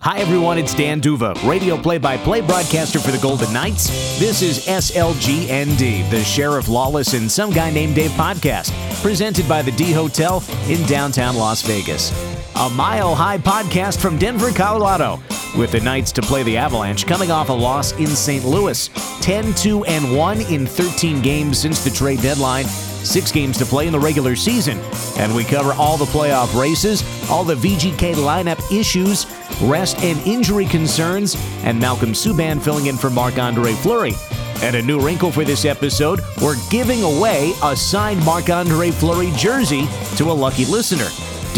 Hi, 0.00 0.20
everyone. 0.20 0.58
It's 0.58 0.74
Dan 0.74 1.00
D'Uva, 1.00 1.34
radio 1.44 1.76
play 1.76 1.98
by 1.98 2.16
play 2.18 2.40
broadcaster 2.40 3.00
for 3.00 3.10
the 3.10 3.18
Golden 3.18 3.52
Knights. 3.52 3.88
This 4.20 4.42
is 4.42 4.64
SLGND, 4.66 6.08
the 6.08 6.22
Sheriff 6.22 6.68
Lawless 6.68 7.14
and 7.14 7.30
Some 7.30 7.50
Guy 7.50 7.70
Named 7.70 7.96
Dave 7.96 8.12
podcast, 8.12 8.70
presented 9.02 9.48
by 9.48 9.60
the 9.60 9.72
D 9.72 9.90
Hotel 9.90 10.42
in 10.68 10.86
downtown 10.86 11.34
Las 11.34 11.62
Vegas. 11.62 12.12
A 12.60 12.68
mile 12.70 13.14
high 13.14 13.38
podcast 13.38 14.00
from 14.00 14.18
Denver, 14.18 14.50
Colorado, 14.50 15.20
with 15.56 15.70
the 15.70 15.78
Knights 15.78 16.10
to 16.10 16.20
play 16.20 16.42
the 16.42 16.56
Avalanche 16.56 17.06
coming 17.06 17.30
off 17.30 17.50
a 17.50 17.52
loss 17.52 17.92
in 17.92 18.08
St. 18.08 18.44
Louis 18.44 18.88
10 19.20 19.54
2 19.54 19.84
and 19.84 20.16
1 20.16 20.40
in 20.40 20.66
13 20.66 21.22
games 21.22 21.56
since 21.60 21.84
the 21.84 21.90
trade 21.90 22.20
deadline 22.20 22.64
six 22.64 23.30
games 23.30 23.58
to 23.58 23.64
play 23.64 23.86
in 23.86 23.92
the 23.92 24.00
regular 24.00 24.34
season. 24.34 24.76
And 25.18 25.36
we 25.36 25.44
cover 25.44 25.72
all 25.74 25.96
the 25.96 26.06
playoff 26.06 26.60
races, 26.60 27.04
all 27.30 27.44
the 27.44 27.54
VGK 27.54 28.14
lineup 28.14 28.60
issues, 28.76 29.26
rest 29.62 30.02
and 30.02 30.18
injury 30.26 30.66
concerns, 30.66 31.36
and 31.62 31.78
Malcolm 31.78 32.10
Subban 32.10 32.60
filling 32.60 32.86
in 32.86 32.96
for 32.96 33.08
Marc 33.08 33.38
Andre 33.38 33.72
Fleury. 33.74 34.14
And 34.62 34.74
a 34.74 34.82
new 34.82 34.98
wrinkle 34.98 35.30
for 35.30 35.44
this 35.44 35.64
episode, 35.64 36.22
we're 36.42 36.56
giving 36.70 37.04
away 37.04 37.52
a 37.62 37.76
signed 37.76 38.24
Marc 38.24 38.50
Andre 38.50 38.90
Fleury 38.90 39.30
jersey 39.36 39.86
to 40.16 40.24
a 40.24 40.34
lucky 40.34 40.64
listener. 40.64 41.08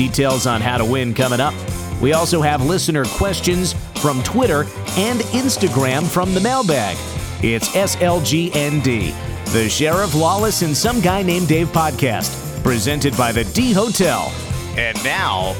Details 0.00 0.46
on 0.46 0.62
how 0.62 0.78
to 0.78 0.84
win 0.84 1.12
coming 1.12 1.40
up. 1.40 1.52
We 2.00 2.14
also 2.14 2.40
have 2.40 2.64
listener 2.64 3.04
questions 3.04 3.74
from 4.00 4.22
Twitter 4.22 4.62
and 4.96 5.20
Instagram 5.20 6.06
from 6.06 6.32
the 6.32 6.40
mailbag. 6.40 6.96
It's 7.42 7.68
SLGND 7.68 9.14
the 9.52 9.68
Sheriff 9.68 10.14
Lawless 10.14 10.62
and 10.62 10.76
Some 10.76 11.00
Guy 11.00 11.22
Named 11.22 11.48
Dave 11.48 11.66
podcast, 11.68 12.62
presented 12.62 13.16
by 13.16 13.32
the 13.32 13.44
D 13.44 13.72
Hotel. 13.72 14.32
And 14.76 14.96
now, 15.04 15.54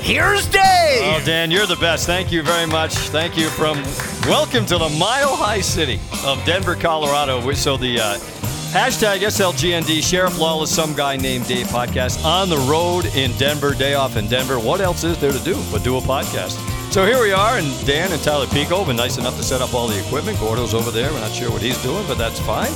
here's 0.00 0.46
Dave. 0.46 0.62
Oh, 1.02 1.22
Dan, 1.24 1.50
you're 1.50 1.66
the 1.66 1.76
best. 1.76 2.06
Thank 2.06 2.32
you 2.32 2.42
very 2.42 2.66
much. 2.66 2.94
Thank 2.94 3.36
you 3.36 3.48
from 3.50 3.82
welcome 4.28 4.64
to 4.66 4.78
the 4.78 4.88
Mile 4.98 5.36
High 5.36 5.60
City 5.60 6.00
of 6.24 6.42
Denver, 6.46 6.74
Colorado. 6.74 7.52
So 7.52 7.76
the 7.76 8.00
uh, 8.00 8.18
hashtag 8.72 9.20
SLGND 9.20 10.02
Sheriff 10.02 10.38
Lawless, 10.38 10.74
Some 10.74 10.94
Guy 10.94 11.16
Named 11.16 11.46
Dave 11.46 11.66
podcast 11.68 12.24
on 12.24 12.48
the 12.48 12.58
road 12.58 13.06
in 13.16 13.32
Denver, 13.38 13.74
day 13.74 13.94
off 13.94 14.16
in 14.16 14.28
Denver. 14.28 14.58
What 14.58 14.80
else 14.80 15.04
is 15.04 15.18
there 15.18 15.32
to 15.32 15.38
do 15.44 15.60
but 15.70 15.82
do 15.82 15.96
a 15.96 16.00
podcast? 16.00 16.56
So 16.92 17.04
here 17.04 17.20
we 17.20 17.32
are, 17.32 17.58
and 17.58 17.86
Dan 17.86 18.12
and 18.12 18.22
Tyler 18.22 18.46
Pico 18.46 18.78
have 18.78 18.86
been 18.86 18.96
nice 18.96 19.18
enough 19.18 19.36
to 19.36 19.42
set 19.42 19.60
up 19.60 19.74
all 19.74 19.86
the 19.86 19.98
equipment. 20.04 20.38
Gordo's 20.40 20.74
over 20.74 20.90
there. 20.90 21.12
We're 21.12 21.20
not 21.20 21.32
sure 21.32 21.50
what 21.50 21.62
he's 21.62 21.80
doing, 21.82 22.06
but 22.06 22.16
that's 22.16 22.40
fine. 22.40 22.70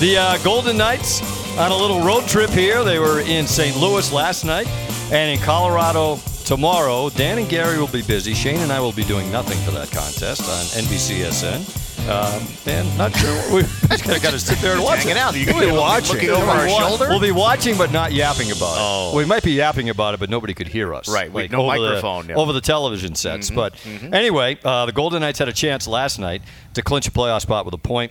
The 0.00 0.16
uh, 0.18 0.38
Golden 0.44 0.76
Knights 0.76 1.20
on 1.58 1.70
a 1.70 1.76
little 1.76 2.00
road 2.02 2.26
trip 2.26 2.50
here. 2.50 2.84
They 2.84 2.98
were 2.98 3.20
in 3.20 3.46
St. 3.46 3.76
Louis 3.76 4.12
last 4.12 4.44
night 4.44 4.66
and 5.10 5.38
in 5.38 5.44
Colorado 5.44 6.16
tomorrow. 6.44 7.10
Dan 7.10 7.38
and 7.38 7.48
Gary 7.48 7.78
will 7.78 7.86
be 7.88 8.02
busy. 8.02 8.34
Shane 8.34 8.60
and 8.60 8.72
I 8.72 8.80
will 8.80 8.92
be 8.92 9.04
doing 9.04 9.30
nothing 9.30 9.58
for 9.64 9.70
that 9.72 9.90
contest 9.90 10.42
on 10.42 10.82
NBCSN. 10.84 11.81
Um, 12.08 12.42
and 12.66 12.98
not 12.98 13.14
sure. 13.16 13.32
We 13.52 13.62
just 13.62 14.22
got 14.22 14.32
to 14.32 14.38
sit 14.38 14.58
there 14.58 14.74
and 14.74 14.82
watch 14.82 15.06
it. 15.06 15.16
out. 15.16 15.36
You 15.36 15.46
We'll 15.46 15.60
be 15.70 15.76
watching. 15.76 16.14
looking 16.16 16.30
over 16.30 16.46
our 16.46 16.68
shoulder? 16.68 17.08
We'll 17.08 17.20
be 17.20 17.30
watching, 17.30 17.76
but 17.78 17.92
not 17.92 18.12
yapping 18.12 18.50
about 18.50 18.74
it. 18.76 18.80
Oh. 18.80 19.12
We 19.16 19.24
might 19.24 19.42
be 19.44 19.52
yapping 19.52 19.88
about 19.88 20.14
it, 20.14 20.20
but 20.20 20.28
nobody 20.28 20.52
could 20.54 20.66
hear 20.68 20.94
us. 20.94 21.08
Right, 21.08 21.30
with 21.32 21.50
no 21.52 21.62
over 21.70 21.76
the- 21.78 21.84
microphone, 21.84 22.28
yeah. 22.28 22.34
over 22.34 22.52
the 22.52 22.60
television 22.60 23.14
sets. 23.14 23.50
But 23.50 23.74
anyway, 23.86 24.58
uh, 24.64 24.86
the 24.86 24.92
Golden 24.92 25.20
Knights 25.20 25.38
had 25.38 25.48
a 25.48 25.52
chance 25.52 25.86
last 25.86 26.18
night 26.18 26.42
to 26.74 26.82
clinch 26.82 27.06
a 27.06 27.10
playoff 27.12 27.42
spot 27.42 27.64
with 27.64 27.74
a 27.74 27.78
point. 27.78 28.10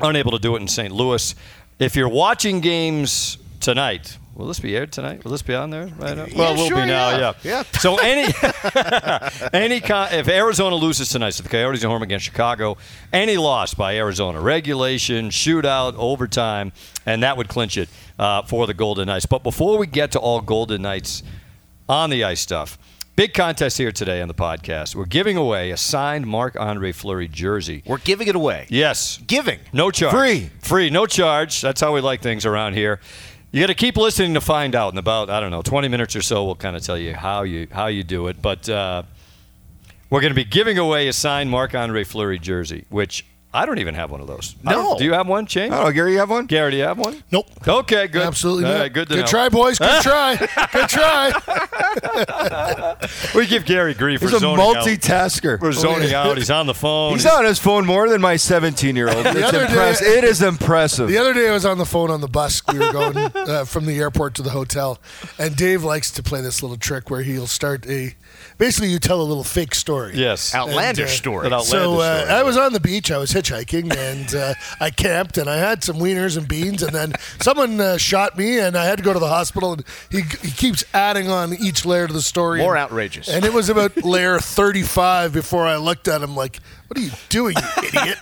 Unable 0.00 0.32
to 0.32 0.38
do 0.40 0.56
it 0.56 0.62
in 0.62 0.66
St. 0.68 0.92
Louis. 0.92 1.34
If 1.78 1.94
you're 1.94 2.08
watching 2.08 2.60
games 2.60 3.38
tonight, 3.60 4.18
will 4.34 4.46
this 4.46 4.60
be 4.60 4.76
aired 4.76 4.92
tonight? 4.92 5.24
Will 5.24 5.30
this 5.32 5.42
be 5.42 5.54
on 5.54 5.70
there 5.70 5.86
right 5.98 6.16
now? 6.16 6.26
Well, 6.36 6.54
we'll 6.54 6.68
sure, 6.68 6.78
be 6.80 6.86
now. 6.86 7.10
yeah. 7.10 7.32
Yeah. 7.42 7.62
Yeah. 7.72 7.78
So 7.78 7.96
any 7.98 8.32
any 9.52 9.80
con- 9.80 10.12
if 10.12 10.28
Arizona 10.28 10.76
loses 10.76 11.08
tonight, 11.08 11.30
so 11.30 11.42
the 11.42 11.48
Coyotes 11.48 11.84
are 11.84 11.88
home 11.88 12.02
against 12.02 12.24
Chicago, 12.24 12.76
any 13.12 13.36
loss 13.36 13.74
by 13.74 13.96
Arizona, 13.96 14.40
regulation, 14.40 15.30
shootout, 15.30 15.94
overtime, 15.96 16.72
and 17.06 17.22
that 17.22 17.36
would 17.36 17.48
clinch 17.48 17.76
it 17.76 17.88
uh, 18.18 18.42
for 18.42 18.66
the 18.66 18.74
Golden 18.74 19.06
Knights. 19.06 19.26
But 19.26 19.42
before 19.42 19.78
we 19.78 19.86
get 19.86 20.12
to 20.12 20.18
all 20.18 20.40
Golden 20.40 20.82
Knights 20.82 21.22
on 21.88 22.10
the 22.10 22.24
ice 22.24 22.40
stuff, 22.40 22.78
big 23.16 23.34
contest 23.34 23.76
here 23.78 23.92
today 23.92 24.22
on 24.22 24.28
the 24.28 24.34
podcast. 24.34 24.94
We're 24.94 25.04
giving 25.04 25.36
away 25.36 25.70
a 25.70 25.76
signed 25.76 26.26
Marc 26.26 26.58
Andre 26.58 26.92
Fleury 26.92 27.28
jersey. 27.28 27.82
We're 27.86 27.98
giving 27.98 28.28
it 28.28 28.34
away. 28.36 28.66
Yes, 28.70 29.18
Giving. 29.26 29.58
no 29.72 29.90
charge. 29.90 30.14
Free. 30.14 30.50
Free, 30.60 30.90
no 30.90 31.06
charge. 31.06 31.60
That's 31.60 31.80
how 31.80 31.92
we 31.92 32.00
like 32.00 32.22
things 32.22 32.46
around 32.46 32.74
here. 32.74 33.00
You 33.52 33.60
got 33.60 33.66
to 33.66 33.74
keep 33.74 33.98
listening 33.98 34.32
to 34.32 34.40
find 34.40 34.74
out. 34.74 34.94
In 34.94 34.98
about 34.98 35.28
I 35.28 35.38
don't 35.38 35.50
know, 35.50 35.60
20 35.60 35.86
minutes 35.88 36.16
or 36.16 36.22
so, 36.22 36.42
we'll 36.44 36.54
kind 36.54 36.74
of 36.74 36.82
tell 36.82 36.96
you 36.96 37.14
how 37.14 37.42
you 37.42 37.68
how 37.70 37.86
you 37.88 38.02
do 38.02 38.28
it. 38.28 38.40
But 38.40 38.66
uh, 38.66 39.02
we're 40.08 40.22
going 40.22 40.30
to 40.30 40.34
be 40.34 40.44
giving 40.44 40.78
away 40.78 41.06
a 41.06 41.12
signed 41.12 41.50
Marc 41.50 41.74
Andre 41.74 42.02
Fleury 42.02 42.38
jersey, 42.38 42.86
which 42.88 43.26
I 43.54 43.66
don't 43.66 43.78
even 43.78 43.94
have 43.94 44.10
one 44.10 44.20
of 44.22 44.26
those. 44.26 44.54
No. 44.62 44.96
Do 44.96 45.04
you 45.04 45.12
have 45.12 45.26
one, 45.28 45.44
Shane? 45.46 45.72
I 45.72 45.76
don't 45.76 45.84
know, 45.86 45.92
Gary, 45.92 46.12
you 46.12 46.18
have 46.20 46.30
one? 46.30 46.46
Gary, 46.46 46.70
do 46.70 46.76
you 46.78 46.84
have 46.84 46.98
one? 46.98 47.22
Nope. 47.30 47.48
Okay, 47.68 48.06
good. 48.06 48.22
Absolutely 48.22 48.64
All 48.64 48.72
not. 48.72 48.80
right, 48.80 48.92
good 48.92 49.08
to 49.10 49.14
Good 49.16 49.20
know. 49.22 49.26
try, 49.26 49.48
boys. 49.50 49.78
Good 49.78 50.02
try. 50.02 50.36
Good 50.72 50.88
try. 50.88 51.32
We 53.34 53.46
give 53.46 53.64
Gary 53.64 53.94
grief 53.94 54.20
He's 54.20 54.30
for 54.30 54.36
a 54.36 54.40
zoning 54.40 54.64
out. 54.64 54.76
multitasker. 54.76 55.60
We're 55.60 55.72
zoning 55.72 56.14
out. 56.14 56.36
He's 56.38 56.50
on 56.50 56.66
the 56.66 56.74
phone. 56.74 57.12
He's 57.12 57.26
on 57.26 57.44
his 57.44 57.58
phone 57.58 57.84
more 57.86 58.08
than 58.08 58.20
my 58.20 58.36
17 58.36 58.96
year 58.96 59.08
old. 59.08 59.26
It's 59.26 59.42
other 59.42 59.58
day- 59.58 59.64
impressive. 59.66 60.06
It 60.06 60.24
is 60.24 60.42
impressive. 60.42 61.08
The 61.08 61.18
other 61.18 61.34
day, 61.34 61.48
I 61.48 61.52
was 61.52 61.64
on 61.66 61.78
the 61.78 61.86
phone 61.86 62.10
on 62.10 62.20
the 62.20 62.28
bus. 62.28 62.62
We 62.72 62.78
were 62.78 62.92
going 62.92 63.16
uh, 63.18 63.64
from 63.64 63.86
the 63.86 63.98
airport 63.98 64.34
to 64.36 64.42
the 64.42 64.50
hotel, 64.50 64.98
and 65.38 65.54
Dave 65.56 65.84
likes 65.84 66.10
to 66.12 66.22
play 66.22 66.40
this 66.40 66.62
little 66.62 66.76
trick 66.78 67.10
where 67.10 67.22
he'll 67.22 67.46
start 67.46 67.86
a. 67.86 68.14
Basically, 68.62 68.90
you 68.90 69.00
tell 69.00 69.20
a 69.20 69.24
little 69.24 69.42
fake 69.42 69.74
story. 69.74 70.14
Yes. 70.14 70.54
Outlandish 70.54 71.00
And, 71.00 71.08
uh, 71.08 71.12
story. 71.16 71.46
An 71.48 71.52
outlandish 71.52 71.68
So 71.68 71.98
uh, 71.98 72.20
story. 72.20 72.38
I 72.38 72.42
was 72.44 72.56
on 72.56 72.72
the 72.72 72.78
beach. 72.78 73.10
I 73.10 73.18
was 73.18 73.32
hitchhiking, 73.32 73.92
and 73.92 74.32
uh, 74.36 74.54
I 74.78 74.90
camped, 74.90 75.36
and 75.36 75.50
I 75.50 75.56
had 75.56 75.82
some 75.82 75.96
wieners 75.96 76.38
and 76.38 76.46
beans, 76.46 76.80
and 76.80 76.94
then 76.94 77.12
someone 77.40 77.80
uh, 77.80 77.96
shot 77.96 78.38
me, 78.38 78.60
and 78.60 78.76
I 78.76 78.84
had 78.84 78.98
to 78.98 79.02
go 79.02 79.12
to 79.12 79.18
the 79.18 79.26
hospital. 79.26 79.72
And 79.72 79.84
he, 80.12 80.20
he 80.42 80.52
keeps 80.52 80.84
adding 80.94 81.28
on 81.28 81.54
each 81.54 81.84
layer 81.84 82.06
to 82.06 82.12
the 82.12 82.22
story. 82.22 82.60
More 82.60 82.76
and, 82.76 82.84
outrageous. 82.84 83.28
And 83.28 83.44
it 83.44 83.52
was 83.52 83.68
about 83.68 83.96
layer 84.04 84.38
thirty-five 84.38 85.32
before 85.32 85.66
I 85.66 85.74
looked 85.74 86.06
at 86.06 86.22
him 86.22 86.36
like, 86.36 86.60
"What 86.92 86.98
are 86.98 87.06
you 87.06 87.10
doing, 87.30 87.56
you 87.56 87.88
idiot?" 88.00 88.18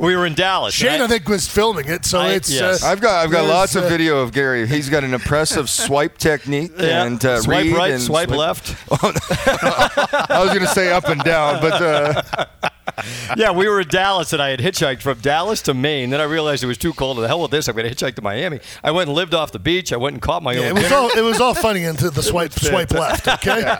we 0.00 0.16
were 0.16 0.24
in 0.26 0.34
Dallas. 0.34 0.74
Shane, 0.74 0.92
and 0.94 1.02
I 1.02 1.06
think, 1.08 1.28
was 1.28 1.46
filming 1.46 1.88
it, 1.88 2.06
so 2.06 2.20
I- 2.20 2.30
it's. 2.32 2.50
yes. 2.50 2.82
Uh, 2.82 2.86
I've 2.86 3.00
got 3.02 3.22
I've 3.24 3.30
got 3.30 3.42
there's, 3.42 3.50
lots 3.52 3.76
of 3.76 3.84
uh, 3.84 3.88
video 3.88 4.18
of 4.20 4.32
Gary. 4.32 4.66
He's 4.66 4.88
got 4.88 5.04
an 5.04 5.12
impressive 5.12 5.68
swipe 5.82 6.16
technique 6.16 6.72
Yeah. 6.78 7.04
and 7.04 7.22
uh, 7.24 7.42
swipe 7.42 7.64
read 7.66 7.76
right, 7.76 7.90
and 7.92 8.02
swipe 8.02 8.30
left. 8.30 8.74
I 8.90 10.38
was 10.40 10.48
going 10.48 10.60
to 10.62 10.68
say 10.68 10.90
up 10.90 11.06
and 11.08 11.22
down, 11.22 11.60
but 11.60 11.82
uh, 11.82 12.46
yeah, 13.36 13.52
we 13.52 13.68
were 13.68 13.80
in 13.80 13.88
Dallas, 13.88 14.32
and 14.32 14.42
I 14.42 14.50
had 14.50 14.60
hitchhiked 14.60 15.02
from 15.02 15.18
Dallas 15.20 15.62
to 15.62 15.74
Maine. 15.74 16.10
Then 16.10 16.20
I 16.20 16.24
realized 16.24 16.64
it 16.64 16.66
was 16.66 16.78
too 16.78 16.92
cold. 16.92 17.16
To 17.16 17.20
the 17.22 17.28
hell 17.28 17.40
with 17.40 17.50
this! 17.50 17.68
I'm 17.68 17.76
going 17.76 17.88
to 17.88 17.94
hitchhike 17.94 18.14
to 18.16 18.22
Miami. 18.22 18.60
I 18.82 18.90
went 18.90 19.08
and 19.08 19.16
lived 19.16 19.34
off 19.34 19.52
the 19.52 19.58
beach. 19.58 19.92
I 19.92 19.96
went 19.96 20.14
and 20.14 20.22
caught 20.22 20.42
my 20.42 20.52
Yeah, 20.52 20.60
own 20.60 20.66
it 20.66 20.72
was 20.74 20.82
dinner. 20.84 20.96
all 20.96 21.10
it 21.10 21.20
was 21.22 21.40
all 21.40 21.54
funny 21.54 21.84
until 21.84 22.10
the 22.10 22.22
swipe 22.22 22.52
swipe 22.58 22.90
left. 22.90 23.28
Okay. 23.28 23.62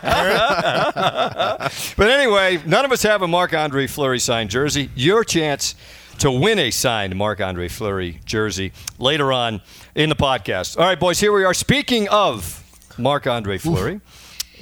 But 1.95 2.09
anyway, 2.09 2.59
none 2.65 2.85
of 2.85 2.91
us 2.91 3.03
have 3.03 3.21
a 3.21 3.27
Marc 3.27 3.53
Andre 3.53 3.87
Fleury 3.87 4.19
signed 4.19 4.49
jersey. 4.49 4.89
Your 4.95 5.23
chance 5.23 5.75
to 6.19 6.31
win 6.31 6.59
a 6.59 6.71
signed 6.71 7.15
Marc 7.15 7.41
Andre 7.41 7.67
Fleury 7.67 8.19
jersey 8.25 8.71
later 8.99 9.31
on 9.33 9.61
in 9.95 10.09
the 10.09 10.15
podcast. 10.15 10.77
All 10.77 10.85
right, 10.85 10.99
boys, 10.99 11.19
here 11.19 11.33
we 11.33 11.43
are. 11.43 11.53
Speaking 11.53 12.07
of 12.09 12.63
Marc 12.97 13.27
Andre 13.27 13.57
Fleury. 13.57 14.01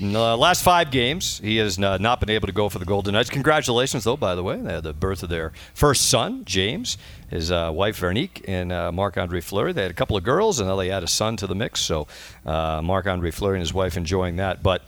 In 0.01 0.13
the 0.13 0.35
last 0.35 0.63
five 0.63 0.89
games, 0.89 1.39
he 1.43 1.57
has 1.57 1.77
not 1.77 2.19
been 2.19 2.31
able 2.31 2.47
to 2.47 2.51
go 2.51 2.69
for 2.69 2.79
the 2.79 2.85
Golden 2.85 3.13
Knights. 3.13 3.29
Congratulations, 3.29 4.03
though, 4.03 4.17
by 4.17 4.33
the 4.33 4.41
way. 4.41 4.59
They 4.59 4.73
had 4.73 4.81
the 4.81 4.93
birth 4.93 5.21
of 5.21 5.29
their 5.29 5.51
first 5.75 6.09
son, 6.09 6.43
James, 6.43 6.97
his 7.29 7.51
uh, 7.51 7.69
wife, 7.71 7.97
Veronique, 7.97 8.43
and 8.47 8.71
uh, 8.71 8.91
Marc 8.91 9.15
Andre 9.17 9.41
Fleury. 9.41 9.73
They 9.73 9.83
had 9.83 9.91
a 9.91 9.93
couple 9.93 10.17
of 10.17 10.23
girls, 10.23 10.59
and 10.59 10.67
now 10.67 10.75
they 10.75 10.89
add 10.89 11.03
a 11.03 11.07
son 11.07 11.37
to 11.37 11.45
the 11.45 11.53
mix. 11.53 11.81
So 11.81 12.07
uh, 12.47 12.81
Marc 12.83 13.05
Andre 13.05 13.29
Fleury 13.29 13.57
and 13.57 13.61
his 13.61 13.75
wife 13.75 13.95
enjoying 13.95 14.37
that. 14.37 14.63
But 14.63 14.81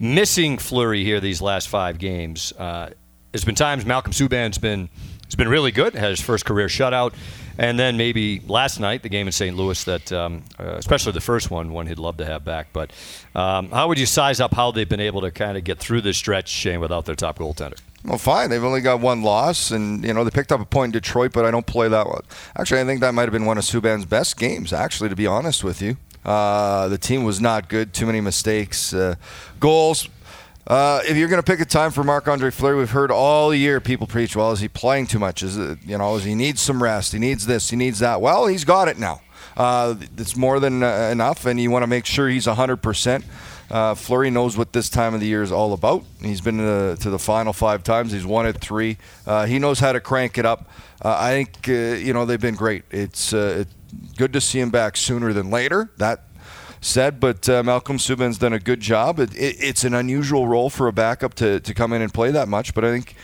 missing 0.00 0.58
Fleury 0.58 1.04
here 1.04 1.20
these 1.20 1.40
last 1.40 1.68
five 1.68 1.98
games. 1.98 2.52
Uh, 2.58 2.90
there's 3.30 3.44
been 3.44 3.54
times 3.54 3.86
Malcolm 3.86 4.12
Subban's 4.12 4.58
been 4.58 4.88
has 5.26 5.36
been 5.36 5.48
really 5.48 5.70
good, 5.70 5.94
had 5.94 6.10
his 6.10 6.20
first 6.20 6.44
career 6.46 6.66
shutout, 6.66 7.12
and 7.58 7.78
then 7.78 7.96
maybe 7.96 8.40
last 8.46 8.80
night 8.80 9.02
the 9.02 9.08
game 9.08 9.26
in 9.26 9.32
St. 9.32 9.56
Louis 9.56 9.82
that, 9.84 10.12
um, 10.12 10.44
uh, 10.58 10.76
especially 10.76 11.12
the 11.12 11.20
first 11.20 11.50
one, 11.50 11.72
one 11.72 11.86
he'd 11.86 11.98
love 11.98 12.16
to 12.18 12.24
have 12.24 12.44
back. 12.44 12.68
But 12.72 12.92
um, 13.34 13.70
how 13.70 13.88
would 13.88 13.98
you 13.98 14.06
size 14.06 14.40
up 14.40 14.54
how 14.54 14.70
they've 14.70 14.88
been 14.88 15.00
able 15.00 15.20
to 15.22 15.30
kind 15.30 15.58
of 15.58 15.64
get 15.64 15.78
through 15.78 16.02
this 16.02 16.16
stretch, 16.16 16.48
Shane, 16.48 16.80
without 16.80 17.04
their 17.04 17.16
top 17.16 17.38
goaltender? 17.38 17.78
well, 18.04 18.18
fine. 18.18 18.48
They've 18.48 18.62
only 18.62 18.80
got 18.80 19.00
one 19.00 19.22
loss, 19.22 19.70
and 19.70 20.04
you 20.04 20.12
know 20.12 20.24
they 20.24 20.30
picked 20.30 20.52
up 20.52 20.60
a 20.60 20.64
point 20.64 20.94
in 20.94 21.00
Detroit, 21.00 21.32
but 21.32 21.44
I 21.44 21.50
don't 21.50 21.66
play 21.66 21.88
that 21.88 22.06
well. 22.06 22.22
Actually, 22.56 22.80
I 22.80 22.84
think 22.84 23.00
that 23.00 23.12
might 23.12 23.22
have 23.24 23.32
been 23.32 23.44
one 23.44 23.58
of 23.58 23.64
Subban's 23.64 24.04
best 24.04 24.38
games. 24.38 24.72
Actually, 24.72 25.08
to 25.08 25.16
be 25.16 25.26
honest 25.26 25.64
with 25.64 25.82
you, 25.82 25.96
uh, 26.24 26.88
the 26.88 26.98
team 26.98 27.24
was 27.24 27.40
not 27.40 27.68
good. 27.68 27.92
Too 27.92 28.06
many 28.06 28.20
mistakes, 28.20 28.94
uh, 28.94 29.16
goals. 29.58 30.08
Uh, 30.68 31.00
if 31.08 31.16
you're 31.16 31.28
going 31.28 31.42
to 31.42 31.50
pick 31.50 31.60
a 31.60 31.64
time 31.64 31.90
for 31.90 32.04
Marc 32.04 32.28
Andre 32.28 32.50
Fleury, 32.50 32.76
we've 32.76 32.90
heard 32.90 33.10
all 33.10 33.54
year 33.54 33.80
people 33.80 34.06
preach, 34.06 34.36
well, 34.36 34.52
is 34.52 34.60
he 34.60 34.68
playing 34.68 35.06
too 35.06 35.18
much? 35.18 35.42
Is 35.42 35.56
it, 35.56 35.78
you 35.86 35.96
know, 35.96 36.14
is 36.16 36.24
he 36.24 36.34
needs 36.34 36.60
some 36.60 36.82
rest? 36.82 37.12
He 37.12 37.18
needs 37.18 37.46
this. 37.46 37.70
He 37.70 37.76
needs 37.76 38.00
that. 38.00 38.20
Well, 38.20 38.46
he's 38.46 38.64
got 38.64 38.86
it 38.86 38.98
now. 38.98 39.22
Uh, 39.56 39.94
it's 40.18 40.36
more 40.36 40.60
than 40.60 40.82
uh, 40.82 41.08
enough, 41.10 41.46
and 41.46 41.58
you 41.58 41.70
want 41.70 41.84
to 41.84 41.86
make 41.86 42.04
sure 42.04 42.28
he's 42.28 42.46
100%. 42.46 43.24
Uh, 43.70 43.94
Fleury 43.94 44.30
knows 44.30 44.58
what 44.58 44.74
this 44.74 44.90
time 44.90 45.14
of 45.14 45.20
the 45.20 45.26
year 45.26 45.42
is 45.42 45.50
all 45.50 45.72
about. 45.72 46.04
He's 46.20 46.42
been 46.42 46.58
to 46.58 46.62
the, 46.62 46.98
to 47.00 47.10
the 47.10 47.18
final 47.18 47.54
five 47.54 47.82
times. 47.82 48.12
He's 48.12 48.26
won 48.26 48.46
it 48.46 48.58
three. 48.58 48.98
Uh, 49.26 49.46
he 49.46 49.58
knows 49.58 49.80
how 49.80 49.92
to 49.92 50.00
crank 50.00 50.36
it 50.36 50.44
up. 50.44 50.70
Uh, 51.02 51.16
I 51.18 51.30
think 51.32 51.68
uh, 51.68 51.96
you 51.96 52.12
know 52.12 52.24
they've 52.24 52.40
been 52.40 52.56
great. 52.56 52.84
It's 52.90 53.32
uh, 53.32 53.64
it's 53.64 53.74
good 54.16 54.32
to 54.32 54.40
see 54.40 54.58
him 54.58 54.70
back 54.70 54.96
sooner 54.96 55.32
than 55.32 55.50
later. 55.50 55.90
That 55.98 56.24
said, 56.80 57.20
but 57.20 57.48
uh, 57.48 57.62
Malcolm 57.62 57.98
Subban's 57.98 58.38
done 58.38 58.52
a 58.52 58.58
good 58.58 58.80
job. 58.80 59.18
It, 59.18 59.34
it, 59.34 59.56
it's 59.60 59.84
an 59.84 59.94
unusual 59.94 60.46
role 60.46 60.70
for 60.70 60.88
a 60.88 60.92
backup 60.92 61.34
to, 61.34 61.60
to 61.60 61.74
come 61.74 61.92
in 61.92 62.02
and 62.02 62.12
play 62.12 62.30
that 62.30 62.48
much, 62.48 62.74
but 62.74 62.84
I 62.84 62.90
think 62.90 63.14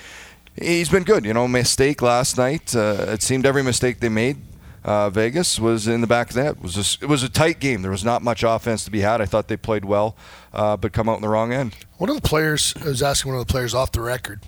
he's 0.61 0.89
been 0.89 1.05
good. 1.05 1.25
You 1.25 1.35
know, 1.35 1.49
mistake 1.49 2.03
last 2.03 2.37
night. 2.37 2.75
Uh, 2.75 3.07
it 3.09 3.23
seemed 3.23 3.47
every 3.47 3.63
mistake 3.63 4.01
they 4.01 4.09
made. 4.09 4.39
Uh, 4.85 5.09
Vegas 5.09 5.59
was 5.59 5.89
in 5.89 6.03
the 6.03 6.07
back 6.07 6.29
of 6.29 6.35
that. 6.35 6.57
It 6.57 6.63
was 6.63 6.77
a, 6.77 7.05
it 7.05 7.09
was 7.09 7.23
a 7.23 7.29
tight 7.31 7.59
game. 7.59 7.81
There 7.81 7.91
was 7.91 8.05
not 8.05 8.23
much 8.23 8.43
offense 8.43 8.85
to 8.85 8.91
be 8.91 9.01
had. 9.01 9.23
I 9.23 9.25
thought 9.25 9.49
they 9.49 9.57
played 9.57 9.87
well, 9.87 10.15
uh, 10.53 10.77
but 10.77 10.93
come 10.93 11.09
out 11.09 11.17
in 11.17 11.23
the 11.23 11.29
wrong 11.29 11.55
end. 11.55 11.75
One 11.97 12.11
of 12.11 12.17
the 12.17 12.29
players, 12.29 12.75
I 12.83 12.89
was 12.89 13.03
asking 13.03 13.33
one 13.33 13.41
of 13.41 13.47
the 13.47 13.51
players 13.51 13.75
off 13.75 13.93
the 13.93 14.03
record 14.03 14.43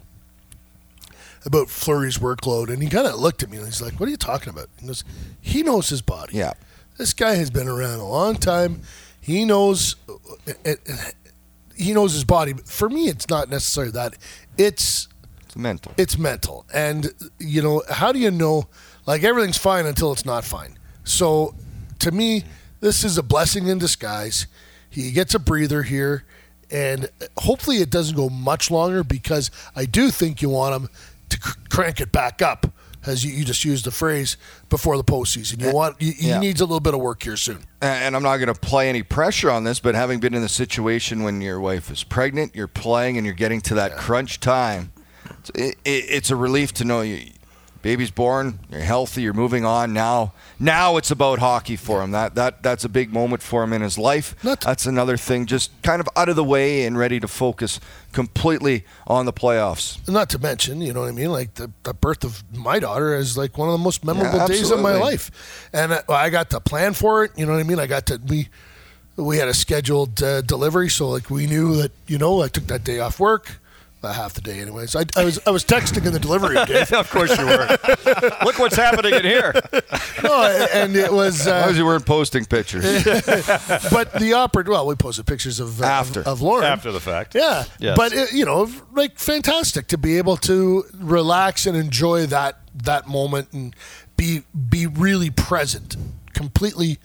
about 1.47 1.71
Fleury's 1.71 2.19
workload, 2.19 2.69
and 2.69 2.83
he 2.83 2.89
kind 2.91 3.07
of 3.07 3.19
looked 3.19 3.43
at 3.43 3.51
me 3.51 3.57
and 3.57 3.67
he's 3.67 3.81
like, 3.81 3.95
"What 3.95 4.09
are 4.09 4.11
you 4.11 4.19
talking 4.19 4.51
about?" 4.51 4.69
He 4.79 4.87
goes, 4.87 5.05
"He 5.41 5.63
knows 5.63 5.89
his 5.89 6.03
body. 6.03 6.37
Yeah. 6.37 6.53
This 6.99 7.13
guy 7.13 7.35
has 7.35 7.51
been 7.51 7.69
around 7.69 8.01
a 8.01 8.07
long 8.07 8.37
time. 8.37 8.81
He 9.21 9.45
knows, 9.45 9.97
uh, 10.09 10.13
uh, 10.49 10.53
uh, 10.71 10.95
he 11.77 11.93
knows 11.93 12.13
his 12.15 12.25
body. 12.25 12.53
But 12.55 12.69
for 12.69 12.89
me, 12.89 13.09
it's 13.09 13.29
not 13.29 13.51
necessarily 13.51 13.93
that. 13.93 14.15
It's 14.57 15.09
It's 15.45 15.57
mental. 15.57 15.93
it's 15.97 16.17
mental. 16.19 16.65
And 16.73 17.13
you 17.39 17.61
know, 17.63 17.83
how 17.91 18.13
do 18.13 18.19
you 18.19 18.31
know 18.31 18.69
like 19.07 19.23
everything's 19.25 19.59
fine 19.59 19.87
until 19.87 20.13
it's 20.13 20.25
not 20.25 20.45
fine. 20.45 20.79
So 21.05 21.55
to 22.01 22.11
me, 22.11 22.45
this 22.81 23.05
is 23.05 23.19
a 23.19 23.23
blessing 23.23 23.67
in 23.69 23.79
disguise. 23.79 24.47
He 24.89 25.13
gets 25.13 25.35
a 25.35 25.39
breather 25.39 25.83
here 25.83 26.25
and 26.71 27.09
hopefully 27.39 27.77
it 27.79 27.91
doesn't 27.91 28.17
go 28.17 28.29
much 28.29 28.71
longer 28.71 29.05
because 29.05 29.51
I 29.77 29.85
do 29.85 30.11
think 30.11 30.43
you 30.43 30.49
want 30.49 30.75
him 30.83 30.89
to 31.29 31.39
cr- 31.39 31.59
crank 31.69 32.01
it 32.01 32.11
back 32.11 32.43
up 32.43 32.67
as 33.07 33.25
you, 33.25 33.33
you 33.33 33.45
just 33.45 33.65
used 33.65 33.85
the 33.85 33.91
phrase 33.91 34.37
before 34.69 34.97
the 34.97 35.05
postseason. 35.05 35.61
You 35.63 35.69
eh, 35.69 35.73
want 35.73 36.01
he, 36.01 36.13
he 36.13 36.29
Yeah. 36.29 36.41
needs 36.41 36.61
a 36.61 36.65
little 36.65 36.81
bit 36.81 36.95
of 36.95 37.01
work 37.01 37.23
here 37.23 37.37
soon. 37.37 37.65
and 37.81 38.15
I'm 38.17 38.23
not 38.23 38.37
going 38.39 38.53
to 38.53 38.61
play 38.61 38.89
any 38.89 39.03
pressure 39.03 39.51
on 39.51 39.65
this, 39.65 39.81
but 39.81 39.95
having 39.95 40.19
been 40.21 40.35
in 40.35 40.43
the 40.43 40.49
situation 40.49 41.23
when 41.23 41.41
your 41.41 41.61
wife 41.61 41.91
is 41.91 42.03
pregnant, 42.05 42.55
you're 42.55 42.67
playing, 42.69 43.17
and 43.17 43.25
you're 43.27 43.35
getting 43.35 43.61
to 43.63 43.75
that 43.75 43.97
crunch 43.97 44.41
time, 44.41 44.93
it, 45.55 45.77
it, 45.85 46.05
it's 46.09 46.31
a 46.31 46.37
relief 46.37 46.73
to 46.75 46.85
know 46.85 47.01
you, 47.03 47.31
baby's 47.87 48.11
born, 48.11 48.59
you're 48.69 48.81
healthy, 48.81 49.23
you're 49.23 49.33
moving 49.33 49.65
on. 49.65 49.93
Now, 49.93 50.33
now 50.59 50.97
it's 50.97 51.13
about 51.13 51.39
hockey 51.39 51.77
for 51.77 52.03
him. 52.03 52.11
That 52.11 52.35
that 52.35 52.61
that's 52.61 52.85
a 52.85 52.89
big 52.89 53.13
moment 53.13 53.43
for 53.45 53.63
him 53.63 53.73
in 53.73 53.81
his 53.81 53.97
life. 53.97 54.35
Not- 54.43 54.61
that's 54.61 54.87
another 54.87 55.17
thing, 55.17 55.47
just 55.47 55.71
kind 55.83 56.01
of 56.01 56.09
out 56.17 56.29
of 56.29 56.35
the 56.35 56.43
way 56.43 56.85
and 56.85 56.99
ready 56.99 57.21
to 57.21 57.29
focus 57.29 57.79
completely 58.13 58.85
on 59.07 59.25
the 59.25 59.33
playoffs. 59.33 59.87
Not 60.09 60.29
to 60.31 60.39
mention, 60.41 60.81
you 60.81 60.93
know 60.93 61.03
what 61.03 61.11
I 61.11 61.13
mean? 61.13 61.31
Like 61.31 61.55
the, 61.55 61.71
the 61.85 61.95
birth 61.95 62.25
of 62.25 62.43
my 62.53 62.81
daughter 62.81 63.15
is 63.15 63.37
like 63.39 63.57
one 63.57 63.69
of 63.69 63.73
the 63.79 63.85
most 63.85 64.05
memorable 64.05 64.39
Yeah, 64.41 64.49
days 64.49 64.73
of 64.73 64.81
my 64.81 64.95
life, 64.97 65.69
and 65.73 65.95
I, 65.95 66.03
I 66.09 66.29
got 66.31 66.51
to 66.51 66.61
plan 66.61 66.93
for 66.93 67.23
it. 67.23 67.31
You 67.37 67.47
know 67.47 67.53
what 67.53 67.61
I 67.61 67.69
mean? 67.71 67.79
I 67.79 67.87
got 67.87 68.07
to 68.07 68.21
we 68.27 68.49
we 69.15 69.39
had 69.39 69.47
a 69.47 69.55
scheduled 69.55 70.21
uh, 70.23 70.41
delivery, 70.41 70.89
so 70.89 71.09
like 71.09 71.31
we 71.31 71.47
knew 71.47 71.77
that 71.77 71.93
you 72.09 72.19
know 72.19 72.43
I 72.43 72.49
took 72.49 72.67
that 72.67 72.83
day 72.83 72.99
off 72.99 73.21
work, 73.21 73.61
uh, 74.07 74.13
half 74.13 74.35
the 74.35 74.41
day 74.41 74.61
anyways. 74.61 74.95
I, 74.97 75.05
I 75.17 75.25
was 75.25 75.39
I 75.47 75.51
was 75.51 75.65
texting 75.65 76.07
in 76.07 76.13
the 76.13 76.19
delivery, 76.21 76.57
Dave. 76.67 76.93
of 77.03 77.11
course 77.11 77.37
you 77.39 77.45
were. 77.47 77.67
Look 78.45 78.59
what's 78.59 78.77
happening 78.77 79.15
in 79.15 79.23
here. 79.25 79.53
no, 80.23 80.45
and 80.73 80.97
it 80.97 81.13
was. 81.13 81.41
As 81.41 81.47
long 81.49 81.63
Uh, 81.65 81.67
as 81.71 81.79
you 81.79 81.85
weren't 81.85 82.07
posting 82.07 82.45
pictures. 82.45 82.85
but 83.05 84.13
the 84.15 84.33
opera. 84.37 84.65
Well, 84.67 84.87
we 84.87 84.95
posted 84.95 85.27
pictures 85.27 85.61
of 85.61 85.81
uh, 85.83 85.85
After. 85.85 86.21
of, 86.21 86.27
of 86.29 86.43
Lauren 86.43 86.65
After 86.65 86.93
the 86.93 87.01
fact. 87.01 87.35
Yeah, 87.35 87.65
Yes. 87.79 87.97
but 87.97 88.13
it, 88.13 88.33
you 88.33 88.45
know, 88.45 88.69
like 88.93 89.19
fantastic 89.19 89.89
to 89.89 89.99
be 89.99 90.19
able 90.19 90.37
to 90.39 90.85
relax 90.99 91.67
and 91.67 91.77
enjoy 91.77 92.27
that 92.27 92.61
that 92.75 93.07
moment 93.09 93.53
and 93.53 93.75
be 94.17 94.43
be 94.71 94.87
really 94.87 95.31
present, 95.31 95.97
completely 96.33 96.99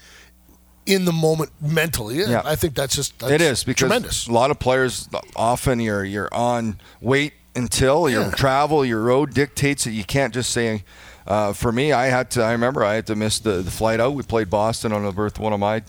in 0.86 1.06
the 1.06 1.12
moment 1.12 1.52
mentally. 1.62 2.18
Yeah, 2.20 2.30
Yeah. 2.30 2.42
I 2.46 2.56
think 2.56 2.76
that's 2.76 2.96
just 2.96 3.18
that's 3.20 3.32
it 3.32 3.42
is 3.42 3.64
because 3.64 3.80
tremendous. 3.90 4.28
a 4.28 4.32
lot 4.32 4.52
of 4.52 4.60
players 4.60 5.08
often 5.36 5.80
you're 5.80 6.04
you're 6.04 6.30
on 6.34 6.80
wait 7.02 7.34
until 7.56 8.10
your 8.10 8.24
Yeah. 8.24 8.32
travel 8.32 8.84
your 8.86 9.02
road 9.02 9.34
dictates 9.34 9.84
that 9.84 9.92
you 9.92 10.04
can't 10.04 10.34
just 10.34 10.50
say 10.52 10.84
uh, 11.28 11.54
for 11.54 11.72
me 11.72 11.92
I 11.92 12.08
had 12.08 12.32
to 12.32 12.42
I 12.42 12.52
remember 12.54 12.84
I 12.84 12.96
had 12.96 13.06
to 13.08 13.16
miss 13.16 13.40
the, 13.40 13.62
the 13.62 13.70
flight 13.72 14.00
out 14.00 14.14
we 14.16 14.24
played 14.24 14.50
Boston 14.50 14.92
on 14.92 15.04
the 15.04 15.12
birth 15.12 15.36
of 15.38 15.44
one 15.44 15.54
of 15.54 15.60
my 15.60 15.84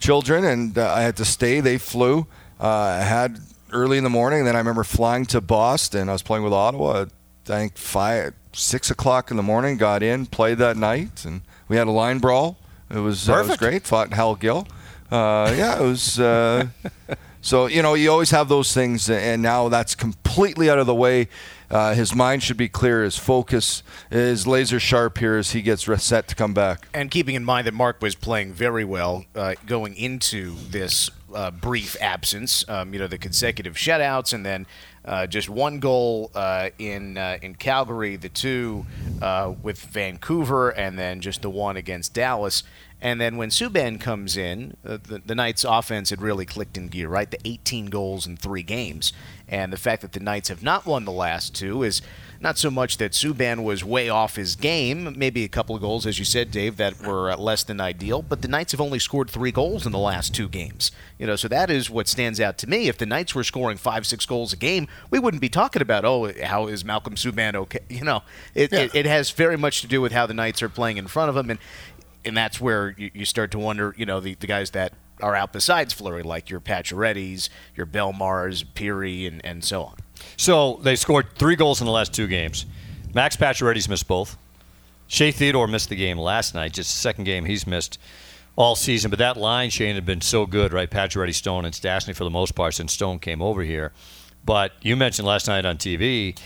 children 0.00 0.44
and 0.44 0.76
uh, 0.76 0.92
I 0.92 1.02
had 1.02 1.16
to 1.18 1.24
stay 1.24 1.60
they 1.60 1.78
flew 1.78 2.26
uh, 2.60 2.66
I 2.66 3.02
had 3.02 3.38
early 3.72 3.96
in 3.98 4.04
the 4.04 4.10
morning 4.10 4.44
then 4.44 4.56
I 4.56 4.58
remember 4.58 4.84
flying 4.84 5.24
to 5.26 5.40
Boston 5.40 6.08
I 6.08 6.12
was 6.12 6.22
playing 6.22 6.44
with 6.44 6.52
Ottawa 6.52 7.02
at, 7.02 7.08
I 7.44 7.46
think 7.46 7.76
five 7.78 8.34
six 8.52 8.90
o'clock 8.90 9.30
in 9.30 9.36
the 9.36 9.42
morning 9.42 9.76
got 9.76 10.02
in 10.02 10.26
played 10.26 10.58
that 10.58 10.76
night 10.76 11.24
and 11.24 11.42
we 11.68 11.76
had 11.76 11.86
a 11.86 11.90
line 11.92 12.18
brawl 12.18 12.58
it 12.92 12.98
was, 12.98 13.28
uh, 13.28 13.38
it 13.38 13.48
was 13.48 13.56
great 13.56 13.84
fought 13.84 14.12
Hal 14.12 14.36
Gill 14.36 14.66
uh, 15.10 15.54
yeah 15.56 15.78
it 15.78 15.82
was 15.82 16.18
uh, 16.18 16.66
so 17.42 17.66
you 17.66 17.82
know 17.82 17.92
you 17.94 18.10
always 18.10 18.30
have 18.30 18.48
those 18.48 18.72
things, 18.72 19.10
and 19.10 19.42
now 19.42 19.68
that's 19.68 19.94
completely 19.94 20.70
out 20.70 20.78
of 20.78 20.86
the 20.86 20.94
way. 20.94 21.28
Uh, 21.70 21.94
his 21.94 22.14
mind 22.14 22.42
should 22.42 22.56
be 22.56 22.68
clear. 22.68 23.02
His 23.02 23.16
focus 23.16 23.82
is 24.10 24.46
laser 24.46 24.78
sharp 24.78 25.18
here 25.18 25.36
as 25.36 25.52
he 25.52 25.62
gets 25.62 25.88
re- 25.88 25.96
set 25.96 26.28
to 26.28 26.34
come 26.34 26.52
back. 26.52 26.86
And 26.92 27.10
keeping 27.10 27.34
in 27.34 27.44
mind 27.44 27.66
that 27.66 27.72
Mark 27.72 28.02
was 28.02 28.14
playing 28.14 28.52
very 28.52 28.84
well 28.84 29.24
uh, 29.34 29.54
going 29.66 29.96
into 29.96 30.54
this 30.68 31.10
uh, 31.34 31.50
brief 31.50 31.96
absence, 32.00 32.68
um, 32.68 32.92
you 32.92 32.98
know, 32.98 33.06
the 33.06 33.18
consecutive 33.18 33.74
shutouts, 33.74 34.32
and 34.32 34.44
then 34.44 34.66
uh, 35.04 35.26
just 35.26 35.48
one 35.48 35.80
goal 35.80 36.30
uh, 36.34 36.70
in 36.78 37.18
uh, 37.18 37.38
in 37.42 37.54
Calgary, 37.54 38.16
the 38.16 38.28
two 38.28 38.86
uh, 39.20 39.52
with 39.62 39.80
Vancouver, 39.80 40.70
and 40.70 40.98
then 40.98 41.20
just 41.20 41.42
the 41.42 41.50
one 41.50 41.76
against 41.76 42.14
Dallas. 42.14 42.62
And 43.00 43.20
then 43.20 43.36
when 43.36 43.50
Subban 43.50 44.00
comes 44.00 44.36
in, 44.36 44.76
uh, 44.86 44.96
the, 45.02 45.20
the 45.26 45.34
Knights' 45.34 45.64
offense 45.64 46.10
had 46.10 46.22
really 46.22 46.46
clicked 46.46 46.76
in 46.76 46.86
gear, 46.86 47.08
right? 47.08 47.28
The 47.28 47.40
18 47.44 47.86
goals 47.86 48.28
in 48.28 48.36
three 48.36 48.62
games. 48.62 49.12
And 49.52 49.70
the 49.70 49.76
fact 49.76 50.00
that 50.00 50.12
the 50.12 50.20
Knights 50.20 50.48
have 50.48 50.62
not 50.62 50.86
won 50.86 51.04
the 51.04 51.12
last 51.12 51.54
two 51.54 51.82
is 51.82 52.00
not 52.40 52.56
so 52.56 52.70
much 52.70 52.96
that 52.96 53.12
Subban 53.12 53.62
was 53.62 53.84
way 53.84 54.08
off 54.08 54.36
his 54.36 54.56
game, 54.56 55.14
maybe 55.18 55.44
a 55.44 55.48
couple 55.48 55.76
of 55.76 55.82
goals, 55.82 56.06
as 56.06 56.18
you 56.18 56.24
said, 56.24 56.50
Dave, 56.50 56.78
that 56.78 57.02
were 57.02 57.30
uh, 57.30 57.36
less 57.36 57.62
than 57.62 57.78
ideal, 57.78 58.22
but 58.22 58.40
the 58.40 58.48
Knights 58.48 58.72
have 58.72 58.80
only 58.80 58.98
scored 58.98 59.28
three 59.28 59.52
goals 59.52 59.84
in 59.84 59.92
the 59.92 59.98
last 59.98 60.34
two 60.34 60.48
games. 60.48 60.90
You 61.18 61.26
know, 61.26 61.36
so 61.36 61.48
that 61.48 61.70
is 61.70 61.90
what 61.90 62.08
stands 62.08 62.40
out 62.40 62.56
to 62.58 62.66
me. 62.66 62.88
If 62.88 62.96
the 62.96 63.04
Knights 63.04 63.34
were 63.34 63.44
scoring 63.44 63.76
five, 63.76 64.06
six 64.06 64.24
goals 64.24 64.54
a 64.54 64.56
game, 64.56 64.88
we 65.10 65.18
wouldn't 65.18 65.42
be 65.42 65.50
talking 65.50 65.82
about, 65.82 66.06
oh, 66.06 66.32
how 66.42 66.66
is 66.66 66.82
Malcolm 66.82 67.14
Subban 67.14 67.54
okay? 67.54 67.80
You 67.90 68.04
know, 68.04 68.22
it, 68.54 68.72
it, 68.72 68.94
it 68.94 69.06
has 69.06 69.32
very 69.32 69.58
much 69.58 69.82
to 69.82 69.86
do 69.86 70.00
with 70.00 70.12
how 70.12 70.24
the 70.24 70.32
Knights 70.32 70.62
are 70.62 70.70
playing 70.70 70.96
in 70.96 71.08
front 71.08 71.28
of 71.28 71.36
him, 71.36 71.50
and 71.50 71.58
and 72.24 72.34
that's 72.36 72.58
where 72.58 72.94
you, 72.96 73.10
you 73.12 73.24
start 73.26 73.50
to 73.50 73.58
wonder, 73.58 73.94
you 73.98 74.06
know, 74.06 74.18
the, 74.18 74.34
the 74.36 74.46
guys 74.46 74.70
that 74.70 74.94
are 75.22 75.34
out 75.34 75.52
besides 75.52 75.92
Fleury, 75.92 76.22
like 76.22 76.50
your 76.50 76.60
Pacioretty's, 76.60 77.48
your 77.76 77.86
Bellemares, 77.86 78.64
Pirri, 78.64 79.26
and, 79.26 79.44
and 79.44 79.64
so 79.64 79.84
on. 79.84 79.96
So 80.36 80.80
they 80.82 80.96
scored 80.96 81.26
three 81.36 81.56
goals 81.56 81.80
in 81.80 81.86
the 81.86 81.92
last 81.92 82.12
two 82.12 82.26
games. 82.26 82.66
Max 83.14 83.36
Pacioretty's 83.36 83.88
missed 83.88 84.08
both. 84.08 84.36
Shea 85.06 85.30
Theodore 85.30 85.66
missed 85.66 85.90
the 85.90 85.96
game 85.96 86.18
last 86.18 86.54
night, 86.54 86.72
just 86.72 86.92
the 86.94 86.98
second 86.98 87.24
game 87.24 87.44
he's 87.44 87.66
missed 87.66 87.98
all 88.56 88.74
season. 88.74 89.10
But 89.10 89.18
that 89.18 89.36
line, 89.36 89.70
Shane, 89.70 89.94
had 89.94 90.06
been 90.06 90.20
so 90.20 90.46
good, 90.46 90.72
right? 90.72 90.90
Pacioretty, 90.90 91.34
Stone, 91.34 91.64
and 91.64 91.74
Stastny 91.74 92.14
for 92.14 92.24
the 92.24 92.30
most 92.30 92.54
part 92.54 92.74
since 92.74 92.92
Stone 92.92 93.18
came 93.18 93.42
over 93.42 93.62
here. 93.62 93.92
But 94.44 94.72
you 94.82 94.96
mentioned 94.96 95.26
last 95.26 95.46
night 95.46 95.64
on 95.64 95.76
TV, 95.76 96.36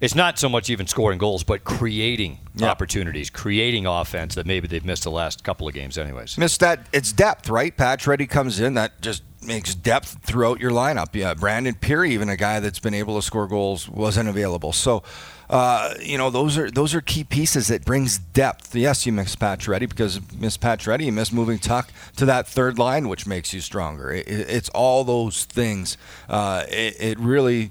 it's 0.00 0.14
not 0.14 0.38
so 0.38 0.48
much 0.48 0.70
even 0.70 0.86
scoring 0.86 1.18
goals, 1.18 1.42
but 1.44 1.64
creating 1.64 2.38
Yeah. 2.54 2.68
opportunities, 2.70 3.30
creating 3.30 3.86
offense 3.86 4.34
that 4.34 4.46
maybe 4.46 4.66
they've 4.66 4.84
missed 4.84 5.04
the 5.04 5.10
last 5.10 5.44
couple 5.44 5.68
of 5.68 5.74
games, 5.74 5.98
anyways. 5.98 6.36
Missed 6.38 6.60
that. 6.60 6.86
It's 6.92 7.12
depth, 7.12 7.48
right? 7.48 7.76
Pacioretty 7.76 8.28
comes 8.28 8.60
in. 8.60 8.74
That 8.74 9.00
just 9.02 9.22
makes 9.42 9.74
depth 9.74 10.18
throughout 10.22 10.60
your 10.60 10.70
lineup. 10.70 11.08
Yeah, 11.14 11.34
Brandon 11.34 11.74
Pirri, 11.74 12.10
even 12.10 12.28
a 12.28 12.36
guy 12.36 12.60
that's 12.60 12.78
been 12.78 12.94
able 12.94 13.16
to 13.16 13.22
score 13.22 13.46
goals, 13.46 13.88
wasn't 13.88 14.28
available. 14.28 14.72
So, 14.72 15.02
uh, 15.48 15.94
you 16.00 16.16
know, 16.18 16.28
those 16.30 16.56
are 16.58 16.70
those 16.70 16.94
are 16.94 17.00
key 17.00 17.24
pieces 17.24 17.68
that 17.68 17.84
brings 17.84 18.18
depth. 18.18 18.74
Yes, 18.74 19.06
you 19.06 19.12
miss 19.12 19.34
Pacioretty 19.36 19.88
because 19.88 20.20
miss 20.38 20.56
Pacioretty, 20.58 21.06
you 21.06 21.12
miss 21.12 21.32
moving 21.32 21.58
Tuch 21.58 21.86
to 22.16 22.24
that 22.26 22.46
third 22.46 22.78
line, 22.78 23.08
which 23.08 23.26
makes 23.26 23.52
you 23.54 23.60
stronger. 23.60 24.12
It, 24.12 24.28
it- 24.28 24.50
it's 24.50 24.68
all 24.70 25.04
those 25.04 25.44
things. 25.44 25.96
Uh, 26.28 26.64
it, 26.68 26.96
it 27.00 27.18
really. 27.18 27.70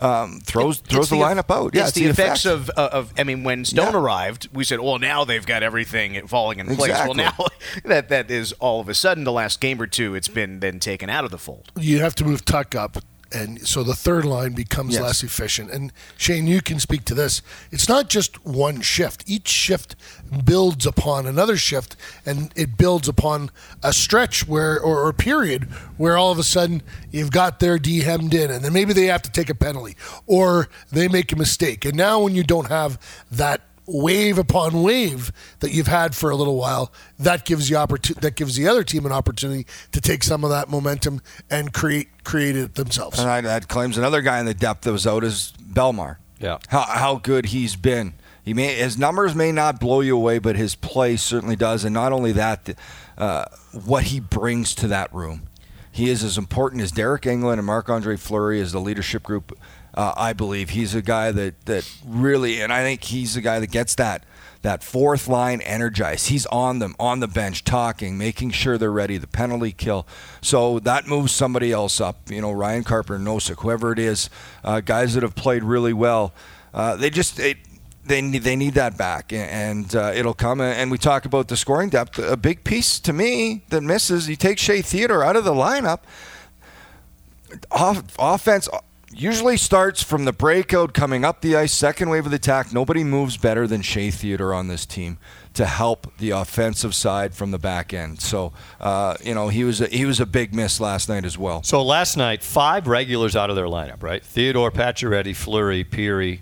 Um, 0.00 0.40
throws 0.44 0.78
It's 0.78 0.88
throws 0.88 1.10
the, 1.10 1.16
eff- 1.16 1.36
lineup 1.46 1.54
out. 1.54 1.74
Yeah, 1.74 1.84
it's, 1.88 1.92
the, 1.92 2.06
effects 2.06 2.44
effect. 2.44 2.68
of, 2.68 2.78
uh, 2.78 2.88
of. 2.92 3.12
I 3.18 3.24
mean, 3.24 3.42
when 3.44 3.64
Stone 3.64 3.92
Yeah. 3.94 3.98
arrived, 3.98 4.48
we 4.52 4.62
said, 4.64 4.80
"Well, 4.80 4.98
now 4.98 5.24
they've 5.24 5.44
got 5.44 5.62
everything 5.62 6.26
falling 6.28 6.60
in 6.60 6.66
place." 6.66 6.90
Exactly. 6.90 7.16
Well, 7.22 7.34
now 7.38 7.46
that 7.84 8.08
that 8.08 8.30
is 8.30 8.52
all 8.60 8.80
of 8.80 8.88
a 8.88 8.94
sudden 8.94 9.24
the 9.24 9.32
last 9.32 9.60
game 9.60 9.80
or 9.82 9.86
two, 9.86 10.14
it's 10.14 10.28
been 10.28 10.60
then 10.60 10.78
taken 10.78 11.10
out 11.10 11.24
of 11.24 11.30
the 11.30 11.38
fold. 11.38 11.72
you 11.76 11.98
have 12.00 12.14
to 12.16 12.24
move 12.24 12.44
Tuch 12.44 12.74
up 12.74 12.98
And 13.30 13.66
so 13.68 13.82
the 13.82 13.94
third 13.94 14.24
line 14.24 14.52
becomes 14.52 14.94
Yes. 14.94 15.02
less 15.02 15.22
efficient. 15.22 15.70
And 15.70 15.92
Shane, 16.16 16.46
you 16.46 16.62
can 16.62 16.80
speak 16.80 17.04
to 17.06 17.14
this. 17.14 17.42
It's 17.70 17.86
not 17.88 18.08
just 18.08 18.42
one 18.46 18.80
shift. 18.80 19.22
Each 19.26 19.48
shift 19.48 19.96
builds 20.44 20.86
upon 20.86 21.26
another 21.26 21.58
shift, 21.58 21.94
and 22.24 22.50
it 22.56 22.78
builds 22.78 23.06
upon 23.06 23.50
a 23.82 23.92
stretch 23.92 24.48
where, 24.48 24.80
or, 24.80 25.00
or 25.00 25.08
a 25.10 25.14
period 25.14 25.64
where 25.98 26.16
all 26.16 26.32
of 26.32 26.38
a 26.38 26.42
sudden 26.42 26.82
you've 27.10 27.30
got 27.30 27.60
their 27.60 27.78
D 27.78 28.00
hemmed 28.00 28.32
in, 28.32 28.50
and 28.50 28.64
then 28.64 28.72
maybe 28.72 28.94
they 28.94 29.06
have 29.06 29.22
to 29.22 29.30
take 29.30 29.50
a 29.50 29.54
penalty, 29.54 29.94
or 30.26 30.68
they 30.90 31.06
make 31.06 31.30
a 31.30 31.36
mistake. 31.36 31.84
And 31.84 31.96
now 31.96 32.20
when 32.20 32.34
you 32.34 32.42
don't 32.44 32.68
have 32.68 32.98
that 33.30 33.60
wave 33.88 34.38
upon 34.38 34.82
wave 34.82 35.32
that 35.60 35.72
you've 35.72 35.86
had 35.86 36.14
for 36.14 36.30
a 36.30 36.36
little 36.36 36.56
while, 36.56 36.92
that 37.18 37.44
gives 37.44 37.68
the 37.68 37.76
opportunity 37.76 38.20
that 38.20 38.36
gives 38.36 38.54
the 38.54 38.68
other 38.68 38.84
team 38.84 39.06
an 39.06 39.12
opportunity 39.12 39.66
to 39.92 40.00
take 40.00 40.22
some 40.22 40.44
of 40.44 40.50
that 40.50 40.68
momentum 40.68 41.20
and 41.50 41.72
create 41.72 42.08
create 42.22 42.54
it 42.54 42.74
themselves. 42.74 43.18
And 43.18 43.28
I, 43.28 43.40
that 43.40 43.68
claims 43.68 43.98
another 43.98 44.20
guy 44.20 44.38
in 44.38 44.46
the 44.46 44.54
depth 44.54 44.82
that 44.82 44.92
was 44.92 45.06
out 45.06 45.24
is 45.24 45.52
Bellemare. 45.60 46.16
Yeah. 46.38 46.58
How, 46.68 46.82
how 46.82 47.16
good 47.16 47.46
he's 47.46 47.74
been. 47.74 48.14
He 48.44 48.54
may 48.54 48.74
his 48.74 48.98
numbers 48.98 49.34
may 49.34 49.52
not 49.52 49.80
blow 49.80 50.00
you 50.00 50.16
away, 50.16 50.38
but 50.38 50.56
his 50.56 50.74
play 50.74 51.16
certainly 51.16 51.56
does. 51.56 51.84
And 51.84 51.92
not 51.94 52.12
only 52.12 52.32
that, 52.32 52.76
uh, 53.16 53.46
what 53.84 54.04
he 54.04 54.20
brings 54.20 54.74
to 54.76 54.88
that 54.88 55.12
room. 55.12 55.42
He 55.90 56.10
is 56.10 56.22
as 56.22 56.38
important 56.38 56.82
as 56.82 56.92
Deryk 56.92 57.22
Engelland 57.22 57.54
and 57.54 57.66
Marc 57.66 57.88
Andre 57.88 58.16
Fleury 58.16 58.60
as 58.60 58.70
the 58.70 58.80
leadership 58.80 59.24
group. 59.24 59.58
Uh, 59.94 60.12
I 60.16 60.32
believe 60.32 60.70
he's 60.70 60.94
a 60.94 61.02
guy 61.02 61.32
that 61.32 61.66
that 61.66 61.90
really, 62.04 62.60
and 62.60 62.72
I 62.72 62.82
think 62.82 63.04
he's 63.04 63.34
the 63.34 63.40
guy 63.40 63.58
that 63.58 63.70
gets 63.70 63.94
that 63.96 64.24
that 64.62 64.82
fourth 64.82 65.28
line 65.28 65.60
energized. 65.60 66.28
He's 66.28 66.46
on 66.46 66.78
them 66.78 66.94
on 66.98 67.20
the 67.20 67.28
bench, 67.28 67.64
talking, 67.64 68.18
making 68.18 68.50
sure 68.50 68.76
they're 68.76 68.90
ready. 68.92 69.16
The 69.18 69.26
penalty 69.26 69.72
kill, 69.72 70.06
so 70.40 70.78
that 70.80 71.06
moves 71.06 71.32
somebody 71.32 71.72
else 71.72 72.00
up. 72.00 72.30
You 72.30 72.40
know, 72.40 72.52
Ryan 72.52 72.84
Carpenter, 72.84 73.22
Nosek, 73.22 73.60
whoever 73.62 73.92
it 73.92 73.98
is, 73.98 74.30
uh, 74.64 74.80
guys 74.80 75.14
that 75.14 75.22
have 75.22 75.34
played 75.34 75.64
really 75.64 75.92
well. 75.92 76.32
Uh, 76.74 76.96
they 76.96 77.10
just 77.10 77.36
they, 77.36 77.56
they 78.04 78.20
need 78.20 78.42
they 78.42 78.56
need 78.56 78.74
that 78.74 78.96
back, 78.96 79.32
and 79.32 79.94
uh, 79.94 80.12
it'll 80.14 80.34
come. 80.34 80.60
And 80.60 80.90
we 80.90 80.98
talk 80.98 81.24
about 81.24 81.48
the 81.48 81.56
scoring 81.56 81.88
depth. 81.88 82.18
A 82.18 82.36
big 82.36 82.64
piece 82.64 82.98
to 83.00 83.12
me 83.12 83.64
that 83.70 83.82
misses. 83.82 84.28
You 84.28 84.36
take 84.36 84.58
Shea 84.58 84.82
Theodore 84.82 85.24
out 85.24 85.36
of 85.36 85.44
the 85.44 85.54
lineup. 85.54 86.00
Off, 87.70 88.02
offense 88.18 88.68
usually 89.20 89.56
starts 89.56 90.02
from 90.02 90.24
the 90.24 90.32
breakout 90.32 90.94
coming 90.94 91.24
up 91.24 91.40
the 91.40 91.56
ice, 91.56 91.72
second 91.72 92.08
wave 92.08 92.24
of 92.24 92.30
the 92.30 92.36
attack. 92.36 92.72
Nobody 92.72 93.02
moves 93.02 93.36
better 93.36 93.66
than 93.66 93.82
Shea 93.82 94.10
Theodore 94.10 94.54
on 94.54 94.68
this 94.68 94.86
team 94.86 95.18
to 95.54 95.66
help 95.66 96.16
the 96.18 96.30
offensive 96.30 96.94
side 96.94 97.34
from 97.34 97.50
the 97.50 97.58
back 97.58 97.92
end. 97.92 98.20
So, 98.20 98.52
uh, 98.80 99.16
you 99.22 99.34
know, 99.34 99.48
he 99.48 99.64
was 99.64 99.80
a, 99.80 99.86
he 99.88 100.04
was 100.04 100.20
a 100.20 100.26
big 100.26 100.54
miss 100.54 100.80
last 100.80 101.08
night 101.08 101.24
as 101.24 101.36
well. 101.36 101.62
So 101.64 101.82
last 101.82 102.16
night, 102.16 102.42
five 102.42 102.86
regulars 102.86 103.34
out 103.34 103.50
of 103.50 103.56
their 103.56 103.66
lineup, 103.66 104.02
right? 104.02 104.24
Theodore, 104.24 104.70
Pacioretty, 104.70 105.34
Fleury, 105.34 105.84
Pirri, 105.84 106.40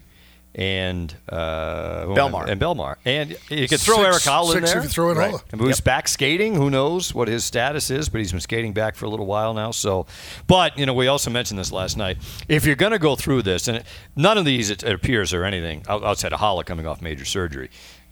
and 0.56 1.14
uh, 1.28 2.06
Bellemare. 2.06 2.48
and 2.48 2.58
Bellemare, 2.58 2.96
and 3.04 3.36
you 3.50 3.68
could 3.68 3.78
throw 3.78 3.96
Six- 3.96 4.06
Erik 4.06 4.22
Haula 4.22 4.56
in 4.56 4.64
there. 4.64 4.78
if 4.78 4.84
you 4.84 4.88
throw 4.88 5.10
in 5.10 5.18
right. 5.18 5.34
Haula. 5.34 5.58
Who's 5.58 5.80
back 5.80 6.08
skating? 6.08 6.54
Who 6.54 6.70
knows 6.70 7.14
what 7.14 7.28
his 7.28 7.44
status 7.44 7.90
is? 7.90 8.08
But 8.08 8.18
he's 8.18 8.32
been 8.32 8.40
skating 8.40 8.72
back 8.72 8.94
for 8.96 9.04
a 9.04 9.08
little 9.10 9.26
while 9.26 9.52
now. 9.52 9.70
So, 9.70 10.06
but 10.46 10.76
you 10.78 10.86
know, 10.86 10.94
we 10.94 11.08
also 11.08 11.30
mentioned 11.30 11.58
this 11.60 11.72
last 11.72 11.98
night. 11.98 12.16
If 12.48 12.64
you're 12.64 12.74
going 12.74 12.92
to 12.92 12.98
go 12.98 13.16
through 13.16 13.42
this, 13.42 13.68
and 13.68 13.84
none 14.16 14.38
of 14.38 14.46
these, 14.46 14.70
it, 14.70 14.82
appears, 14.82 15.34
are 15.34 15.44
anything 15.44 15.84
outside 15.88 16.32
of 16.32 16.40
Haula 16.40 16.64
coming 16.64 16.86
off 16.86 17.02
major 17.02 17.26
surgery. 17.26 17.68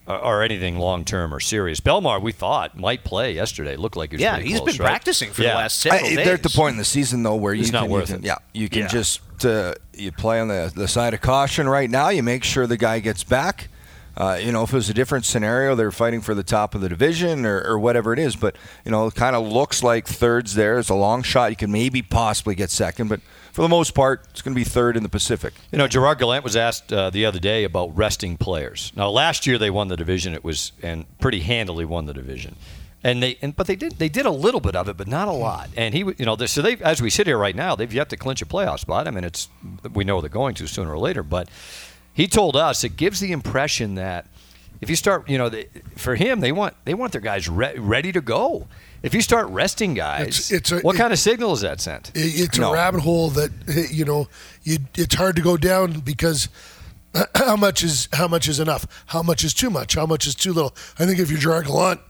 Or 0.06 0.42
anything 0.42 0.78
long 0.78 1.06
term 1.06 1.32
or 1.32 1.40
serious. 1.40 1.80
Bellemare, 1.80 2.20
we 2.20 2.30
thought 2.32 2.76
might 2.78 3.04
play 3.04 3.32
yesterday. 3.32 3.76
Looked 3.76 3.96
like 3.96 4.10
he 4.10 4.16
was 4.16 4.20
Yeah, 4.22 4.34
pretty 4.34 4.50
he's 4.50 4.58
close, 4.60 4.72
been 4.76 4.84
right? 4.84 4.90
practicing 4.90 5.30
for 5.30 5.42
Yeah. 5.42 5.52
the 5.52 5.56
last 5.56 5.78
several 5.78 6.04
I- 6.04 6.14
days. 6.14 6.24
they're 6.26 6.34
at 6.34 6.42
the 6.42 6.50
point 6.50 6.72
in 6.72 6.76
the 6.78 6.84
season 6.84 7.22
though 7.22 7.36
where 7.36 7.54
It's 7.54 7.68
you 7.68 7.72
not 7.72 7.84
can, 7.84 7.90
worth 7.90 8.10
you 8.10 8.16
can 8.16 8.24
it. 8.24 8.26
yeah 8.26 8.36
you 8.52 8.68
can 8.68 8.80
Yeah. 8.82 8.88
just 8.88 9.20
uh, 9.46 9.72
you 9.94 10.12
play 10.12 10.40
on 10.40 10.48
the 10.48 10.70
the 10.74 10.88
side 10.88 11.14
of 11.14 11.22
caution 11.22 11.66
right 11.68 11.88
now. 11.90 12.10
You 12.10 12.22
make 12.22 12.44
sure 12.44 12.66
the 12.66 12.76
guy 12.76 12.98
gets 12.98 13.24
back. 13.24 13.68
Uh, 14.16 14.38
you 14.40 14.52
know, 14.52 14.62
if 14.62 14.72
it 14.72 14.76
was 14.76 14.88
a 14.90 14.94
different 14.94 15.24
scenario, 15.24 15.74
they're 15.74 15.90
fighting 15.90 16.20
for 16.20 16.34
the 16.34 16.44
top 16.44 16.74
of 16.76 16.80
the 16.82 16.88
division 16.88 17.44
or, 17.44 17.60
or 17.62 17.78
whatever 17.78 18.12
it 18.12 18.18
is. 18.18 18.36
But 18.36 18.56
you 18.84 18.90
know, 18.92 19.06
it 19.06 19.14
kind 19.14 19.34
of 19.34 19.46
looks 19.48 19.82
like 19.82 20.06
thirds 20.06 20.54
there. 20.54 20.78
It's 20.78 20.90
a 20.90 20.94
long 20.94 21.22
shot. 21.22 21.48
You 21.50 21.56
can 21.56 21.72
maybe 21.72 22.02
possibly 22.02 22.54
get 22.54 22.70
second, 22.70 23.08
but 23.08 23.20
for 23.54 23.62
the 23.62 23.68
most 23.68 23.94
part, 23.94 24.26
it's 24.30 24.42
going 24.42 24.52
to 24.52 24.58
be 24.58 24.64
third 24.64 24.96
in 24.96 25.04
the 25.04 25.08
Pacific. 25.08 25.54
You 25.70 25.78
know, 25.78 25.86
Gerard 25.86 26.18
Gallant 26.18 26.42
was 26.42 26.56
asked 26.56 26.92
uh, 26.92 27.10
the 27.10 27.24
other 27.24 27.38
day 27.38 27.62
about 27.62 27.96
resting 27.96 28.36
players. 28.36 28.92
Now, 28.96 29.08
last 29.10 29.46
year 29.46 29.58
they 29.58 29.70
won 29.70 29.86
the 29.86 29.96
division. 29.96 30.34
It 30.34 30.42
was 30.42 30.72
and 30.82 31.06
pretty 31.20 31.38
handily 31.38 31.84
won 31.84 32.06
the 32.06 32.12
division, 32.12 32.56
and 33.04 33.22
they 33.22 33.38
and 33.40 33.54
but 33.54 33.68
they 33.68 33.76
did 33.76 33.92
they 33.92 34.08
did 34.08 34.26
a 34.26 34.30
little 34.32 34.58
bit 34.58 34.74
of 34.74 34.88
it, 34.88 34.96
but 34.96 35.06
not 35.06 35.28
a 35.28 35.32
lot. 35.32 35.70
And 35.76 35.94
he, 35.94 36.00
you 36.00 36.26
know, 36.26 36.36
so 36.36 36.62
they 36.62 36.78
as 36.78 37.00
we 37.00 37.10
sit 37.10 37.28
here 37.28 37.38
right 37.38 37.54
now, 37.54 37.76
they've 37.76 37.94
yet 37.94 38.08
to 38.08 38.16
clinch 38.16 38.42
a 38.42 38.46
playoff 38.46 38.80
spot. 38.80 39.06
I 39.06 39.12
mean, 39.12 39.22
it's 39.22 39.48
we 39.92 40.02
know 40.02 40.20
they're 40.20 40.28
going 40.28 40.56
to 40.56 40.66
sooner 40.66 40.90
or 40.90 40.98
later, 40.98 41.22
but 41.22 41.48
he 42.12 42.26
told 42.26 42.56
us 42.56 42.82
it 42.82 42.96
gives 42.96 43.20
the 43.20 43.30
impression 43.30 43.94
that 43.94 44.26
if 44.80 44.90
you 44.90 44.96
start, 44.96 45.30
you 45.30 45.38
know, 45.38 45.48
they, 45.48 45.68
for 45.96 46.16
him 46.16 46.40
they 46.40 46.50
want 46.50 46.74
they 46.86 46.94
want 46.94 47.12
their 47.12 47.20
guys 47.20 47.48
re- 47.48 47.78
ready 47.78 48.10
to 48.10 48.20
go. 48.20 48.66
If 49.04 49.12
you 49.14 49.20
start 49.20 49.48
resting 49.50 49.92
guys, 49.94 50.22
It's- 50.26 50.50
it's 50.50 50.72
a- 50.72 50.80
what 50.80 50.94
it- 50.94 50.98
kind 50.98 51.12
of 51.12 51.18
signal 51.18 51.52
is 51.52 51.60
that 51.60 51.80
sent? 51.80 52.10
It- 52.14 52.40
It's 52.40 52.58
No. 52.58 52.70
a 52.70 52.74
rabbit 52.74 53.02
hole 53.02 53.28
that 53.30 53.50
eh, 53.68 53.86
you 53.90 54.04
know 54.04 54.28
you, 54.62 54.78
it's 54.96 55.14
hard 55.14 55.36
to 55.36 55.42
go 55.42 55.56
down 55.56 56.00
because 56.00 56.48
how 57.34 57.54
much 57.56 57.82
is 57.84 58.08
how 58.14 58.26
much 58.26 58.48
is 58.48 58.58
enough? 58.58 58.86
How 59.06 59.22
much 59.22 59.44
is 59.44 59.52
too 59.54 59.68
much? 59.70 59.94
How 59.94 60.06
much 60.06 60.26
is 60.26 60.34
too 60.34 60.52
little? 60.52 60.74
I 60.98 61.04
think 61.06 61.18
if 61.18 61.30
you're 61.30 61.38
Gerard 61.38 61.66
Gallant, 61.66 62.00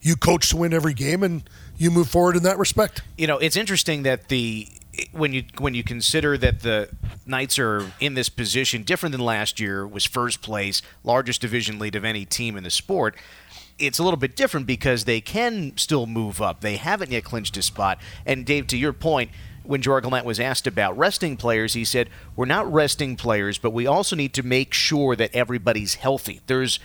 you 0.00 0.14
coach 0.16 0.48
to 0.50 0.56
win 0.56 0.72
every 0.72 0.94
game 0.94 1.22
and 1.22 1.42
you 1.76 1.90
move 1.90 2.08
forward 2.08 2.36
in 2.36 2.42
that 2.44 2.58
respect. 2.58 3.02
you 3.18 3.26
know, 3.26 3.38
it's 3.38 3.56
interesting 3.56 4.02
that 4.04 4.28
the 4.28 4.68
when 5.12 5.32
you 5.32 5.44
when 5.58 5.74
you 5.74 5.82
consider 5.82 6.38
that 6.38 6.60
the 6.60 6.88
Knights 7.26 7.58
are 7.58 7.92
in 7.98 8.14
this 8.14 8.28
position 8.28 8.82
different 8.84 9.10
than 9.12 9.20
last 9.20 9.58
year 9.58 9.84
was 9.86 10.04
first 10.04 10.40
place, 10.42 10.80
largest 11.02 11.40
division 11.40 11.78
lead 11.80 11.96
of 11.96 12.04
any 12.04 12.24
team 12.24 12.56
in 12.56 12.62
the 12.62 12.70
sport. 12.70 13.16
It's 13.78 13.98
a 13.98 14.02
little 14.02 14.18
bit 14.18 14.36
different 14.36 14.66
because 14.66 15.04
they 15.04 15.20
can 15.20 15.76
still 15.76 16.06
move 16.06 16.40
up. 16.40 16.60
They 16.60 16.76
haven't 16.76 17.10
yet 17.10 17.24
clinched 17.24 17.56
a 17.56 17.62
spot. 17.62 17.98
And 18.24 18.46
Dave, 18.46 18.66
to 18.68 18.76
your 18.76 18.92
point, 18.92 19.30
when 19.64 19.82
Gerard 19.82 20.04
Gallant 20.04 20.24
was 20.24 20.40
asked 20.40 20.66
about 20.66 20.96
resting 20.96 21.36
players, 21.36 21.74
he 21.74 21.84
said, 21.84 22.08
"We're 22.36 22.46
not 22.46 22.72
resting 22.72 23.16
players, 23.16 23.58
but 23.58 23.70
we 23.70 23.86
also 23.86 24.16
need 24.16 24.32
to 24.34 24.42
make 24.42 24.72
sure 24.72 25.16
that 25.16 25.34
everybody's 25.34 25.96
healthy." 25.96 26.40
There's 26.46 26.78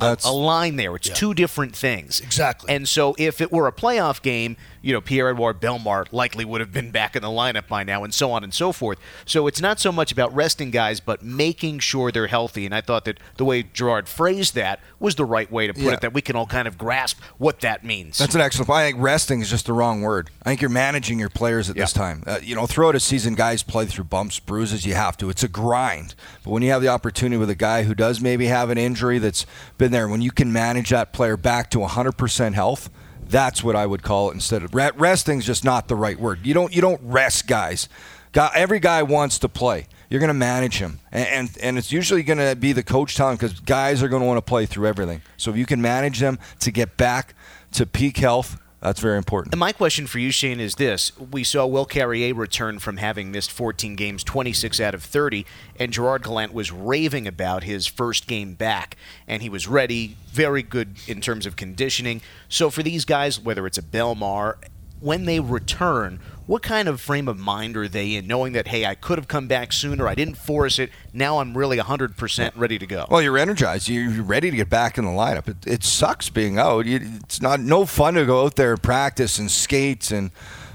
a, 0.00 0.18
a, 0.24 0.32
line 0.32 0.76
there. 0.76 0.96
It's 0.96 1.10
two 1.10 1.34
different 1.34 1.76
things. 1.76 2.20
Exactly. 2.20 2.74
And 2.74 2.88
so 2.88 3.14
if 3.18 3.40
it 3.40 3.52
were 3.52 3.66
a 3.66 3.72
playoff 3.72 4.22
game, 4.22 4.56
you 4.80 4.92
know, 4.92 5.00
Pierre 5.00 5.30
Edouard 5.30 5.60
Bellemare 5.60 6.06
likely 6.12 6.44
would 6.44 6.60
have 6.60 6.72
been 6.72 6.90
back 6.90 7.16
in 7.16 7.22
the 7.22 7.28
lineup 7.28 7.68
by 7.68 7.84
now, 7.84 8.04
and 8.04 8.12
so 8.12 8.32
on 8.32 8.44
and 8.44 8.52
so 8.52 8.70
forth. 8.72 8.98
So 9.24 9.46
it's 9.46 9.60
not 9.60 9.80
so 9.80 9.90
much 9.90 10.12
about 10.12 10.34
resting 10.34 10.70
guys, 10.70 11.00
but 11.00 11.22
making 11.22 11.78
sure 11.78 12.12
they're 12.12 12.26
healthy. 12.26 12.66
And 12.66 12.74
I 12.74 12.80
thought 12.80 13.04
that 13.06 13.18
the 13.36 13.44
way 13.44 13.62
Gerard 13.62 14.08
phrased 14.08 14.54
that 14.56 14.80
was 15.00 15.14
the 15.14 15.24
right 15.24 15.50
way 15.50 15.66
to 15.66 15.74
put 15.74 15.82
Yeah. 15.82 15.92
it, 15.92 16.00
that 16.02 16.12
we 16.12 16.20
can 16.22 16.36
all 16.36 16.46
kind 16.46 16.68
of 16.68 16.76
grasp 16.76 17.18
what 17.38 17.60
that 17.60 17.84
means. 17.84 18.18
That's 18.18 18.34
an 18.34 18.40
excellent 18.40 18.68
point. 18.68 18.78
I 18.80 18.90
think 18.90 19.02
resting 19.02 19.40
is 19.40 19.50
just 19.50 19.66
the 19.66 19.72
wrong 19.72 20.02
word. 20.02 20.30
I 20.42 20.50
think 20.50 20.60
you're 20.60 20.70
managing 20.70 21.18
your 21.18 21.30
players 21.30 21.70
at 21.70 21.76
this 21.76 21.92
time. 21.92 22.22
Uh, 22.26 22.38
you 22.42 22.54
know, 22.54 22.66
throughout 22.66 22.94
a 22.94 23.00
season, 23.00 23.34
guys 23.34 23.62
play 23.62 23.86
through 23.86 24.04
bumps, 24.04 24.38
bruises. 24.38 24.84
You 24.84 24.94
have 24.94 25.16
to. 25.18 25.30
It's 25.30 25.42
a 25.42 25.48
grind. 25.48 26.14
But 26.42 26.50
when 26.50 26.62
you 26.62 26.70
have 26.70 26.82
the 26.82 26.88
opportunity 26.88 27.38
with 27.38 27.50
a 27.50 27.54
guy 27.54 27.84
who 27.84 27.94
does 27.94 28.20
maybe 28.20 28.46
have 28.46 28.70
an 28.70 28.78
injury 28.78 29.18
that's 29.18 29.46
been 29.78 29.92
there, 29.92 30.08
when 30.08 30.22
you 30.22 30.30
can 30.30 30.52
manage 30.52 30.90
that 30.90 31.12
player 31.12 31.36
back 31.36 31.70
to 31.70 31.78
100% 31.78 32.54
health, 32.54 32.90
that's 33.26 33.64
what 33.64 33.76
I 33.76 33.86
would 33.86 34.02
call 34.02 34.30
it 34.30 34.34
instead 34.34 34.62
of 34.62 34.74
re- 34.74 34.90
resting 34.96 35.38
is 35.38 35.46
just 35.46 35.64
not 35.64 35.88
the 35.88 35.96
right 35.96 36.18
word. 36.18 36.40
You 36.44 36.54
don't 36.54 36.74
you 36.74 36.80
don't 36.80 37.00
rest 37.02 37.46
guys. 37.46 37.88
Guy, 38.32 38.50
every 38.54 38.80
guy 38.80 39.02
wants 39.02 39.38
to 39.40 39.48
play. 39.48 39.86
You're 40.10 40.20
going 40.20 40.28
to 40.28 40.34
manage 40.34 40.78
him, 40.78 40.98
and 41.10 41.26
and, 41.28 41.58
and 41.60 41.78
it's 41.78 41.90
usually 41.90 42.22
going 42.22 42.38
to 42.38 42.54
be 42.54 42.72
the 42.72 42.82
coach 42.82 43.16
telling 43.16 43.36
because 43.36 43.58
guys 43.60 44.02
are 44.02 44.08
going 44.08 44.20
to 44.20 44.26
want 44.26 44.38
to 44.38 44.42
play 44.42 44.66
through 44.66 44.86
everything. 44.86 45.22
So 45.36 45.50
if 45.50 45.56
you 45.56 45.66
can 45.66 45.80
manage 45.80 46.20
them 46.20 46.38
to 46.60 46.70
get 46.70 46.96
back 46.96 47.34
to 47.72 47.86
peak 47.86 48.18
health, 48.18 48.60
that's 48.84 49.00
very 49.00 49.16
important. 49.16 49.54
And 49.54 49.58
my 49.58 49.72
question 49.72 50.06
for 50.06 50.18
you, 50.18 50.30
Shane, 50.30 50.60
is 50.60 50.74
this: 50.74 51.18
We 51.18 51.42
saw 51.42 51.66
Will 51.66 51.86
Carrier 51.86 52.34
return 52.34 52.78
from 52.78 52.98
having 52.98 53.32
missed 53.32 53.50
14 53.50 53.96
games, 53.96 54.22
26 54.22 54.78
out 54.78 54.94
of 54.94 55.02
30, 55.02 55.46
and 55.80 55.90
Gerard 55.90 56.22
Gallant 56.22 56.52
was 56.52 56.70
raving 56.70 57.26
about 57.26 57.64
his 57.64 57.86
first 57.86 58.26
game 58.26 58.52
back, 58.54 58.96
and 59.26 59.40
he 59.40 59.48
was 59.48 59.66
ready, 59.66 60.18
very 60.26 60.62
good 60.62 60.96
in 61.08 61.22
terms 61.22 61.46
of 61.46 61.56
conditioning. 61.56 62.20
So 62.50 62.68
for 62.68 62.82
these 62.82 63.06
guys, 63.06 63.40
whether 63.40 63.66
it's 63.66 63.78
a 63.78 63.82
Bellemare, 63.82 64.56
when 65.04 65.26
they 65.26 65.38
return, 65.38 66.18
what 66.46 66.62
kind 66.62 66.88
of 66.88 66.98
frame 66.98 67.28
of 67.28 67.38
mind 67.38 67.76
are 67.76 67.86
they 67.86 68.14
in, 68.14 68.26
knowing 68.26 68.54
that 68.54 68.68
hey, 68.68 68.86
I 68.86 68.94
could 68.94 69.18
have 69.18 69.28
come 69.28 69.46
back 69.46 69.70
sooner, 69.70 70.08
I 70.08 70.14
didn't 70.14 70.36
force 70.36 70.78
it, 70.78 70.90
now 71.12 71.40
I'm 71.40 71.56
really 71.56 71.76
100% 71.76 72.52
ready 72.56 72.78
to 72.78 72.86
go. 72.86 73.06
Well, 73.10 73.20
you're 73.20 73.36
energized. 73.36 73.86
You're 73.88 74.22
ready 74.22 74.50
to 74.50 74.56
get 74.56 74.70
back 74.70 74.96
in 74.96 75.04
the 75.04 75.10
lineup. 75.10 75.46
It, 75.46 75.66
it 75.66 75.84
sucks 75.84 76.30
being 76.30 76.58
out. 76.58 76.86
It's 76.86 77.42
not 77.42 77.60
no 77.60 77.84
fun 77.84 78.14
to 78.14 78.24
go 78.24 78.44
out 78.46 78.56
there 78.56 78.72
and 78.72 78.82
practice 78.82 79.38
and 79.38 79.50
skate 79.50 80.10
and 80.10 80.30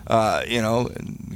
uh, 0.05 0.43
you 0.48 0.62
know 0.62 0.89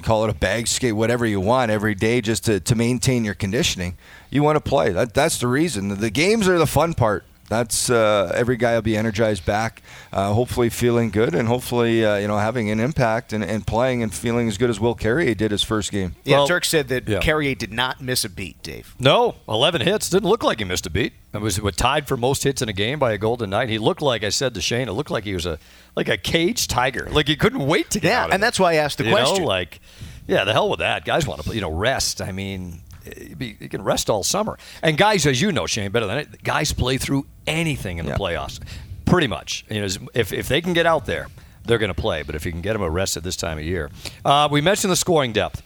call 0.03 0.23
it 0.25 0.29
a 0.29 0.33
bag 0.35 0.67
skate, 0.67 0.95
whatever 0.95 1.25
you 1.25 1.39
want 1.39 1.71
every 1.71 1.95
day, 1.95 2.21
just 2.21 2.45
to, 2.45 2.59
to 2.59 2.75
maintain 2.75 3.25
your 3.25 3.35
conditioning. 3.35 3.97
You 4.29 4.43
want 4.43 4.55
to 4.55 4.62
play. 4.62 4.91
That 4.91 5.15
that's 5.15 5.39
the 5.39 5.47
reason. 5.47 6.00
The 6.00 6.09
games 6.12 6.47
are 6.47 6.59
the 6.59 6.67
fun 6.67 6.93
part. 6.93 7.25
That's 7.50 7.89
uh, 7.89 8.31
every 8.33 8.57
guy 8.57 8.73
will 8.75 8.81
be 8.81 8.95
energized 8.97 9.45
back, 9.45 9.81
uh, 10.12 10.33
hopefully 10.33 10.69
feeling 10.69 11.09
good, 11.09 11.35
and 11.35 11.47
hopefully 11.47 12.03
uh, 12.05 12.17
you 12.17 12.27
know 12.27 12.38
having 12.38 12.69
an 12.71 12.79
impact 12.79 13.33
and, 13.33 13.43
and 13.43 13.67
playing 13.67 14.01
and 14.01 14.13
feeling 14.13 14.47
as 14.47 14.57
good 14.57 14.69
as 14.69 14.79
Will 14.79 14.95
Carrier 14.95 15.33
did 15.35 15.51
his 15.51 15.62
first 15.63 15.91
game. 15.91 16.15
Yeah, 16.23 16.38
Well, 16.38 16.47
Turk 16.47 16.65
said 16.65 16.88
that 16.88 17.07
yeah. 17.07 17.19
Carrier 17.19 17.55
did 17.55 17.71
not 17.73 18.01
miss 18.01 18.23
a 18.25 18.29
beat, 18.29 18.62
Dave. 18.63 18.95
No, 19.00 19.35
11 19.47 19.81
hits. 19.81 20.09
Didn't 20.09 20.29
look 20.29 20.43
like 20.43 20.59
he 20.59 20.65
missed 20.65 20.85
a 20.85 20.89
beat. 20.89 21.13
It 21.33 21.41
was 21.41 21.59
was 21.59 21.75
tied 21.75 22.07
for 22.07 22.15
most 22.15 22.43
hits 22.43 22.62
in 22.62 22.69
a 22.69 22.73
game 22.73 23.00
by 23.00 23.12
a 23.12 23.17
Golden 23.17 23.50
Knight. 23.50 23.67
He 23.69 23.77
looked 23.79 24.01
like 24.01 24.23
I 24.23 24.29
said 24.29 24.53
to 24.53 24.62
Shane. 24.62 24.88
It 24.88 24.93
looked 24.93 25.12
like 25.12 25.23
he 25.23 25.33
was 25.33 25.45
a 25.45 25.59
like 25.95 26.07
a 26.07 26.17
caged 26.17 26.69
tiger. 26.69 27.07
Like 27.12 27.27
he 27.27 27.35
couldn't 27.35 27.65
wait 27.65 27.89
to 27.91 28.00
get 28.00 28.09
Yeah, 28.09 28.21
out. 28.21 28.27
of 28.29 28.33
and 28.35 28.41
it. 28.41 28.45
that's 28.45 28.59
why 28.59 28.73
I 28.73 28.75
asked 28.75 29.00
the 29.00 29.05
you 29.05 29.12
question. 29.12 29.41
Know, 29.41 29.47
like, 29.47 29.79
yeah, 30.27 30.43
the 30.45 30.53
hell 30.53 30.69
with 30.69 30.79
that. 30.79 31.05
Guys 31.05 31.25
want 31.27 31.39
to 31.41 31.45
play. 31.45 31.55
You 31.55 31.62
know, 31.62 31.71
rest. 31.71 32.21
I 32.21 32.31
mean, 32.31 32.71
you 32.71 32.79
be- 33.38 33.57
you 33.60 33.69
can 33.69 33.83
rest 33.83 34.10
all 34.10 34.24
summer. 34.24 34.57
And 34.81 34.98
guys, 34.98 35.25
as 35.25 35.41
you 35.41 35.51
know, 35.51 35.65
Shane, 35.67 35.91
better 35.91 36.07
than 36.07 36.17
it, 36.19 36.43
guys 36.43 36.72
play 36.74 36.98
through 36.98 37.25
anything 37.48 37.98
in 37.98 38.05
the 38.05 38.12
Yeah. 38.12 38.17
playoffs, 38.17 38.60
pretty 39.05 39.27
much. 39.27 39.65
You 39.69 39.81
know, 39.81 39.88
if 40.13 40.31
if 40.33 40.48
they 40.48 40.62
can 40.62 40.74
get 40.74 40.86
out 40.86 41.05
there, 41.05 41.27
they're 41.65 41.77
going 41.77 41.93
to 41.93 42.01
play. 42.01 42.24
But 42.24 42.36
if 42.36 42.45
you 42.45 42.51
can 42.51 42.62
get 42.62 42.74
them 42.74 42.81
a 42.81 42.89
rest 42.89 43.17
at 43.17 43.24
this 43.24 43.36
time 43.36 43.57
of 43.57 43.63
year, 43.63 43.89
uh, 44.25 44.48
we 44.51 44.62
mentioned 44.62 44.91
the 44.91 44.95
scoring 44.98 45.33
depth. 45.33 45.62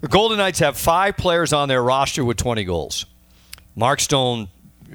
The 0.00 0.08
Golden 0.08 0.38
Knights 0.38 0.60
have 0.60 0.76
five 0.76 1.16
players 1.16 1.52
on 1.52 1.68
their 1.68 1.82
roster 1.82 2.24
with 2.24 2.36
20 2.36 2.62
goals. 2.64 3.04
Mark 3.74 4.00
Stone, 4.00 4.48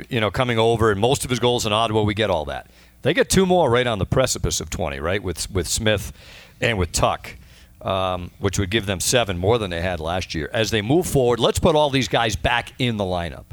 you 0.09 0.19
know, 0.21 0.31
coming 0.31 0.57
over 0.57 0.91
and 0.91 0.99
most 0.99 1.23
of 1.25 1.29
his 1.29 1.39
goals 1.39 1.65
in 1.65 1.73
Ottawa, 1.73 2.01
we 2.03 2.13
get 2.13 2.29
all 2.29 2.45
that. 2.45 2.67
They 3.01 3.13
get 3.13 3.29
two 3.29 3.45
more 3.45 3.69
right 3.69 3.85
on 3.85 3.99
the 3.99 4.05
precipice 4.05 4.61
of 4.61 4.69
20, 4.69 4.99
right, 5.01 5.21
with 5.21 5.51
with 5.51 5.67
Smith 5.67 6.13
and 6.61 6.77
with 6.77 6.93
Tuch, 6.93 7.35
um, 7.83 8.31
which 8.39 8.57
would 8.57 8.69
give 8.69 8.85
them 8.85 8.99
seven 8.99 9.37
more 9.37 9.57
than 9.57 9.69
they 9.69 9.81
had 9.81 9.99
last 9.99 10.33
year. 10.33 10.49
As 10.53 10.71
they 10.71 10.81
move 10.81 11.05
forward, 11.05 11.39
let's 11.39 11.59
put 11.59 11.75
all 11.75 11.89
these 11.89 12.07
guys 12.07 12.35
back 12.35 12.73
in 12.79 12.97
the 12.97 13.03
lineup. 13.03 13.45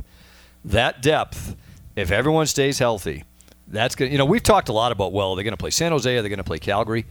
That 0.64 1.02
depth, 1.02 1.56
if 1.96 2.10
everyone 2.10 2.46
stays 2.46 2.78
healthy, 2.78 3.25
that's 3.66 3.94
good. 3.94 4.10
You 4.10 4.18
know, 4.18 4.25
we've 4.25 4.42
talked 4.42 4.68
a 4.68 4.72
lot 4.72 4.92
about 4.92 5.12
well, 5.12 5.34
they're 5.34 5.44
going 5.44 5.52
to 5.52 5.58
play 5.58 5.70
San 5.70 5.92
Jose, 5.92 6.16
are 6.16 6.22
they 6.22 6.28
going 6.28 6.38
to 6.38 6.44
play 6.44 6.58
Calgary? 6.58 7.06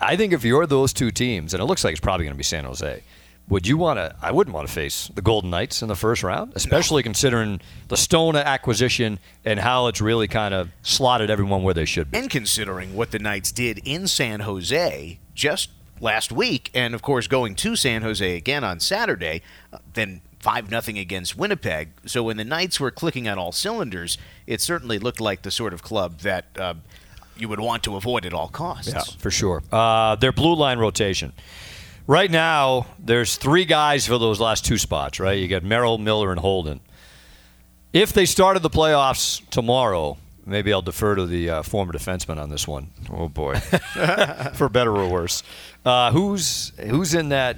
I 0.00 0.16
think 0.16 0.32
if 0.32 0.44
you're 0.44 0.66
those 0.66 0.92
two 0.92 1.10
teams, 1.10 1.54
and 1.54 1.62
it 1.62 1.66
looks 1.66 1.82
like 1.82 1.92
it's 1.92 2.00
probably 2.00 2.24
going 2.24 2.34
to 2.34 2.38
be 2.38 2.44
San 2.44 2.64
Jose, 2.64 3.02
would 3.48 3.66
you 3.66 3.78
want 3.78 3.98
to? 3.98 4.14
I 4.20 4.30
wouldn't 4.30 4.54
want 4.54 4.68
to 4.68 4.72
face 4.72 5.10
the 5.14 5.22
Golden 5.22 5.50
Knights 5.50 5.80
in 5.80 5.88
the 5.88 5.96
first 5.96 6.22
round, 6.22 6.52
especially 6.54 7.02
considering 7.02 7.60
the 7.88 7.96
Stone 7.96 8.36
acquisition 8.36 9.18
and 9.44 9.58
how 9.58 9.86
it's 9.86 10.00
really 10.00 10.28
kind 10.28 10.52
of 10.52 10.68
slotted 10.82 11.30
everyone 11.30 11.62
where 11.62 11.74
they 11.74 11.86
should 11.86 12.10
be. 12.10 12.18
And 12.18 12.28
considering 12.28 12.94
what 12.94 13.10
the 13.10 13.18
Knights 13.18 13.50
did 13.50 13.80
in 13.84 14.06
San 14.06 14.40
Jose 14.40 15.18
just 15.34 15.70
last 16.00 16.32
week, 16.32 16.70
and 16.74 16.94
of 16.94 17.02
course 17.02 17.26
going 17.26 17.54
to 17.56 17.76
San 17.76 18.02
Jose 18.02 18.36
again 18.36 18.64
on 18.64 18.80
Saturday, 18.80 19.42
uh, 19.72 19.78
then 19.94 20.20
five 20.40 20.70
nothing 20.70 20.98
against 20.98 21.36
Winnipeg. 21.36 21.90
So 22.06 22.22
when 22.22 22.36
the 22.36 22.44
Knights 22.44 22.78
were 22.80 22.90
clicking 22.90 23.28
on 23.28 23.38
all 23.38 23.52
cylinders, 23.52 24.18
it 24.46 24.60
certainly 24.60 24.98
looked 24.98 25.20
like 25.20 25.42
the 25.42 25.50
sort 25.50 25.72
of 25.72 25.82
club 25.82 26.20
that 26.20 26.46
uh, 26.58 26.74
you 27.36 27.48
would 27.48 27.60
want 27.60 27.82
to 27.84 27.96
avoid 27.96 28.24
at 28.24 28.32
all 28.32 28.48
costs. 28.48 28.92
Yeah, 28.92 29.02
for 29.18 29.30
sure. 29.30 29.62
Uh, 29.70 30.16
their 30.16 30.32
blue 30.32 30.54
line 30.54 30.78
rotation. 30.78 31.32
Right 32.06 32.30
now, 32.30 32.86
there's 32.98 33.36
three 33.36 33.66
guys 33.66 34.06
for 34.06 34.18
those 34.18 34.40
last 34.40 34.64
two 34.64 34.78
spots, 34.78 35.20
right? 35.20 35.38
You 35.38 35.46
got 35.46 35.62
Merrill, 35.62 35.98
Miller, 35.98 36.30
and 36.30 36.40
Holden. 36.40 36.80
If 37.92 38.12
they 38.12 38.24
started 38.24 38.62
the 38.62 38.70
playoffs 38.70 39.46
tomorrow, 39.50 40.16
maybe 40.48 40.72
I'll 40.72 40.82
defer 40.82 41.14
to 41.14 41.26
the 41.26 41.50
uh, 41.50 41.62
former 41.62 41.92
defenseman 41.92 42.38
on 42.40 42.50
this 42.50 42.66
one. 42.66 42.90
Oh 43.12 43.28
boy. 43.28 43.56
for 44.54 44.68
better 44.68 44.94
or 44.96 45.08
worse. 45.08 45.42
Uh, 45.84 46.10
who's 46.10 46.72
who's 46.80 47.14
in 47.14 47.28
that? 47.28 47.56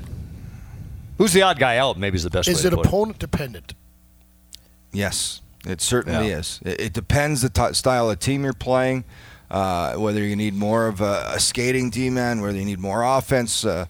Who's 1.18 1.32
the 1.32 1.42
odd 1.42 1.58
guy 1.58 1.76
out? 1.76 1.98
Maybe 1.98 2.16
is 2.16 2.24
the 2.24 2.30
best. 2.30 2.48
Is 2.48 2.62
way 2.64 2.68
it 2.68 2.70
to 2.70 2.76
put 2.78 2.86
opponent 2.86 3.18
dependent? 3.18 3.74
Yes, 4.92 5.40
it 5.66 5.80
certainly 5.80 6.28
Yeah. 6.30 6.38
is. 6.38 6.60
It, 6.64 6.80
it 6.80 6.92
depends 6.92 7.42
the 7.42 7.50
t- 7.50 7.74
style 7.74 8.10
of 8.10 8.18
team 8.18 8.42
you're 8.44 8.52
playing, 8.52 9.04
uh, 9.50 9.94
whether 9.94 10.20
you 10.20 10.34
need 10.34 10.54
more 10.54 10.86
of 10.88 11.00
a, 11.00 11.32
a 11.34 11.40
skating 11.40 11.90
D-man, 11.90 12.40
whether 12.40 12.58
you 12.58 12.64
need 12.64 12.80
more 12.80 13.02
offense. 13.02 13.64
Uh, 13.64 13.86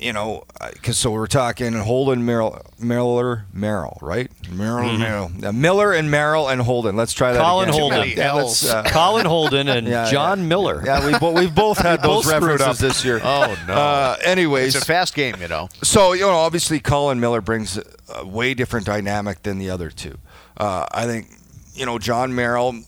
you 0.00 0.12
know, 0.12 0.44
because 0.72 0.96
so 0.98 1.10
we're 1.10 1.26
talking 1.26 1.72
Holden, 1.74 2.24
Merrill, 2.24 2.60
Miller, 2.78 3.44
Merrill, 3.52 3.98
right? 4.00 4.30
Merrill, 4.50 4.96
Merrill, 4.98 5.30
Uh, 5.44 5.52
Miller 5.52 5.92
and 5.92 6.10
Merrill 6.10 6.48
and 6.48 6.60
Holden. 6.62 6.96
Let's 6.96 7.12
try 7.12 7.32
that. 7.32 7.38
Mm-hmm. 7.40 7.46
Colin 7.46 7.68
again. 7.68 7.80
Holden. 7.80 8.08
Yeah, 8.16 8.32
let's, 8.32 8.64
uh, 8.68 8.82
Colin 8.84 9.26
Holden 9.26 9.68
and 9.68 9.86
yeah, 9.88 10.10
John 10.10 10.40
yeah. 10.40 10.44
Miller. 10.46 10.82
Yeah, 10.84 11.06
we 11.06 11.18
bo- 11.18 11.32
we've 11.32 11.54
both 11.54 11.78
had 11.82 12.02
both 12.02 12.24
those 12.24 12.34
screwed 12.34 12.60
references 12.60 12.78
this 12.80 13.04
year. 13.04 13.20
Oh, 13.22 13.56
no. 13.68 13.74
Uh, 13.74 14.16
anyways, 14.24 14.74
It's 14.74 14.84
a 14.84 14.86
fast 14.86 15.14
game, 15.14 15.36
you 15.40 15.48
know. 15.48 15.68
so 15.82 16.12
you 16.14 16.22
know, 16.22 16.30
obviously, 16.30 16.80
Colin 16.80 17.20
Miller 17.20 17.40
brings 17.40 17.78
a 18.14 18.26
way 18.26 18.54
different 18.54 18.86
dynamic 18.86 19.42
than 19.42 19.58
the 19.58 19.70
other 19.70 19.90
two. 19.90 20.16
Uh, 20.56 20.86
I 20.90 21.06
think 21.06 21.28
you 21.74 21.86
know 21.86 21.98
Jon 21.98 22.34
Merrill 22.34 22.68
m- 22.70 22.84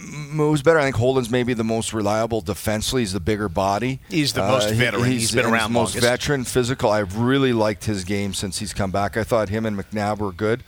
moves 0.00 0.62
better. 0.62 0.78
I 0.78 0.84
think 0.84 0.96
Holden's 0.96 1.30
maybe 1.30 1.54
the 1.54 1.64
most 1.64 1.92
reliable 1.92 2.40
defensively. 2.40 3.02
He's 3.02 3.12
the 3.12 3.20
bigger 3.20 3.48
body. 3.48 4.00
He's 4.08 4.32
the 4.32 4.42
most 4.42 4.70
he- 4.70 4.76
veteran. 4.76 5.04
He's 5.04 5.32
been 5.32 5.44
and 5.44 5.52
around 5.54 5.72
most 5.72 5.94
longest. 5.94 6.04
veteran, 6.06 6.44
physical. 6.44 6.90
I've 6.90 7.16
really 7.16 7.52
liked 7.52 7.84
his 7.84 8.04
game 8.04 8.34
since 8.34 8.58
he's 8.58 8.72
come 8.72 8.90
back. 8.90 9.16
I 9.16 9.24
thought 9.24 9.48
him 9.48 9.66
and 9.66 9.76
McNabb 9.78 10.18
were 10.18 10.32
good. 10.32 10.62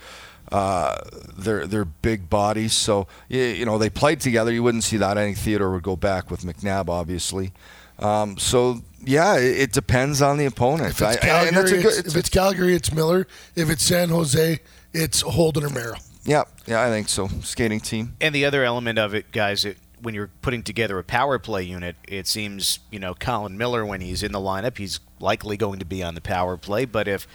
Uh, 0.51 0.95
they're 1.37 1.65
they're 1.65 1.85
big 1.85 2.29
bodies, 2.29 2.73
so 2.73 3.07
you, 3.27 3.41
you 3.41 3.65
know 3.65 3.77
they 3.77 3.89
played 3.89 4.19
together. 4.19 4.51
You 4.51 4.61
wouldn't 4.61 4.83
see 4.83 4.97
that. 4.97 5.17
I 5.17 5.21
think 5.23 5.37
Theodore 5.37 5.71
would 5.71 5.83
go 5.83 5.95
back 5.95 6.29
with 6.29 6.41
McNabb, 6.41 6.89
obviously. 6.89 7.53
Um, 7.97 8.37
so 8.37 8.81
yeah, 9.03 9.37
it, 9.37 9.57
it 9.61 9.71
depends 9.73 10.21
on 10.21 10.37
the 10.37 10.45
opponent. 10.45 10.91
If 10.91 11.01
it's 11.01 11.23
I- 11.23 11.27
I- 11.27 11.43
and 11.45 11.57
that's 11.57 11.71
a 11.71 11.77
good- 11.81 11.85
it's, 11.97 12.07
if 12.09 12.15
it's 12.15 12.29
Calgary, 12.29 12.75
it's 12.75 12.91
Miller. 12.93 13.25
If 13.55 13.69
it's 13.69 13.83
San 13.83 14.09
Jose, 14.09 14.59
it's 14.93 15.21
Holden 15.21 15.63
or 15.63 15.69
Merrill. 15.69 15.97
Yeah, 16.25 16.43
yeah, 16.65 16.81
I 16.81 16.89
think 16.89 17.09
so. 17.09 17.27
Skating 17.41 17.79
team. 17.79 18.15
And 18.21 18.33
the 18.33 18.45
other 18.45 18.63
element 18.63 18.97
of 18.97 19.13
it, 19.13 19.31
guys, 19.31 19.65
it, 19.65 19.77
when 20.01 20.13
you're 20.13 20.31
putting 20.41 20.63
together 20.63 20.97
a 20.99 21.03
power 21.03 21.37
play 21.39 21.63
unit, 21.63 21.95
it 22.07 22.27
seems, 22.27 22.79
you 22.91 22.99
know, 22.99 23.13
Colin 23.13 23.57
Miller, 23.57 23.85
when 23.85 24.01
he's 24.01 24.23
in 24.23 24.31
the 24.31 24.39
lineup, 24.39 24.77
he's 24.77 24.99
likely 25.19 25.57
going 25.57 25.79
to 25.79 25.85
be 25.85 26.01
on 26.03 26.15
the 26.15 26.21
power 26.21 26.57
play. 26.57 26.85
But 26.85 27.07
if, 27.07 27.27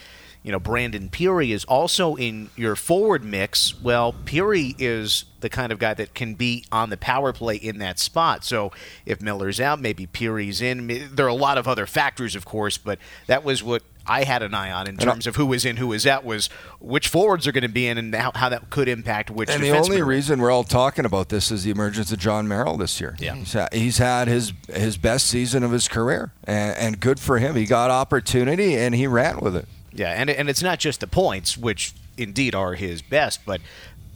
you 0.43 0.53
know, 0.53 0.59
Brandon 0.59 1.11
Pirri 1.11 1.51
is 1.51 1.65
also 1.65 2.15
in 2.15 2.49
your 2.57 2.77
forward 2.77 3.25
mix, 3.25 3.79
well, 3.81 4.15
Pirri 4.25 4.75
is 4.79 5.25
the 5.41 5.51
kind 5.51 5.73
of 5.73 5.79
guy 5.79 5.95
that 5.95 6.15
can 6.15 6.35
be 6.35 6.65
on 6.73 6.91
the 6.91 6.97
power 6.97 7.33
play 7.33 7.57
in 7.57 7.79
that 7.79 7.99
spot. 7.99 8.45
So 8.45 8.73
if 9.05 9.21
Miller's 9.21 9.61
out, 9.61 9.81
maybe 9.81 10.07
Pirri's 10.07 10.63
in. 10.63 11.11
There 11.15 11.27
are 11.27 11.29
a 11.29 11.35
lot 11.35 11.59
of 11.59 11.69
other 11.69 11.87
factors, 11.87 12.35
of 12.35 12.45
course, 12.45 12.79
but 12.79 12.99
that 13.27 13.45
was 13.45 13.63
what 13.63 13.83
I 14.09 14.25
had 14.25 14.43
an 14.43 14.55
eye 14.55 14.71
on 14.73 14.87
in 14.89 14.97
terms 14.97 15.27
of 15.27 15.37
who 15.37 15.47
was 15.47 15.65
in, 15.65 15.77
who 15.77 15.89
was 15.89 16.07
out, 16.07 16.25
was 16.25 16.49
which 16.81 17.09
forwards 17.09 17.47
are 17.47 17.53
going 17.53 17.63
to 17.63 17.69
be 17.69 17.87
in 17.87 17.99
and 17.99 18.15
how, 18.15 18.33
how 18.35 18.49
that 18.49 18.71
could 18.71 18.89
impact 18.89 19.31
which 19.31 19.51
And 19.51 19.63
the 19.63 19.71
only 19.77 20.03
reason 20.03 20.41
we're 20.41 20.51
all 20.51 20.65
talking 20.65 21.05
about 21.05 21.29
this 21.29 21.51
is 21.51 21.65
the 21.65 21.71
emergence 21.71 22.11
of 22.11 22.19
Jon 22.19 22.49
Merrill 22.49 22.77
this 22.77 23.01
year. 23.01 23.17
Yeah. 23.19 23.35
he's 23.35 23.53
had, 23.53 23.73
he's 23.73 23.99
had 23.99 24.29
his 24.29 24.53
his 24.73 24.97
best 24.97 25.27
season 25.27 25.63
of 25.63 25.71
his 25.73 25.89
career, 25.89 26.33
and, 26.45 26.77
and 26.77 27.01
good 27.01 27.21
for 27.21 27.39
him. 27.39 27.55
He 27.57 27.67
got 27.67 27.91
opportunity 27.91 28.77
and 28.77 28.95
he 28.95 29.07
ran 29.07 29.41
with 29.41 29.55
it. 29.55 29.67
Yeah, 29.93 30.11
and 30.11 30.31
and 30.31 30.49
it's 30.49 30.63
not 30.63 30.79
just 30.79 31.01
the 31.01 31.07
points, 31.07 31.57
which 31.59 31.93
indeed 32.17 32.55
are 32.55 32.75
his 32.75 33.03
best, 33.03 33.41
but 33.45 33.61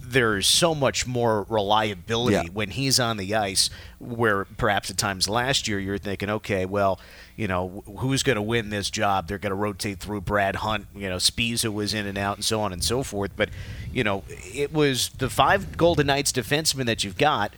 there's 0.00 0.46
so 0.46 0.74
much 0.74 1.06
more 1.06 1.46
reliability 1.48 2.34
Yeah. 2.36 2.42
when 2.52 2.70
he's 2.70 3.00
on 3.00 3.16
the 3.16 3.34
ice. 3.34 3.70
Where 3.98 4.44
perhaps 4.44 4.90
at 4.90 4.98
times 4.98 5.28
last 5.28 5.66
year 5.68 5.78
you're 5.78 5.96
thinking, 5.98 6.28
okay, 6.28 6.66
well, 6.66 7.00
you 7.36 7.48
know, 7.48 7.82
who's 7.98 8.22
going 8.22 8.36
to 8.36 8.42
win 8.42 8.70
this 8.70 8.90
job? 8.90 9.28
They're 9.28 9.38
going 9.38 9.50
to 9.50 9.56
rotate 9.56 9.98
through 9.98 10.20
Brad 10.22 10.56
Hunt. 10.56 10.86
You 10.94 11.08
know, 11.08 11.16
Sbisa 11.16 11.72
was 11.72 11.94
in 11.94 12.06
and 12.06 12.18
out, 12.18 12.36
and 12.36 12.44
so 12.44 12.60
on 12.60 12.72
and 12.72 12.82
so 12.84 13.02
forth. 13.02 13.32
But 13.36 13.48
you 13.92 14.04
know, 14.04 14.24
it 14.28 14.72
was 14.72 15.08
the 15.10 15.30
five 15.30 15.76
Golden 15.76 16.06
Knights 16.06 16.32
defensemen 16.32 16.86
that 16.86 17.04
you've 17.04 17.18
got, 17.18 17.52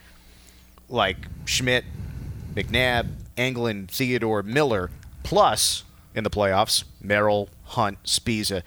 like 0.88 1.16
Schmidt, 1.44 1.84
McNabb, 2.54 3.08
Engelland, 3.36 3.88
Theodore, 3.88 4.42
Miller, 4.42 4.90
plus 5.22 5.84
in 6.14 6.24
the 6.24 6.30
playoffs, 6.30 6.84
Merrill, 7.02 7.48
Hunt, 7.64 8.02
Sbisa. 8.04 8.62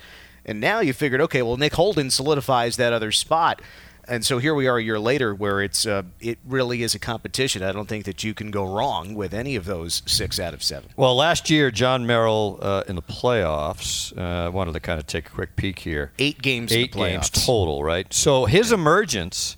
And 0.46 0.62
now 0.62 0.80
you 0.80 0.94
figured, 0.94 1.20
okay, 1.22 1.42
well, 1.42 1.58
Nick 1.58 1.74
Holden 1.74 2.10
solidifies 2.10 2.78
that 2.78 2.94
other 2.94 3.12
spot. 3.12 3.62
And 4.10 4.26
so 4.26 4.38
here 4.38 4.56
we 4.56 4.68
are 4.68 4.78
a 4.78 4.84
year 4.84 5.00
later 5.00 5.36
where 5.36 5.62
it's 5.62 5.86
uh, 5.86 6.04
it 6.20 6.40
really 6.46 6.82
is 6.84 6.96
a 6.96 7.00
competition. 7.00 7.62
I 7.62 7.72
don't 7.72 7.90
think 7.90 8.06
that 8.06 8.24
you 8.24 8.34
can 8.34 8.52
go 8.52 8.64
wrong 8.64 9.16
with 9.16 9.34
any 9.34 9.56
of 9.56 9.66
those 9.66 10.02
six 10.06 10.40
out 10.40 10.54
of 10.54 10.64
seven. 10.64 10.90
Well, 10.96 11.16
last 11.16 11.50
year, 11.50 11.72
Jon 11.72 12.06
Merrill 12.06 12.60
uh, 12.62 12.84
in 12.88 12.96
the 12.96 13.02
playoffs. 13.02 14.18
Uh, 14.18 14.46
I 14.46 14.50
wanted 14.50 14.74
to 14.74 14.80
kind 14.80 15.00
of 15.00 15.08
take 15.08 15.28
a 15.28 15.32
quick 15.32 15.56
peek 15.56 15.80
here. 15.80 16.12
Eight 16.20 16.42
games 16.42 16.72
in 16.72 16.80
Eight 16.80 16.94
games 16.94 17.30
total, 17.30 17.84
right? 17.84 18.12
So 18.14 18.46
his 18.46 18.72
emergence, 18.72 19.58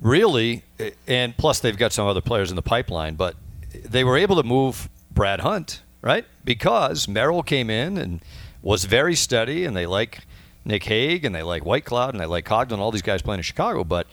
really, 0.00 0.64
and 1.06 1.36
plus 1.36 1.60
they've 1.60 1.78
got 1.78 1.92
some 1.92 2.06
other 2.06 2.20
players 2.20 2.50
in 2.50 2.56
the 2.56 2.62
pipeline, 2.62 3.14
but 3.14 3.36
they 3.84 4.02
were 4.02 4.16
able 4.16 4.36
to 4.36 4.42
move 4.42 4.88
Brad 5.10 5.40
Hunt, 5.40 5.82
right? 6.02 6.24
Because 6.44 7.06
Merrill 7.06 7.42
came 7.42 7.70
in 7.70 7.96
and 7.96 8.20
was 8.62 8.84
very 8.84 9.14
steady, 9.14 9.64
and 9.64 9.76
they 9.76 9.86
like 9.86 10.20
Nick 10.68 10.84
Hague, 10.84 11.24
and 11.24 11.34
they 11.34 11.42
like 11.42 11.64
Whitecloud, 11.64 12.10
and 12.10 12.20
they 12.20 12.26
like 12.26 12.44
Coghlan, 12.44 12.78
all 12.78 12.92
these 12.92 13.02
guys 13.02 13.22
playing 13.22 13.40
in 13.40 13.42
Chicago. 13.42 13.82
But 13.82 14.06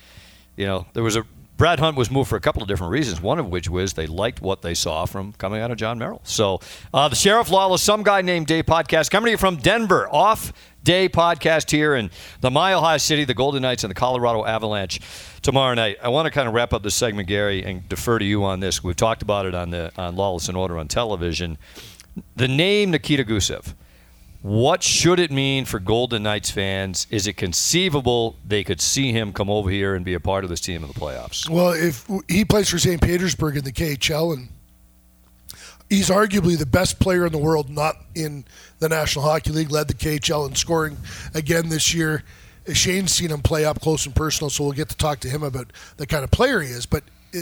you 0.56 0.66
know, 0.66 0.88
there 0.94 1.04
was 1.04 1.16
a 1.16 1.26
Brad 1.58 1.80
Hunt 1.80 1.96
was 1.96 2.12
moved 2.12 2.30
for 2.30 2.36
a 2.36 2.42
couple 2.42 2.62
of 2.62 2.68
different 2.68 2.92
reasons. 2.92 3.22
One 3.22 3.40
of 3.40 3.48
which 3.48 3.70
was 3.70 3.94
they 3.94 4.08
liked 4.08 4.42
what 4.42 4.62
they 4.62 4.74
saw 4.74 5.06
from 5.06 5.34
coming 5.34 5.62
out 5.62 5.72
of 5.72 5.78
Jon 5.78 5.98
Merrill. 5.98 6.20
So 6.24 6.60
uh, 6.94 7.08
the 7.08 7.16
Sheriff 7.16 7.50
Lawless, 7.50 7.82
some 7.82 8.04
guy 8.04 8.22
named 8.22 8.48
Dave 8.48 8.66
podcast 8.66 9.10
coming 9.10 9.28
to 9.28 9.32
you 9.32 9.38
from 9.38 9.58
Denver, 9.58 10.08
off 10.12 10.52
Day 10.84 11.08
podcast 11.08 11.72
here 11.72 11.96
in 11.96 12.12
the 12.42 12.52
Mile 12.52 12.82
High 12.82 12.98
City, 12.98 13.24
the 13.24 13.34
Golden 13.34 13.62
Knights 13.62 13.84
and 13.84 13.92
the 13.92 13.96
Colorado 13.96 14.46
Avalanche 14.46 15.00
tomorrow 15.42 15.74
night. 15.74 15.98
I 16.04 16.10
want 16.10 16.26
to 16.26 16.32
kind 16.32 16.48
of 16.48 16.54
wrap 16.54 16.74
up 16.74 16.84
this 16.84 16.94
segment, 16.94 17.28
Gary, 17.28 17.64
and 17.64 17.88
defer 17.88 18.20
to 18.20 18.26
you 18.26 18.44
on 18.44 18.60
this. 18.60 18.84
We've 18.84 18.96
talked 18.96 19.22
about 19.22 19.46
it 19.46 19.56
on 19.56 19.72
the 19.72 19.92
on 19.98 20.16
Lawless 20.16 20.48
and 20.50 20.58
Order 20.58 20.78
on 20.78 20.88
television. 20.88 21.58
The 22.36 22.48
name 22.48 22.92
Nikita 22.92 23.24
Gusev. 23.24 23.74
What 24.46 24.84
should 24.84 25.20
it 25.20 25.32
mean 25.32 25.66
for 25.66 25.80
Golden 25.80 26.22
Knights 26.22 26.52
fans? 26.52 27.08
Is 27.10 27.26
it 27.26 27.34
conceivable 27.34 28.36
they 28.48 28.64
could 28.64 28.80
see 28.80 29.12
him 29.12 29.34
come 29.34 29.50
over 29.50 29.72
here 29.72 29.96
and 29.96 30.06
be 30.06 30.14
a 30.14 30.20
part 30.20 30.44
of 30.44 30.52
this 30.52 30.62
team 30.62 30.84
in 30.84 30.88
the 30.88 30.94
playoffs? 30.94 31.50
Well, 31.50 31.72
if 31.72 32.08
he 32.28 32.46
plays 32.46 32.70
for 32.70 32.78
St. 32.78 33.02
Petersburg 33.02 33.58
in 33.58 33.64
the 33.64 33.72
KHL, 33.72 34.34
and 34.34 34.50
he's 35.90 36.12
arguably 36.12 36.60
the 36.60 36.68
best 36.68 37.00
player 37.00 37.26
in 37.26 37.32
the 37.32 37.40
world, 37.40 37.72
not 37.72 37.96
in 38.14 38.46
the 38.78 38.88
National 38.88 39.26
Hockey 39.26 39.50
League, 39.50 39.72
led 39.72 39.88
the 39.88 39.96
KHL 39.96 40.48
in 40.48 40.54
scoring 40.54 40.98
again 41.34 41.70
this 41.70 41.96
year. 41.96 42.24
Shane's 42.72 43.14
seen 43.14 43.32
him 43.32 43.42
play 43.42 43.66
up 43.66 43.82
close 43.82 44.06
and 44.06 44.16
personal, 44.16 44.52
so 44.52 44.66
we'll 44.66 44.74
get 44.74 44.90
to 44.90 44.96
talk 44.98 45.22
to 45.22 45.28
him 45.28 45.42
about 45.42 45.74
the 45.98 46.06
kind 46.06 46.24
of 46.24 46.30
player 46.30 46.62
he 46.62 46.70
is. 46.70 46.86
But 46.86 47.02
uh, 47.36 47.40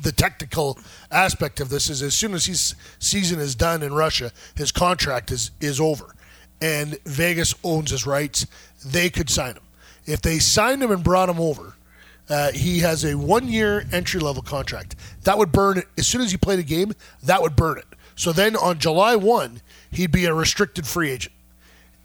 the 0.00 0.12
technical 0.12 0.78
aspect 1.10 1.58
of 1.58 1.68
this 1.68 1.90
is 1.90 2.00
as 2.00 2.14
soon 2.14 2.32
as 2.32 2.46
his 2.46 2.76
season 3.00 3.40
is 3.40 3.56
done 3.56 3.82
in 3.82 3.92
Russia, 3.92 4.30
his 4.54 4.70
contract 4.70 5.32
is, 5.32 5.50
is 5.60 5.80
over 5.80 6.14
and 6.60 6.98
Vegas 7.04 7.54
owns 7.64 7.90
his 7.90 8.06
rights, 8.06 8.46
they 8.84 9.10
could 9.10 9.30
sign 9.30 9.54
him. 9.54 9.62
If 10.06 10.22
they 10.22 10.38
signed 10.38 10.82
him 10.82 10.90
and 10.90 11.04
brought 11.04 11.28
him 11.28 11.40
over, 11.40 11.74
uh, 12.28 12.52
he 12.52 12.80
has 12.80 13.04
a 13.04 13.16
one-year 13.16 13.86
entry-level 13.92 14.42
contract. 14.42 14.96
That 15.24 15.38
would 15.38 15.52
burn 15.52 15.78
it 15.78 15.86
as 15.96 16.06
soon 16.06 16.20
as 16.20 16.30
he 16.30 16.36
played 16.36 16.58
a 16.58 16.64
game. 16.64 16.92
That 17.22 17.42
would 17.42 17.56
burn 17.56 17.78
it. 17.78 17.86
So 18.16 18.32
then 18.32 18.56
on 18.56 18.78
July 18.78 19.16
one, 19.16 19.60
he'd 19.90 20.10
be 20.10 20.24
a 20.24 20.34
restricted 20.34 20.86
free 20.86 21.10
agent. 21.10 21.34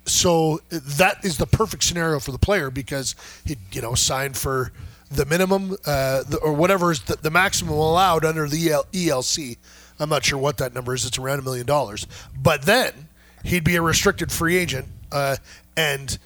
So 0.05 0.59
that 0.69 1.23
is 1.23 1.37
the 1.37 1.47
perfect 1.47 1.83
scenario 1.83 2.19
for 2.19 2.31
the 2.31 2.37
player 2.37 2.69
because 2.69 3.15
he, 3.45 3.57
you 3.71 3.81
know, 3.81 3.95
signed 3.95 4.37
for 4.37 4.71
the 5.09 5.25
minimum 5.25 5.77
uh, 5.85 6.23
the, 6.23 6.37
or 6.43 6.53
whatever 6.53 6.91
is 6.91 7.01
the, 7.01 7.15
the, 7.15 7.29
maximum 7.29 7.73
allowed 7.73 8.25
under 8.25 8.47
the 8.47 8.71
EL, 8.71 8.85
ELC. 8.91 9.57
I'm 9.99 10.09
not 10.09 10.25
sure 10.25 10.37
what 10.37 10.57
that 10.57 10.73
number 10.73 10.93
is. 10.93 11.05
It's 11.05 11.17
around 11.17 11.39
a 11.39 11.41
million 11.43 11.65
dollars. 11.65 12.07
But 12.35 12.63
then 12.63 13.07
he'd 13.43 13.63
be 13.63 13.75
a 13.75 13.81
restricted 13.81 14.31
free 14.31 14.57
agent, 14.57 14.87
uh, 15.11 15.37
and 15.77 16.17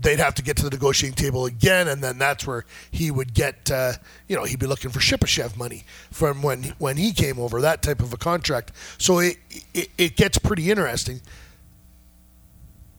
they'd 0.00 0.18
have 0.18 0.34
to 0.34 0.42
get 0.42 0.56
to 0.56 0.64
the 0.64 0.70
negotiating 0.70 1.16
table 1.16 1.46
again, 1.46 1.88
and 1.88 2.02
then 2.02 2.18
that's 2.18 2.46
where 2.46 2.64
he 2.90 3.10
would 3.10 3.32
get, 3.32 3.70
uh, 3.70 3.92
you 4.28 4.36
know, 4.36 4.44
he'd 4.44 4.58
be 4.58 4.66
looking 4.66 4.90
for 4.90 4.98
Shipachyov 4.98 5.56
money 5.56 5.84
from 6.10 6.42
when 6.42 6.74
when 6.78 6.96
he 6.96 7.12
came 7.12 7.38
over, 7.38 7.60
that 7.60 7.82
type 7.82 8.00
of 8.00 8.12
a 8.12 8.16
contract. 8.16 8.72
So 8.98 9.20
it, 9.20 9.36
it, 9.72 9.90
it 9.96 10.16
gets 10.16 10.38
pretty 10.38 10.70
interesting. 10.70 11.20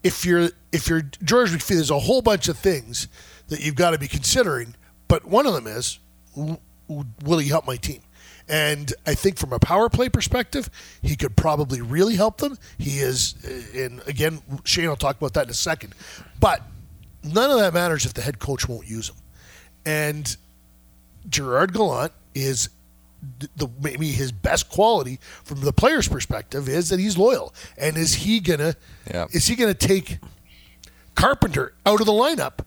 If 0.04 0.26
you're 0.26 0.50
if 0.72 0.88
you're 0.88 1.02
George 1.24 1.52
McPhee, 1.52 1.76
there's 1.76 1.92
a 1.92 2.00
whole 2.00 2.22
bunch 2.22 2.48
of 2.48 2.58
things 2.58 3.08
that 3.48 3.60
you've 3.64 3.76
got 3.76 3.92
to 3.92 3.98
be 3.98 4.08
considering, 4.08 4.76
but 5.08 5.26
one 5.26 5.46
of 5.46 5.54
them 5.54 5.68
is, 5.68 6.00
will 6.36 7.38
he 7.38 7.50
help 7.50 7.68
my 7.68 7.76
team? 7.76 8.02
And 8.48 8.94
I 9.08 9.16
think 9.16 9.38
from 9.38 9.54
a 9.54 9.60
power 9.60 9.90
play 9.90 10.10
perspective, 10.10 10.70
he 11.02 11.16
could 11.16 11.36
probably 11.36 11.82
really 11.82 12.16
help 12.16 12.38
them. 12.38 12.58
He 12.78 13.00
is, 13.00 13.36
uh, 13.44 13.80
and 13.80 14.02
again, 14.08 14.42
Shane 14.64 14.88
will 14.88 14.96
talk 14.96 15.18
about 15.18 15.34
that 15.34 15.46
in 15.46 15.50
a 15.50 15.56
second. 15.56 15.96
But 16.40 16.62
none 17.24 17.50
of 17.50 17.58
that 17.58 17.74
matters 17.74 18.06
if 18.06 18.14
the 18.14 18.22
head 18.22 18.40
coach 18.40 18.70
won't 18.70 18.88
use 18.88 19.10
him. 19.10 19.16
And 19.86 20.36
Gerard 21.28 21.74
Gallant 21.74 22.12
is 22.36 22.70
the 23.56 23.68
maybe 23.82 24.12
his 24.12 24.32
best 24.32 24.70
quality 24.70 25.20
from 25.44 25.62
the 25.62 25.74
player's 25.74 26.08
perspective 26.08 26.70
is 26.70 26.90
that 26.90 27.00
he's 27.00 27.18
loyal. 27.18 27.54
And 27.78 27.98
is 27.98 28.14
he 28.14 28.40
gonna 28.40 28.76
yeah. 29.10 29.26
is 29.32 29.48
he 29.48 29.56
gonna 29.56 29.74
take 29.74 30.20
Carpenter 31.16 31.74
out 31.86 32.00
of 32.00 32.06
the 32.06 32.14
lineup 32.14 32.60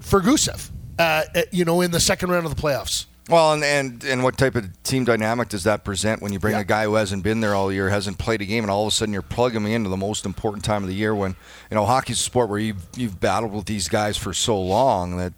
for 0.00 0.20
Gusev? 0.20 0.70
Uh, 0.98 1.24
you 1.50 1.64
know, 1.64 1.80
in 1.80 1.90
the 1.90 2.00
second 2.00 2.30
round 2.30 2.46
of 2.46 2.54
the 2.54 2.60
playoffs. 2.60 3.06
Well, 3.28 3.54
and, 3.54 3.64
and 3.64 4.04
and 4.04 4.22
what 4.22 4.38
type 4.38 4.54
of 4.54 4.82
team 4.84 5.04
dynamic 5.04 5.48
does 5.48 5.64
that 5.64 5.84
present 5.84 6.22
when 6.22 6.32
you 6.32 6.38
bring 6.38 6.54
yeah. 6.54 6.60
a 6.60 6.64
guy 6.64 6.84
who 6.84 6.94
hasn't 6.94 7.24
been 7.24 7.40
there 7.40 7.56
all 7.56 7.72
year, 7.72 7.88
hasn't 7.88 8.18
played 8.18 8.40
a 8.40 8.44
game, 8.44 8.62
and 8.62 8.70
all 8.70 8.82
of 8.82 8.88
a 8.88 8.90
sudden 8.92 9.12
you're 9.12 9.22
plugging 9.22 9.62
him 9.62 9.66
into 9.66 9.88
the 9.88 9.96
most 9.96 10.24
important 10.24 10.64
time 10.64 10.84
of 10.84 10.88
the 10.88 10.94
year 10.94 11.12
when 11.12 11.34
you 11.68 11.74
know 11.74 11.84
hockey's 11.84 12.20
a 12.20 12.22
sport 12.22 12.48
where 12.48 12.60
you've 12.60 12.86
you've 12.96 13.18
battled 13.18 13.52
with 13.52 13.64
these 13.64 13.88
guys 13.88 14.16
for 14.16 14.32
so 14.32 14.60
long 14.60 15.16
that 15.16 15.32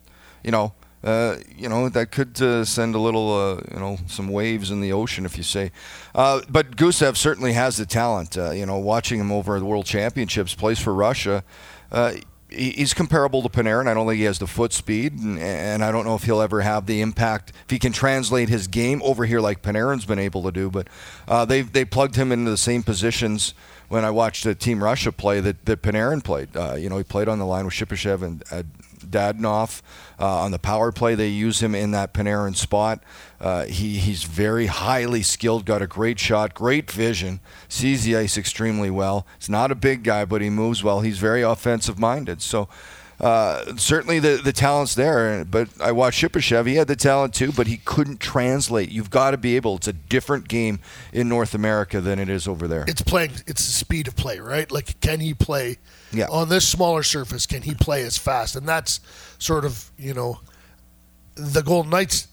you 0.44 0.50
know 0.50 0.74
uh, 1.02 1.36
you 1.56 1.66
know 1.66 1.88
that 1.88 2.10
could 2.10 2.40
uh, 2.42 2.62
send 2.62 2.94
a 2.94 2.98
little 2.98 3.32
uh, 3.32 3.60
you 3.72 3.80
know 3.80 3.96
some 4.06 4.28
waves 4.28 4.70
in 4.70 4.82
the 4.82 4.92
ocean 4.92 5.24
if 5.24 5.38
you 5.38 5.42
say. 5.42 5.70
Uh, 6.14 6.42
but 6.50 6.76
Gusev 6.76 7.16
certainly 7.16 7.54
has 7.54 7.78
the 7.78 7.86
talent. 7.86 8.36
Uh, 8.36 8.50
you 8.50 8.66
know, 8.66 8.76
watching 8.76 9.18
him 9.18 9.32
over 9.32 9.58
the 9.58 9.64
World 9.64 9.86
Championships, 9.86 10.54
plays 10.54 10.78
for 10.78 10.92
Russia 10.92 11.42
uh, 11.90 12.12
he's 12.48 12.94
comparable 12.94 13.42
to 13.42 13.48
Panarin. 13.48 13.88
I 13.88 13.94
don't 13.94 14.06
think 14.06 14.18
he 14.18 14.24
has 14.24 14.38
the 14.38 14.46
foot 14.46 14.72
speed, 14.72 15.12
and, 15.12 15.38
and, 15.38 15.84
I 15.84 15.92
don't 15.92 16.04
know 16.04 16.14
if 16.14 16.24
he'll 16.24 16.40
ever 16.40 16.62
have 16.62 16.86
the 16.86 17.00
impact 17.00 17.52
if 17.64 17.70
he 17.70 17.78
can 17.78 17.92
translate 17.92 18.48
his 18.48 18.66
game 18.66 19.02
over 19.04 19.26
here 19.26 19.40
like 19.40 19.62
Panarin's 19.62 20.06
been 20.06 20.18
able 20.18 20.42
to 20.44 20.52
do. 20.52 20.70
But 20.70 20.88
uh, 21.26 21.44
they 21.44 21.62
they 21.62 21.84
plugged 21.84 22.16
him 22.16 22.32
into 22.32 22.50
the 22.50 22.56
same 22.56 22.82
positions 22.82 23.54
when 23.88 24.04
I 24.04 24.10
watched 24.10 24.44
the 24.44 24.54
Team 24.54 24.82
Russia 24.82 25.12
play 25.12 25.40
that, 25.40 25.64
that 25.66 25.82
Panarin 25.82 26.22
played. 26.22 26.56
Uh, 26.56 26.74
you 26.74 26.88
know, 26.88 26.98
he 26.98 27.04
played 27.04 27.28
on 27.28 27.38
the 27.38 27.46
line 27.46 27.64
with 27.64 27.74
Shipachyov 27.74 28.22
and 28.22 28.42
uh, 28.50 28.62
Dadonov. 29.10 29.82
Uh, 30.18 30.40
on 30.40 30.50
the 30.50 30.58
power 30.58 30.90
play, 30.92 31.14
they 31.14 31.28
use 31.28 31.60
him 31.62 31.74
in 31.74 31.92
that 31.92 32.12
Panarin 32.12 32.56
spot. 32.56 33.02
Uh, 33.40 33.64
he, 33.64 33.98
he's 33.98 34.24
very 34.24 34.66
highly 34.66 35.22
skilled, 35.22 35.64
got 35.64 35.80
a 35.80 35.86
great 35.86 36.18
shot, 36.18 36.54
great 36.54 36.90
vision, 36.90 37.40
sees 37.68 38.04
the 38.04 38.16
ice 38.16 38.36
extremely 38.36 38.90
well. 38.90 39.26
He's 39.38 39.48
not 39.48 39.70
a 39.70 39.76
big 39.76 40.02
guy, 40.02 40.24
but 40.24 40.42
he 40.42 40.50
moves 40.50 40.82
well. 40.82 41.00
He's 41.00 41.18
very 41.18 41.42
offensive 41.42 41.98
minded. 41.98 42.42
So 42.42 42.68
uh, 43.20 43.76
certainly 43.76 44.18
the, 44.18 44.40
the 44.42 44.52
talent's 44.52 44.94
there. 44.94 45.44
But 45.44 45.68
I 45.80 45.92
watched 45.92 46.22
Shipachyov. 46.22 46.66
He 46.66 46.76
had 46.76 46.88
the 46.88 46.96
talent 46.96 47.34
too, 47.34 47.52
but 47.52 47.66
he 47.66 47.78
couldn't 47.78 48.20
translate. 48.20 48.90
You've 48.90 49.10
got 49.10 49.32
to 49.32 49.36
be 49.36 49.56
able. 49.56 49.76
It's 49.76 49.88
a 49.88 49.92
different 49.92 50.48
game 50.48 50.80
in 51.12 51.28
North 51.28 51.54
America 51.54 52.00
than 52.00 52.18
it 52.18 52.28
is 52.28 52.46
over 52.46 52.68
there. 52.68 52.84
It's 52.86 53.02
playing. 53.02 53.32
It's 53.46 53.66
the 53.66 53.72
speed 53.72 54.08
of 54.08 54.16
play, 54.16 54.38
right? 54.38 54.70
Like, 54.70 55.00
can 55.00 55.20
he 55.20 55.34
play 55.34 55.78
yeah. 56.12 56.26
on 56.30 56.48
this 56.48 56.66
smaller 56.66 57.02
surface? 57.02 57.46
Can 57.46 57.62
he 57.62 57.74
play 57.74 58.02
as 58.02 58.18
fast? 58.18 58.56
And 58.56 58.68
that's 58.68 59.00
sort 59.38 59.64
of 59.64 59.90
you 59.98 60.14
know 60.14 60.40
the 61.34 61.62
Golden 61.62 61.90
Knights 61.90 62.28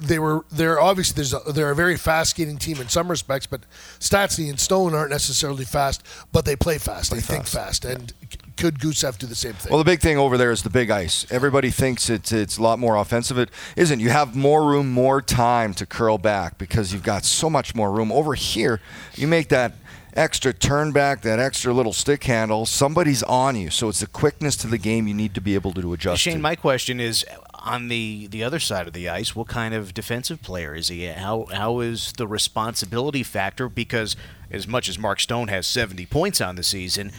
they 0.00 0.18
were 0.18 0.44
they're 0.50 0.80
obviously 0.80 1.14
there's 1.16 1.34
a, 1.34 1.52
they're 1.52 1.70
a 1.70 1.74
very 1.74 1.96
fast 1.96 2.30
skating 2.30 2.56
team 2.56 2.80
in 2.80 2.88
some 2.88 3.08
respects, 3.08 3.46
but 3.46 3.60
Stastny 4.00 4.48
and 4.48 4.58
Stone 4.58 4.94
aren't 4.94 5.10
necessarily 5.10 5.64
fast, 5.64 6.02
but 6.32 6.44
they 6.44 6.56
play 6.56 6.78
fast. 6.78 7.10
Play 7.10 7.18
they 7.18 7.22
fast. 7.22 7.30
think 7.30 7.46
fast, 7.46 7.84
and 7.84 8.12
yeah. 8.20 8.38
could 8.56 8.78
Gusev 8.78 9.18
do 9.18 9.26
the 9.26 9.34
same 9.34 9.52
thing? 9.52 9.70
Well, 9.70 9.78
the 9.78 9.84
big 9.84 10.00
thing 10.00 10.16
over 10.16 10.38
there 10.38 10.50
is 10.50 10.62
the 10.62 10.70
big 10.70 10.90
ice. 10.90 11.26
Everybody 11.30 11.70
thinks 11.70 12.08
it's 12.08 12.32
it's 12.32 12.56
a 12.56 12.62
lot 12.62 12.78
more 12.78 12.96
offensive. 12.96 13.38
It 13.38 13.50
isn't. 13.76 14.00
You 14.00 14.10
have 14.10 14.34
more 14.34 14.64
room, 14.64 14.90
more 14.90 15.20
time 15.20 15.74
to 15.74 15.86
curl 15.86 16.18
back 16.18 16.56
because 16.56 16.92
you've 16.92 17.02
got 17.02 17.24
so 17.24 17.50
much 17.50 17.74
more 17.74 17.92
room 17.92 18.10
over 18.10 18.34
here. 18.34 18.80
You 19.16 19.28
make 19.28 19.48
that 19.48 19.74
extra 20.14 20.52
turn 20.52 20.92
back, 20.92 21.22
that 21.22 21.38
extra 21.38 21.72
little 21.72 21.92
stick 21.92 22.24
handle, 22.24 22.66
somebody's 22.66 23.22
on 23.24 23.56
you. 23.56 23.70
So 23.70 23.88
it's 23.88 24.00
the 24.00 24.06
quickness 24.06 24.56
to 24.56 24.66
the 24.66 24.78
game 24.78 25.06
you 25.06 25.14
need 25.14 25.34
to 25.34 25.40
be 25.40 25.54
able 25.54 25.72
to 25.74 25.92
adjust. 25.92 26.22
Shane, 26.22 26.36
to. 26.36 26.40
my 26.40 26.56
question 26.56 27.00
is 27.00 27.24
on 27.52 27.88
the, 27.88 28.26
the 28.28 28.44
other 28.44 28.60
side 28.60 28.86
of 28.86 28.92
the 28.92 29.08
ice, 29.08 29.34
what 29.34 29.48
kind 29.48 29.74
of 29.74 29.92
defensive 29.94 30.42
player 30.42 30.74
is 30.74 30.88
he? 30.88 31.06
How 31.06 31.46
how 31.52 31.80
is 31.80 32.12
the 32.12 32.26
responsibility 32.26 33.22
factor? 33.22 33.68
Because 33.68 34.16
as 34.50 34.68
much 34.68 34.88
as 34.88 34.98
Mark 34.98 35.20
Stone 35.20 35.48
has 35.48 35.66
70 35.66 36.06
points 36.06 36.40
on 36.40 36.56
the 36.56 36.62
season, 36.62 37.10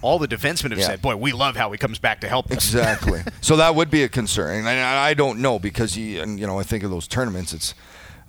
all 0.00 0.18
the 0.18 0.28
defensemen 0.28 0.70
have 0.70 0.78
yeah. 0.78 0.86
said, 0.86 1.02
"Boy, 1.02 1.16
we 1.16 1.32
love 1.32 1.56
how 1.56 1.72
he 1.72 1.78
comes 1.78 1.98
back 1.98 2.20
to 2.20 2.28
help 2.28 2.46
us." 2.46 2.52
Exactly. 2.52 3.22
so 3.40 3.56
that 3.56 3.74
would 3.74 3.90
be 3.90 4.02
a 4.04 4.08
concern, 4.08 4.58
and 4.58 4.68
I 4.68 5.14
don't 5.14 5.40
know 5.40 5.58
because 5.58 5.94
he, 5.94 6.18
and, 6.18 6.38
you 6.38 6.46
know, 6.46 6.58
I 6.58 6.62
think 6.62 6.84
of 6.84 6.90
those 6.90 7.08
tournaments. 7.08 7.52
It's 7.52 7.74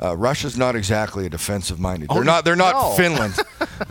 uh, 0.01 0.15
Russia's 0.15 0.57
not 0.57 0.75
exactly 0.75 1.25
a 1.25 1.29
defensive-minded. 1.29 2.07
Oh, 2.09 2.15
they're 2.15 2.23
not. 2.23 2.45
They're 2.45 2.55
not 2.55 2.73
no. 2.73 2.91
Finland. 2.97 3.35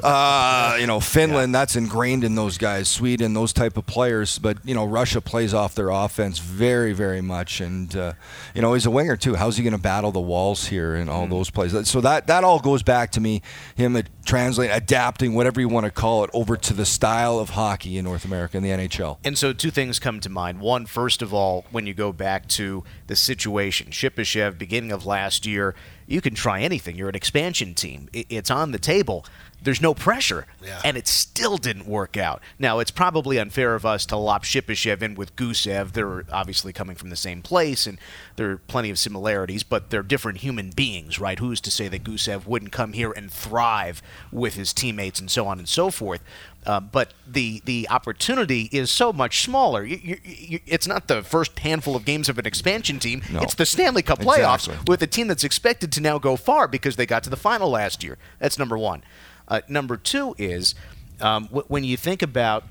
uh, 0.03 0.77
you 0.81 0.87
know, 0.87 1.01
Finland. 1.01 1.53
Yeah. 1.53 1.61
That's 1.61 1.77
ingrained 1.77 2.25
in 2.25 2.35
those 2.35 2.57
guys. 2.57 2.89
Sweden, 2.89 3.35
those 3.35 3.53
type 3.53 3.77
of 3.77 3.87
players. 3.87 4.39
But 4.39 4.59
you 4.65 4.75
know, 4.75 4.87
Russia 4.87 5.21
plays 5.21 5.53
off 5.53 5.75
their 5.75 5.91
offense 5.91 6.39
very, 6.39 6.93
very 6.93 7.21
much. 7.21 7.61
And 7.61 7.95
uh, 7.95 8.13
you 8.55 8.63
know, 8.63 8.75
he's 8.75 8.87
a 8.87 8.91
winger 8.91 9.17
too. 9.17 9.35
How's 9.35 9.57
he 9.57 9.63
going 9.63 9.73
to 9.73 9.79
battle 9.79 10.11
the 10.11 10.21
walls 10.21 10.67
here 10.67 10.95
and 10.95 11.11
all 11.11 11.27
mm. 11.27 11.31
those 11.31 11.51
plays? 11.51 11.89
So 11.89 12.01
that 12.01 12.27
that 12.27 12.43
all 12.43 12.61
goes 12.61 12.83
back 12.83 13.13
to 13.13 13.21
me. 13.21 13.43
Him 13.77 14.03
translating, 14.25 14.75
adapting, 14.75 15.35
whatever 15.35 15.61
you 15.61 15.69
want 15.69 15.85
to 15.85 15.91
call 15.91 16.25
it, 16.25 16.31
over 16.33 16.57
to 16.57 16.75
the 16.75 16.85
style 16.85 17.39
of 17.39 17.51
hockey 17.51 17.99
in 17.99 18.05
North 18.05 18.25
America 18.25 18.57
in 18.57 18.63
the 18.63 18.71
NHL. 18.71 19.19
And 19.25 19.37
so, 19.37 19.53
two 19.53 19.71
things 19.71 19.99
come 19.99 20.21
to 20.21 20.29
mind. 20.29 20.61
One, 20.61 20.87
first 20.87 21.23
of 21.23 21.35
all, 21.35 21.65
when 21.71 21.87
you 21.87 21.95
go 21.95 22.13
back 22.13 22.47
to 22.49 22.85
the 23.07 23.17
situation, 23.17 23.89
Shipachyov, 23.89 24.59
beginning 24.59 24.93
of 24.93 25.07
last 25.07 25.47
year 25.47 25.75
you 26.09 26.23
can 26.23 26.35
try 26.35 26.63
anything. 26.63 26.97
You're 26.97 27.11
an 27.11 27.15
expansion 27.15 27.75
team. 27.75 28.09
It's 28.13 28.51
on 28.51 28.73
the 28.73 28.79
table. 28.79 29.27
There's 29.61 29.83
no 29.83 29.93
pressure. 29.93 30.47
Yeah. 30.65 30.81
And 30.85 30.97
it 30.97 31.09
still 31.09 31.57
didn't 31.57 31.87
work 31.87 32.17
out. 32.17 32.41
Now, 32.59 32.79
it's 32.79 32.91
probably 32.91 33.39
unfair 33.39 33.75
of 33.75 33.85
us 33.85 34.07
to 34.07 34.17
lop 34.17 34.45
Shipachyov 34.45 35.03
in 35.03 35.15
with 35.17 35.35
Gusev. 35.37 35.93
They're 35.93 36.25
obviously 36.33 36.73
coming 36.73 36.95
from 36.97 37.11
the 37.11 37.17
same 37.17 37.43
place, 37.43 37.87
and 37.87 37.99
there 38.37 38.51
are 38.53 38.57
plenty 38.59 38.91
of 38.91 38.99
similarities, 38.99 39.63
but 39.65 39.91
they're 39.91 40.03
different 40.05 40.39
human 40.39 40.71
beings, 40.71 41.19
right? 41.19 41.39
Who's 41.39 41.61
to 41.63 41.71
say 41.71 41.89
that 41.89 42.05
Gusev 42.05 42.47
wouldn't 42.47 42.71
come 42.73 42.93
here 42.93 43.11
and 43.13 43.33
thrive 43.33 44.01
with 44.31 44.55
his 44.55 44.73
teammates 44.73 45.19
and 45.19 45.31
so 45.31 45.47
on 45.47 45.59
and 45.59 45.69
so 45.69 45.91
forth? 45.91 46.23
Uh, 46.67 46.81
but 46.81 47.15
the 47.27 47.63
the 47.65 47.89
opportunity 47.89 48.69
is 48.73 48.91
so 48.91 49.13
much 49.13 49.43
smaller. 49.43 49.85
You, 49.85 49.99
you, 50.03 50.19
you, 50.25 50.61
it's 50.67 50.87
not 50.87 51.09
the 51.09 51.23
first 51.23 51.59
handful 51.61 51.97
of 51.97 52.05
games 52.05 52.29
of 52.29 52.37
an 52.39 52.47
expansion 52.47 52.99
team. 52.99 53.23
No. 53.33 53.41
It's 53.41 53.55
the 53.55 53.65
Stanley 53.65 54.03
Cup 54.03 54.19
playoffs 54.19 54.67
Exactly. 54.67 54.85
with 54.87 55.01
a 55.03 55.07
team 55.07 55.29
that's 55.29 55.45
expected 55.45 55.93
to 55.93 56.01
now 56.03 56.19
go 56.19 56.37
far 56.37 56.69
because 56.69 56.97
they 56.97 57.07
got 57.07 57.23
to 57.25 57.31
the 57.31 57.37
final 57.37 57.71
last 57.71 58.03
year. 58.05 58.19
That's 58.39 58.59
number 58.59 58.77
one. 58.77 59.03
Uh, 59.49 59.63
number 59.67 59.97
two 59.97 60.35
is 60.39 60.75
um, 61.21 61.45
w- 61.47 61.65
when 61.69 61.83
you 61.83 61.97
think 61.97 62.23
about 62.23 62.65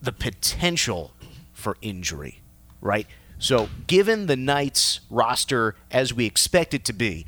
the 0.00 0.12
potential 0.12 1.12
for 1.52 1.76
injury, 1.82 2.40
right? 2.80 3.06
So, 3.38 3.68
given 3.86 4.26
the 4.26 4.36
Knights 4.36 5.00
roster 5.10 5.74
as 5.90 6.14
we 6.14 6.26
expect 6.26 6.74
it 6.74 6.84
to 6.86 6.92
be, 6.92 7.26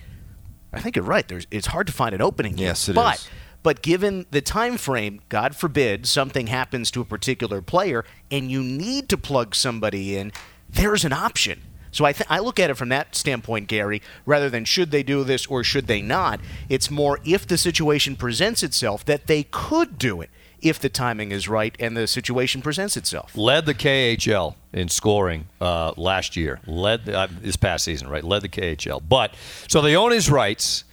I 0.72 0.80
think 0.80 0.96
you're 0.96 1.04
right. 1.04 1.26
There's, 1.26 1.46
it's 1.50 1.68
hard 1.68 1.86
to 1.88 1.92
find 1.92 2.14
an 2.14 2.22
opening. 2.22 2.56
Yes, 2.56 2.88
it 2.88 2.94
but, 2.94 3.16
is. 3.16 3.28
But 3.62 3.82
given 3.82 4.26
the 4.30 4.40
time 4.40 4.76
frame, 4.76 5.20
God 5.28 5.54
forbid 5.54 6.06
something 6.06 6.48
happens 6.48 6.90
to 6.92 7.00
a 7.00 7.04
particular 7.04 7.60
player, 7.62 8.04
and 8.30 8.50
you 8.50 8.62
need 8.62 9.08
to 9.10 9.16
plug 9.16 9.54
somebody 9.54 10.16
in, 10.16 10.32
there's 10.68 11.04
an 11.04 11.12
option. 11.12 11.62
So 11.92 12.04
I, 12.04 12.12
th- 12.12 12.26
I 12.28 12.40
look 12.40 12.58
at 12.58 12.70
it 12.70 12.74
from 12.74 12.88
that 12.88 13.14
standpoint, 13.14 13.68
Gary, 13.68 14.02
rather 14.26 14.50
than 14.50 14.64
should 14.64 14.90
they 14.90 15.02
do 15.04 15.22
this 15.24 15.46
or 15.46 15.62
should 15.62 15.86
they 15.86 16.02
not. 16.02 16.40
It's 16.68 16.90
more 16.90 17.20
if 17.24 17.46
the 17.46 17.56
situation 17.56 18.16
presents 18.16 18.62
itself 18.64 19.04
that 19.04 19.26
they 19.28 19.44
could 19.44 19.98
do 19.98 20.20
it 20.20 20.30
if 20.60 20.78
the 20.78 20.88
timing 20.88 21.32
is 21.32 21.48
right 21.48 21.74
and 21.80 21.96
the 21.96 22.06
situation 22.06 22.62
presents 22.62 22.96
itself. 22.96 23.36
led 23.36 23.66
the 23.66 23.74
KHL 23.74 24.54
in 24.72 24.88
scoring 24.88 25.46
uh, 25.60 25.92
last 25.96 26.36
year. 26.36 26.60
Led 26.66 27.08
uh, 27.08 27.26
this 27.40 27.56
past 27.56 27.84
season, 27.84 28.08
right? 28.08 28.22
Led 28.24 28.42
the 28.42 28.48
KHL. 28.48 29.02
But 29.08 29.34
so 29.68 29.80
they 29.80 29.94
own 29.96 30.12
his 30.12 30.30
rights. 30.30 30.84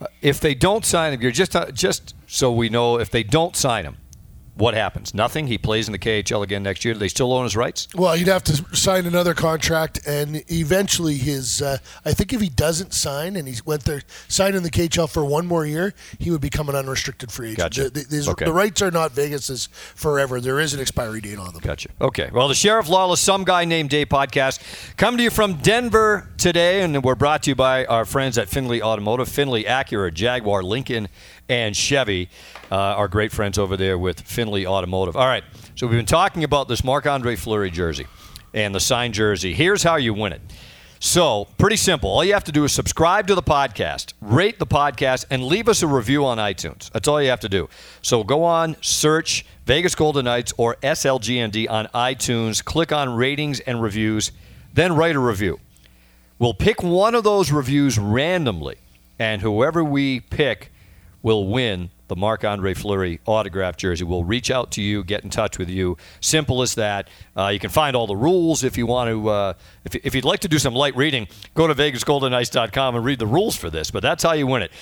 Uh, 0.00 0.06
If 0.22 0.40
they 0.40 0.54
don't 0.54 0.84
sign 0.84 1.12
him, 1.12 1.20
you're 1.20 1.30
just 1.30 1.54
uh, 1.54 1.70
just 1.70 2.14
so 2.26 2.50
we 2.50 2.68
know 2.70 2.98
if 2.98 3.10
they 3.10 3.22
don't 3.22 3.54
sign 3.54 3.84
him, 3.84 3.98
what 4.54 4.74
happens? 4.74 5.14
Nothing. 5.14 5.46
He 5.46 5.56
plays 5.58 5.88
in 5.88 5.92
the 5.92 5.98
KHL 5.98 6.42
again 6.42 6.62
next 6.62 6.84
year. 6.84 6.92
Do 6.94 7.00
they 7.00 7.08
still 7.08 7.32
own 7.32 7.44
his 7.44 7.56
rights? 7.56 7.88
Well, 7.94 8.12
he'd 8.14 8.28
have 8.28 8.44
to 8.44 8.76
sign 8.76 9.06
another 9.06 9.32
contract, 9.34 10.06
and 10.06 10.42
eventually 10.52 11.14
his. 11.16 11.62
Uh, 11.62 11.78
I 12.04 12.12
think 12.12 12.32
if 12.32 12.40
he 12.40 12.48
doesn't 12.48 12.92
sign 12.92 13.36
and 13.36 13.48
he 13.48 13.54
went 13.64 13.84
there, 13.84 14.02
signed 14.28 14.54
in 14.54 14.62
the 14.62 14.70
KHL 14.70 15.08
for 15.10 15.24
one 15.24 15.46
more 15.46 15.64
year, 15.64 15.94
he 16.18 16.30
would 16.30 16.40
become 16.42 16.68
an 16.68 16.74
unrestricted 16.76 17.32
free 17.32 17.52
agent. 17.52 17.58
Gotcha. 17.58 17.90
The, 17.90 18.00
the- 18.04 18.22
Okay. 18.32 18.44
the 18.44 18.52
rights 18.52 18.80
are 18.82 18.90
not 18.90 19.12
Vegas's 19.12 19.68
forever. 19.72 20.40
There 20.40 20.60
is 20.60 20.74
an 20.74 20.80
expiry 20.80 21.20
date 21.20 21.38
on 21.38 21.52
them. 21.52 21.60
Gotcha. 21.62 21.88
Okay. 22.00 22.30
Well, 22.32 22.46
the 22.48 22.54
Sheriff 22.54 22.88
Lawless, 22.88 23.20
Some 23.20 23.44
Guy 23.44 23.64
Named 23.64 23.90
Dave 23.90 24.08
podcast 24.08 24.60
come 24.96 25.16
to 25.16 25.22
you 25.22 25.30
from 25.30 25.54
Denver 25.54 26.28
today, 26.38 26.82
and 26.82 27.02
we're 27.02 27.14
brought 27.14 27.42
to 27.44 27.50
you 27.50 27.54
by 27.56 27.84
our 27.86 28.04
friends 28.04 28.38
at 28.38 28.48
Findlay 28.48 28.80
Automotive, 28.80 29.28
Findlay 29.28 29.64
Acura, 29.64 30.12
Jaguar, 30.14 30.62
Lincoln, 30.62 31.08
and 31.48 31.76
Chevy. 31.76 32.28
Uh, 32.70 32.76
our 32.76 33.08
great 33.08 33.32
friends 33.32 33.58
over 33.58 33.76
there 33.76 33.98
with 33.98 34.20
Findlay 34.20 34.66
Automotive. 34.66 35.16
All 35.16 35.26
right. 35.26 35.44
So 35.74 35.86
we've 35.86 35.98
been 35.98 36.06
talking 36.06 36.44
about 36.44 36.68
this 36.68 36.84
Marc 36.84 37.06
Andre 37.06 37.36
Fleury 37.36 37.70
jersey 37.70 38.06
and 38.54 38.74
the 38.74 38.80
signed 38.80 39.14
jersey. 39.14 39.52
Here's 39.52 39.82
how 39.82 39.96
you 39.96 40.14
win 40.14 40.32
it. 40.32 40.40
So, 41.04 41.48
pretty 41.58 41.74
simple. 41.74 42.10
All 42.10 42.22
you 42.22 42.32
have 42.32 42.44
to 42.44 42.52
do 42.52 42.62
is 42.62 42.70
subscribe 42.70 43.26
to 43.26 43.34
the 43.34 43.42
podcast, 43.42 44.12
rate 44.20 44.60
the 44.60 44.68
podcast, 44.68 45.24
and 45.30 45.42
leave 45.42 45.68
us 45.68 45.82
a 45.82 45.88
review 45.88 46.24
on 46.24 46.38
iTunes. 46.38 46.92
That's 46.92 47.08
all 47.08 47.20
you 47.20 47.28
have 47.28 47.40
to 47.40 47.48
do. 47.48 47.68
So, 48.02 48.22
go 48.22 48.44
on, 48.44 48.76
search 48.82 49.44
Vegas 49.66 49.96
Golden 49.96 50.26
Knights 50.26 50.52
or 50.56 50.76
SLGND 50.76 51.68
on 51.68 51.86
iTunes, 51.86 52.64
click 52.64 52.92
on 52.92 53.16
ratings 53.16 53.58
and 53.58 53.82
reviews, 53.82 54.30
then 54.72 54.94
write 54.94 55.16
a 55.16 55.18
review. 55.18 55.58
We'll 56.38 56.54
pick 56.54 56.84
one 56.84 57.16
of 57.16 57.24
those 57.24 57.50
reviews 57.50 57.98
randomly, 57.98 58.76
and 59.18 59.42
whoever 59.42 59.82
we 59.82 60.20
pick 60.20 60.70
will 61.22 61.46
win 61.46 61.90
the 62.08 62.16
Marc 62.16 62.44
Andre 62.44 62.74
Fleury 62.74 63.20
autograph 63.26 63.76
jersey. 63.76 64.04
We'll 64.04 64.24
reach 64.24 64.50
out 64.50 64.70
to 64.72 64.82
you, 64.82 65.02
get 65.02 65.24
in 65.24 65.30
touch 65.30 65.58
with 65.58 65.70
you. 65.70 65.96
Simple 66.20 66.60
as 66.60 66.74
that. 66.74 67.08
Uh, 67.36 67.48
you 67.48 67.58
can 67.58 67.70
find 67.70 67.96
all 67.96 68.06
the 68.06 68.16
rules 68.16 68.64
if 68.64 68.76
you 68.76 68.86
want 68.86 69.08
to. 69.08 69.28
Uh, 69.28 69.52
if, 69.84 69.94
if 69.94 70.14
you'd 70.14 70.24
like 70.24 70.40
to 70.40 70.48
do 70.48 70.58
some 70.58 70.74
light 70.74 70.94
reading, 70.96 71.26
go 71.54 71.66
to 71.66 71.74
VegasGoldenKnights.com 71.74 72.96
and 72.96 73.04
read 73.04 73.18
the 73.18 73.26
rules 73.26 73.56
for 73.56 73.70
this. 73.70 73.90
But 73.90 74.02
that's 74.02 74.22
how 74.22 74.32
you 74.32 74.46
win 74.46 74.62
it. 74.62 74.72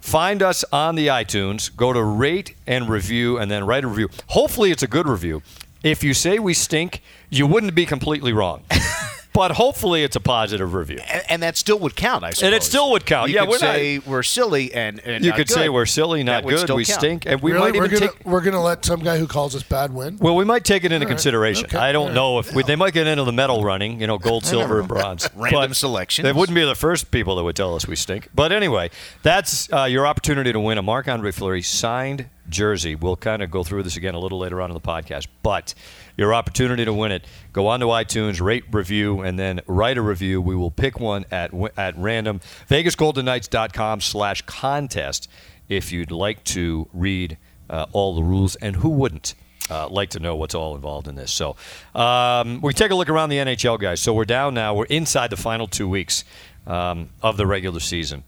Find 0.00 0.42
us 0.42 0.64
on 0.72 0.94
the 0.94 1.08
iTunes. 1.08 1.74
Go 1.74 1.92
to 1.92 2.02
rate 2.02 2.54
and 2.66 2.88
review, 2.88 3.38
and 3.38 3.50
then 3.50 3.66
write 3.66 3.84
a 3.84 3.88
review. 3.88 4.08
Hopefully, 4.28 4.70
it's 4.70 4.82
a 4.82 4.88
good 4.88 5.08
review. 5.08 5.42
If 5.82 6.04
you 6.04 6.14
say 6.14 6.38
we 6.38 6.54
stink, 6.54 7.02
you 7.30 7.46
wouldn't 7.46 7.74
be 7.74 7.84
completely 7.86 8.32
wrong. 8.32 8.62
but 9.32 9.52
hopefully, 9.52 10.02
it's 10.02 10.16
a 10.16 10.20
positive 10.20 10.74
review. 10.74 10.98
And, 11.08 11.22
and 11.28 11.42
that 11.42 11.56
still 11.56 11.78
would 11.80 11.94
count, 11.96 12.24
I 12.24 12.30
suppose. 12.30 12.42
And 12.46 12.54
it 12.54 12.62
still 12.62 12.90
would 12.92 13.06
count. 13.06 13.28
You 13.30 13.36
Yeah, 13.36 13.40
could 13.46 13.50
we're 13.60 13.98
not- 13.98 14.06
we're 14.06 14.22
silly 14.22 14.72
and, 14.74 15.00
and 15.00 15.24
You 15.24 15.30
not 15.30 15.36
could 15.36 15.48
say 15.50 15.68
we're 15.68 15.86
silly, 15.86 16.22
not 16.22 16.44
That 16.44 16.48
good, 16.50 16.70
we 16.70 16.84
count. 16.84 16.98
stink, 17.00 17.26
and 17.26 17.40
we 17.40 17.52
really, 17.52 17.72
might 17.72 17.78
we're 17.78 17.86
even 17.86 17.98
gonna 18.00 18.12
take. 18.12 18.24
we're 18.26 18.40
gonna 18.40 18.62
let 18.62 18.84
some 18.84 19.00
guy 19.00 19.18
who 19.18 19.26
calls 19.26 19.54
us 19.54 19.62
bad 19.62 19.92
win. 19.92 20.18
Well, 20.20 20.36
we 20.36 20.44
might 20.44 20.64
take 20.64 20.84
it 20.84 20.92
into 20.92 21.04
All 21.06 21.08
right. 21.08 21.08
consideration. 21.14 21.66
Okay. 21.66 21.78
I 21.78 21.92
don't 21.92 22.08
All 22.08 22.14
know 22.14 22.36
right. 22.36 22.46
if 22.46 22.54
we, 22.54 22.62
they 22.62 22.76
might 22.76 22.92
get 22.94 23.06
into 23.06 23.24
the 23.24 23.32
medal 23.32 23.62
running, 23.64 24.00
you 24.00 24.06
know, 24.06 24.18
gold, 24.18 24.44
silver, 24.46 24.80
and 24.80 24.88
bronze. 24.88 25.28
Random 25.36 25.70
But 25.70 25.76
selections. 25.76 26.24
They 26.24 26.32
wouldn't 26.32 26.54
be 26.56 26.64
the 26.64 26.74
first 26.74 27.10
people 27.10 27.36
that 27.36 27.44
would 27.44 27.56
tell 27.56 27.74
us 27.74 27.86
we 27.86 27.96
stink. 27.96 28.28
But 28.34 28.52
anyway, 28.52 28.90
that's 29.22 29.72
uh, 29.72 29.84
your 29.84 30.06
opportunity 30.06 30.52
to 30.52 30.60
win 30.60 30.78
a 30.78 30.82
Marc 30.82 31.08
Andre 31.08 31.30
Fleury 31.30 31.62
signed 31.62 32.26
jersey. 32.48 32.96
We'll 32.96 33.16
kind 33.16 33.42
of 33.42 33.50
go 33.50 33.62
through 33.62 33.84
this 33.84 33.96
again 33.96 34.14
a 34.14 34.18
little 34.18 34.38
later 34.38 34.60
on 34.60 34.70
in 34.70 34.74
the 34.74 34.80
podcast. 34.80 35.28
But 35.42 35.72
your 36.16 36.34
opportunity 36.34 36.84
to 36.84 36.92
win 36.92 37.12
it, 37.12 37.26
go 37.52 37.66
on 37.66 37.80
to 37.80 37.86
iTunes, 37.86 38.40
rate, 38.40 38.64
review, 38.72 39.20
and 39.20 39.38
then 39.38 39.60
write 39.66 39.98
a 39.98 40.02
review. 40.02 40.40
We 40.40 40.56
will 40.56 40.70
pick 40.70 41.00
one 41.00 41.24
at 41.30 41.52
at 41.76 41.96
random. 41.96 42.40
VegasGoldenKnights.com 42.68 44.00
slash 44.00 44.42
contest 44.42 45.28
if 45.68 45.92
you'd 45.92 46.10
like 46.10 46.44
to 46.44 46.88
read 46.92 47.38
uh, 47.68 47.86
all 47.92 48.14
the 48.14 48.22
rules. 48.22 48.56
And 48.56 48.76
who 48.76 48.88
wouldn't? 48.90 49.34
uh, 49.70 49.88
like 49.88 50.10
to 50.10 50.20
know 50.20 50.36
what's 50.36 50.54
all 50.54 50.74
involved 50.74 51.06
in 51.08 51.14
this. 51.14 51.30
So 51.30 51.56
um, 51.94 52.60
we 52.60 52.72
take 52.74 52.90
a 52.90 52.94
look 52.94 53.08
around 53.08 53.30
the 53.30 53.36
NHL, 53.36 53.78
guys. 53.78 54.00
So 54.00 54.12
we're 54.12 54.24
down 54.24 54.54
now. 54.54 54.74
We're 54.74 54.84
inside 54.86 55.30
the 55.30 55.36
final 55.36 55.66
two 55.66 55.88
weeks 55.88 56.24
um, 56.66 57.10
of 57.22 57.36
the 57.36 57.46
regular 57.46 57.80
season. 57.80 58.24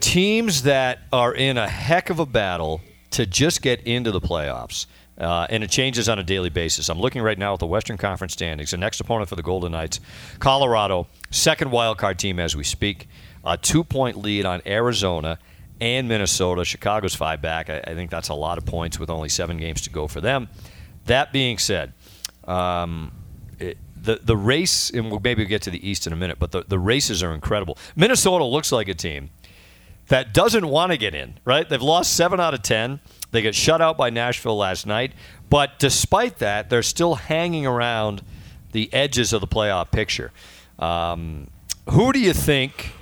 Teams 0.00 0.62
that 0.62 1.00
are 1.12 1.34
in 1.34 1.58
a 1.58 1.68
heck 1.68 2.10
of 2.10 2.20
a 2.20 2.26
battle 2.26 2.80
to 3.10 3.26
just 3.26 3.62
get 3.62 3.80
into 3.82 4.12
the 4.12 4.20
playoffs. 4.20 4.86
Uh, 5.18 5.46
and 5.48 5.64
it 5.64 5.70
changes 5.70 6.08
on 6.08 6.18
a 6.18 6.22
daily 6.22 6.50
basis. 6.50 6.88
I'm 6.88 7.00
looking 7.00 7.22
right 7.22 7.38
now 7.38 7.54
at 7.54 7.58
the 7.58 7.66
Western 7.66 7.96
Conference 7.96 8.34
standings. 8.34 8.72
The 8.72 8.76
next 8.76 9.00
opponent 9.00 9.28
for 9.28 9.36
the 9.36 9.42
Golden 9.42 9.72
Knights, 9.72 10.00
Colorado, 10.38 11.06
second 11.30 11.70
wild 11.70 11.96
card 11.96 12.18
team 12.18 12.38
as 12.38 12.54
we 12.54 12.64
speak. 12.64 13.08
A 13.44 13.56
two 13.56 13.82
point 13.82 14.16
lead 14.18 14.44
on 14.44 14.60
Arizona 14.66 15.38
and 15.80 16.08
Minnesota. 16.08 16.64
Chicago's 16.64 17.14
five 17.14 17.40
back. 17.40 17.70
I, 17.70 17.82
I 17.86 17.94
think 17.94 18.10
that's 18.10 18.28
a 18.28 18.34
lot 18.34 18.58
of 18.58 18.66
points 18.66 18.98
with 18.98 19.08
only 19.08 19.28
seven 19.28 19.56
games 19.56 19.80
to 19.82 19.90
go 19.90 20.06
for 20.06 20.20
them. 20.20 20.48
That 21.06 21.32
being 21.32 21.56
said, 21.58 21.94
um, 22.44 23.12
the 23.58 24.20
the 24.22 24.36
race, 24.36 24.90
and 24.90 25.10
we'll 25.10 25.20
maybe 25.20 25.44
get 25.44 25.62
to 25.62 25.70
the 25.70 25.88
East 25.88 26.06
in 26.06 26.12
a 26.12 26.16
minute, 26.16 26.38
but 26.38 26.52
the, 26.52 26.64
the 26.66 26.78
races 26.78 27.22
are 27.22 27.32
incredible. 27.32 27.78
Minnesota 27.94 28.44
looks 28.44 28.72
like 28.72 28.88
a 28.88 28.94
team 28.94 29.30
that 30.08 30.32
doesn't 30.32 30.66
want 30.68 30.92
to 30.92 30.98
get 30.98 31.14
in, 31.14 31.38
right? 31.44 31.68
They've 31.68 31.82
lost 31.82 32.14
seven 32.14 32.40
out 32.40 32.54
of 32.54 32.62
10. 32.62 33.00
They 33.36 33.42
get 33.42 33.54
shut 33.54 33.82
out 33.82 33.98
by 33.98 34.08
Nashville 34.08 34.56
last 34.56 34.86
night. 34.86 35.12
But 35.50 35.78
despite 35.78 36.38
that, 36.38 36.70
they're 36.70 36.82
still 36.82 37.16
hanging 37.16 37.66
around 37.66 38.22
the 38.72 38.90
edges 38.94 39.34
of 39.34 39.42
the 39.42 39.46
playoff 39.46 39.90
picture. 39.90 40.32
Um, 40.78 41.48
who 41.90 42.14
do 42.14 42.18
you 42.18 42.32
think, 42.32 42.92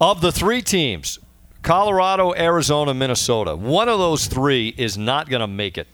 of 0.00 0.20
the 0.20 0.30
three 0.30 0.62
teams, 0.62 1.18
Colorado, 1.62 2.32
Arizona, 2.32 2.94
Minnesota, 2.94 3.56
one 3.56 3.88
of 3.88 3.98
those 3.98 4.28
three 4.28 4.72
is 4.78 4.96
not 4.96 5.28
going 5.28 5.40
to 5.40 5.48
make 5.48 5.76
it? 5.76 5.88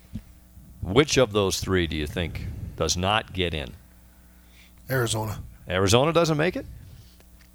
Which 0.82 1.16
of 1.16 1.32
those 1.32 1.58
three 1.58 1.86
do 1.86 1.96
you 1.96 2.06
think 2.06 2.44
does 2.76 2.94
not 2.94 3.32
get 3.32 3.54
in? 3.54 3.70
Arizona. 4.90 5.38
Arizona 5.66 6.12
doesn't 6.12 6.36
make 6.36 6.56
it. 6.56 6.66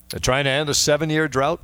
They're 0.09 0.19
trying 0.19 0.45
to 0.45 0.49
end 0.49 0.67
a 0.67 0.73
seven-year 0.73 1.27
drought. 1.27 1.61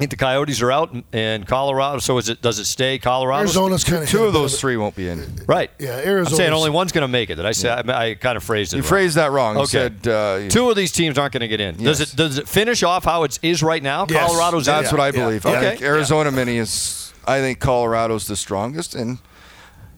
I 0.00 0.04
think 0.04 0.12
the 0.12 0.16
Coyotes 0.16 0.62
are 0.62 0.72
out, 0.72 0.96
in 1.12 1.44
Colorado. 1.44 1.98
So 1.98 2.16
is 2.16 2.30
it? 2.30 2.40
Does 2.40 2.58
it 2.58 2.64
stay 2.64 2.98
Colorado? 2.98 3.40
Arizona's 3.42 3.84
kind 3.84 4.02
of 4.02 4.08
Two 4.08 4.24
of 4.24 4.32
those 4.32 4.58
three 4.58 4.78
won't 4.78 4.96
be 4.96 5.06
in. 5.10 5.42
Right. 5.46 5.70
Yeah, 5.78 5.98
I'm 5.98 6.08
Arizona's- 6.08 6.36
saying 6.38 6.52
only 6.54 6.70
one's 6.70 6.90
going 6.90 7.02
to 7.02 7.08
make 7.08 7.28
it. 7.28 7.34
Did 7.34 7.44
I 7.44 7.52
say? 7.52 7.68
I, 7.68 8.06
I 8.06 8.14
kind 8.14 8.38
of 8.38 8.42
phrased 8.42 8.72
it. 8.72 8.76
You 8.78 8.82
wrong. 8.82 8.88
phrased 8.88 9.16
that 9.16 9.30
wrong. 9.30 9.58
Okay. 9.58 9.66
said 9.66 10.08
uh, 10.08 10.48
Two 10.48 10.70
of 10.70 10.76
these 10.76 10.90
teams 10.90 11.18
aren't 11.18 11.34
going 11.34 11.42
to 11.42 11.48
get 11.48 11.60
in. 11.60 11.76
Does 11.76 12.00
it? 12.00 12.16
Does 12.16 12.38
it 12.38 12.48
finish 12.48 12.82
off 12.82 13.04
how 13.04 13.24
it 13.24 13.38
is 13.42 13.62
right 13.62 13.82
now? 13.82 14.06
Yes. 14.08 14.26
Colorado's 14.26 14.66
in. 14.68 14.72
That's 14.74 14.90
what 14.90 15.02
I 15.02 15.10
believe. 15.10 15.44
Yeah. 15.44 15.50
I 15.50 15.56
Okay. 15.58 15.70
think 15.72 15.82
Arizona 15.82 16.30
Mini 16.30 16.56
is. 16.56 17.12
I 17.26 17.40
think 17.40 17.58
Colorado's 17.58 18.26
the 18.26 18.36
strongest, 18.36 18.94
and 18.94 19.18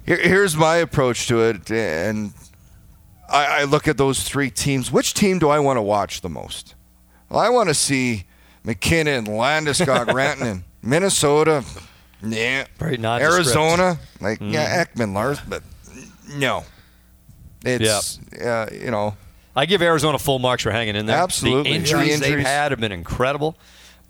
here, 0.04 0.16
here's 0.20 0.56
my 0.56 0.78
approach 0.78 1.28
to 1.28 1.42
it. 1.42 1.70
And 1.70 2.32
I, 3.30 3.60
I 3.60 3.64
look 3.66 3.86
at 3.86 3.98
those 3.98 4.24
three 4.24 4.50
teams. 4.50 4.90
Which 4.90 5.14
team 5.14 5.38
do 5.38 5.48
I 5.48 5.60
want 5.60 5.76
to 5.76 5.82
watch 5.82 6.22
the 6.22 6.28
most? 6.28 6.74
Well, 7.30 7.38
I 7.38 7.48
want 7.50 7.68
to 7.68 7.74
see 7.74 8.24
MacKinnon, 8.64 9.26
Landeskog, 9.26 10.06
Rantanen, 10.08 10.62
Minnesota. 10.82 11.64
Yeah. 12.22 12.66
Very 12.78 12.96
nondescript. 12.98 13.34
Arizona, 13.34 13.98
like 14.20 14.38
yeah, 14.40 14.84
Ekman 14.84 15.12
Lars, 15.14 15.40
but 15.40 15.62
no. 16.36 16.64
It's 17.64 18.18
uh, 18.40 18.68
you 18.72 18.90
know 18.90 19.16
I 19.54 19.66
give 19.66 19.82
Arizona 19.82 20.18
full 20.18 20.38
marks 20.38 20.62
for 20.62 20.70
hanging 20.70 20.96
in 20.96 21.06
there. 21.06 21.16
Absolutely. 21.16 21.70
The 21.70 21.76
injuries, 21.76 22.20
The 22.20 22.30
they've 22.30 22.46
had 22.46 22.72
have 22.72 22.80
been 22.80 22.92
incredible, 22.92 23.56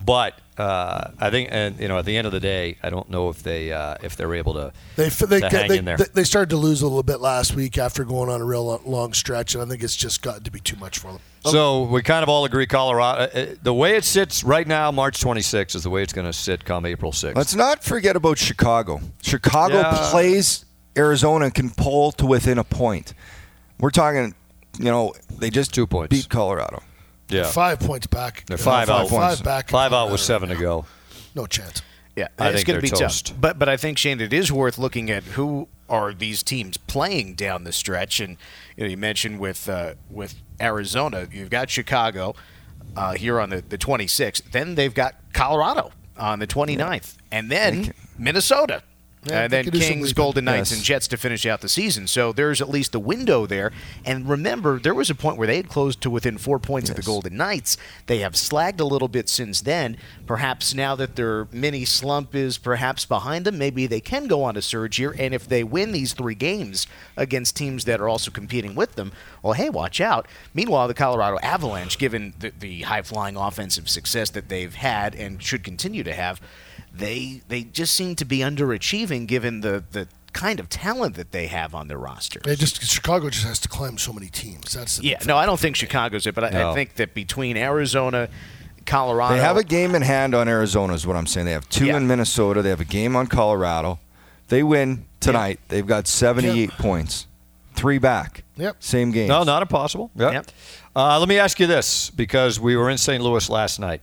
but 0.04 0.38
uh, 0.58 1.10
I 1.18 1.30
think, 1.30 1.48
and 1.52 1.78
you 1.80 1.88
know, 1.88 1.98
at 1.98 2.04
the 2.04 2.16
end 2.16 2.26
of 2.26 2.32
the 2.32 2.40
day, 2.40 2.76
I 2.82 2.90
don't 2.90 3.08
know 3.08 3.28
if 3.30 3.42
they 3.42 3.72
uh, 3.72 3.96
if 4.02 4.16
they're 4.16 4.34
able 4.34 4.54
to 4.54 4.72
They 4.96 5.04
they, 5.08 5.10
to 5.10 5.26
they, 5.26 5.40
hang 5.40 5.68
they, 5.68 5.78
in 5.78 5.84
there. 5.84 5.96
they 5.96 6.24
started 6.24 6.50
to 6.50 6.56
lose 6.56 6.82
a 6.82 6.86
little 6.86 7.02
bit 7.02 7.20
last 7.20 7.54
week 7.54 7.78
after 7.78 8.04
going 8.04 8.28
on 8.28 8.40
a 8.40 8.44
real 8.44 8.80
long 8.84 9.12
stretch, 9.14 9.54
and 9.54 9.62
I 9.62 9.66
think 9.66 9.82
it's 9.82 9.96
just 9.96 10.20
gotten 10.22 10.44
to 10.44 10.50
be 10.50 10.60
too 10.60 10.76
much 10.76 10.98
for 10.98 11.12
them. 11.12 11.20
So 11.44 11.82
we 11.84 12.02
kind 12.02 12.22
of 12.22 12.28
all 12.28 12.44
agree 12.44 12.66
Colorado. 12.66 13.22
uh, 13.22 13.28
uh, 13.34 13.46
The 13.62 13.74
way 13.74 13.96
it 13.96 14.04
sits 14.04 14.44
right 14.44 14.66
now, 14.66 14.90
March 14.92 15.20
26th, 15.20 15.74
is 15.74 15.82
the 15.82 15.90
way 15.90 16.02
it's 16.02 16.12
going 16.12 16.26
to 16.26 16.32
sit 16.32 16.64
come 16.64 16.86
April 16.86 17.10
6th. 17.12 17.34
Let's 17.34 17.54
not 17.56 17.82
forget 17.82 18.14
about 18.14 18.38
Chicago. 18.38 19.00
Chicago 19.22 19.74
Yeah. 19.80 20.08
plays 20.10 20.64
Arizona 20.96 21.46
and 21.46 21.54
can 21.54 21.70
pull 21.70 22.12
to 22.12 22.26
within 22.26 22.58
a 22.58 22.64
point. 22.64 23.14
We're 23.80 23.90
talking, 23.90 24.34
you 24.78 24.84
know, 24.84 25.14
they 25.38 25.50
just 25.50 25.74
Two 25.74 25.86
points. 25.88 26.10
beat 26.14 26.28
Colorado. 26.28 26.80
Yeah, 27.32 27.44
Five 27.50 27.80
points 27.80 28.06
back. 28.06 28.44
They're 28.46 28.56
You 28.58 28.64
know, 28.64 28.70
five 28.70 28.88
out. 28.90 29.08
Five 29.08 29.42
back. 29.42 29.68
five 29.70 29.92
out 29.92 30.10
with 30.10 30.20
seven 30.20 30.48
to 30.50 30.54
go. 30.56 30.84
No 31.34 31.46
chance. 31.46 31.82
Yeah, 32.16 32.28
I 32.38 32.48
it's 32.48 32.56
think 32.56 32.66
going 32.66 32.76
to 32.78 32.82
be 32.82 32.88
toast. 32.90 33.28
tough. 33.28 33.40
But 33.40 33.58
but 33.58 33.68
I 33.68 33.76
think 33.76 33.96
Shane, 33.98 34.20
it 34.20 34.32
is 34.32 34.52
worth 34.52 34.76
looking 34.78 35.10
at 35.10 35.22
who 35.24 35.68
are 35.88 36.12
these 36.12 36.42
teams 36.42 36.76
playing 36.76 37.34
down 37.34 37.64
the 37.64 37.72
stretch, 37.72 38.20
and 38.20 38.36
you 38.76 38.84
know 38.84 38.90
you 38.90 38.96
mentioned 38.98 39.40
with 39.40 39.68
uh, 39.68 39.94
with 40.10 40.34
Arizona, 40.60 41.26
you've 41.32 41.48
got 41.50 41.70
Chicago 41.70 42.34
uh, 42.96 43.12
here 43.14 43.40
on 43.40 43.48
the 43.50 43.62
the 43.62 43.78
26th. 43.78 44.50
Then 44.52 44.74
they've 44.74 44.92
got 44.94 45.14
Colorado 45.32 45.90
on 46.18 46.38
the 46.38 46.46
29th, 46.46 47.16
and 47.30 47.50
then 47.50 47.92
Minnesota. 48.18 48.82
Yeah, 49.24 49.42
and 49.44 49.52
then 49.52 49.64
could 49.64 49.72
do 49.74 49.80
some 49.80 49.94
Kings. 49.98 50.12
Golden 50.12 50.44
Knights, 50.46 50.70
Yes. 50.70 50.78
and 50.78 50.84
Jets 50.84 51.06
to 51.08 51.16
finish 51.16 51.46
out 51.46 51.60
the 51.60 51.68
season. 51.68 52.08
So 52.08 52.32
there's 52.32 52.60
at 52.60 52.68
least 52.68 52.92
a 52.94 52.98
window 52.98 53.46
there. 53.46 53.70
And 54.04 54.28
remember, 54.28 54.80
there 54.80 54.94
was 54.94 55.10
a 55.10 55.14
point 55.14 55.36
where 55.36 55.46
they 55.46 55.56
had 55.56 55.68
closed 55.68 56.00
to 56.00 56.10
within 56.10 56.38
four 56.38 56.58
points 56.58 56.90
of 56.90 56.96
the 56.96 57.02
Golden 57.02 57.36
Knights. 57.36 57.76
They 58.06 58.18
have 58.18 58.32
slagged 58.32 58.80
a 58.80 58.84
little 58.84 59.06
bit 59.06 59.28
since 59.28 59.60
then. 59.60 59.96
Perhaps 60.26 60.74
now 60.74 60.96
that 60.96 61.14
their 61.14 61.46
mini 61.52 61.84
slump 61.84 62.34
is 62.34 62.58
perhaps 62.58 63.04
behind 63.04 63.44
them, 63.44 63.58
maybe 63.58 63.86
they 63.86 64.00
can 64.00 64.26
go 64.26 64.42
on 64.42 64.56
a 64.56 64.62
surge 64.62 64.96
here. 64.96 65.14
And 65.16 65.32
if 65.32 65.46
they 65.46 65.62
win 65.62 65.92
these 65.92 66.14
three 66.14 66.34
games 66.34 66.88
against 67.16 67.54
teams 67.56 67.84
that 67.84 68.00
are 68.00 68.08
also 68.08 68.32
competing 68.32 68.74
with 68.74 68.96
them, 68.96 69.12
well, 69.40 69.52
hey, 69.52 69.70
watch 69.70 70.00
out. 70.00 70.26
Meanwhile, 70.52 70.88
the 70.88 70.94
Colorado 70.94 71.38
Avalanche, 71.44 71.96
given 71.96 72.34
the, 72.40 72.52
the 72.58 72.82
high 72.82 73.02
flying 73.02 73.36
offensive 73.36 73.88
success 73.88 74.30
that 74.30 74.48
they've 74.48 74.74
had 74.74 75.14
and 75.14 75.40
should 75.40 75.62
continue 75.62 76.02
to 76.02 76.12
have, 76.12 76.40
they 76.94 77.42
they 77.48 77.62
just 77.64 77.94
seem 77.94 78.14
to 78.16 78.24
be 78.24 78.38
underachieving 78.38 79.26
given 79.26 79.60
the, 79.60 79.84
the 79.92 80.08
kind 80.32 80.60
of 80.60 80.68
talent 80.68 81.14
that 81.16 81.32
they 81.32 81.46
have 81.46 81.74
on 81.74 81.88
their 81.88 81.98
roster. 81.98 82.40
They 82.44 82.56
just 82.56 82.82
Chicago 82.82 83.30
just 83.30 83.46
has 83.46 83.58
to 83.60 83.68
climb 83.68 83.98
so 83.98 84.12
many 84.12 84.28
teams. 84.28 84.72
That's 84.74 84.98
the 84.98 85.06
Yeah, 85.06 85.18
no, 85.26 85.36
I 85.36 85.46
don't 85.46 85.60
think 85.60 85.76
Chicago's 85.76 86.26
it, 86.26 86.34
but 86.34 86.44
I, 86.54 86.70
I 86.70 86.74
think 86.74 86.94
that 86.94 87.14
between 87.14 87.56
Arizona, 87.56 88.28
Colorado, 88.86 89.34
They 89.36 89.40
have 89.40 89.56
a 89.56 89.64
game 89.64 89.94
in 89.94 90.02
hand 90.02 90.34
on 90.34 90.48
Arizona, 90.48 90.94
is 90.94 91.06
what 91.06 91.16
I'm 91.16 91.26
saying. 91.26 91.46
They 91.46 91.52
have 91.52 91.68
two 91.68 91.86
Yeah. 91.86 91.96
in 91.98 92.06
Minnesota. 92.06 92.62
They 92.62 92.70
have 92.70 92.80
a 92.80 92.84
game 92.86 93.14
on 93.16 93.26
Colorado. 93.26 93.98
They 94.48 94.62
win 94.62 95.04
tonight. 95.20 95.60
They've 95.68 95.86
got 95.86 96.06
78 96.06 96.70
points, 96.72 97.26
three 97.74 97.98
back. 97.98 98.42
Yep. 98.56 98.76
Same 98.82 99.12
game. 99.12 99.28
No, 99.28 99.44
not 99.44 99.62
impossible. 99.62 100.10
Yep. 100.16 100.32
Yep. 100.32 100.46
Uh, 100.94 101.18
let 101.18 101.28
me 101.28 101.38
ask 101.38 101.58
you 101.58 101.66
this, 101.66 102.10
because 102.10 102.60
we 102.60 102.76
were 102.76 102.90
in 102.90 102.98
St. 102.98 103.22
Louis 103.22 103.48
last 103.48 103.78
night. 103.80 104.02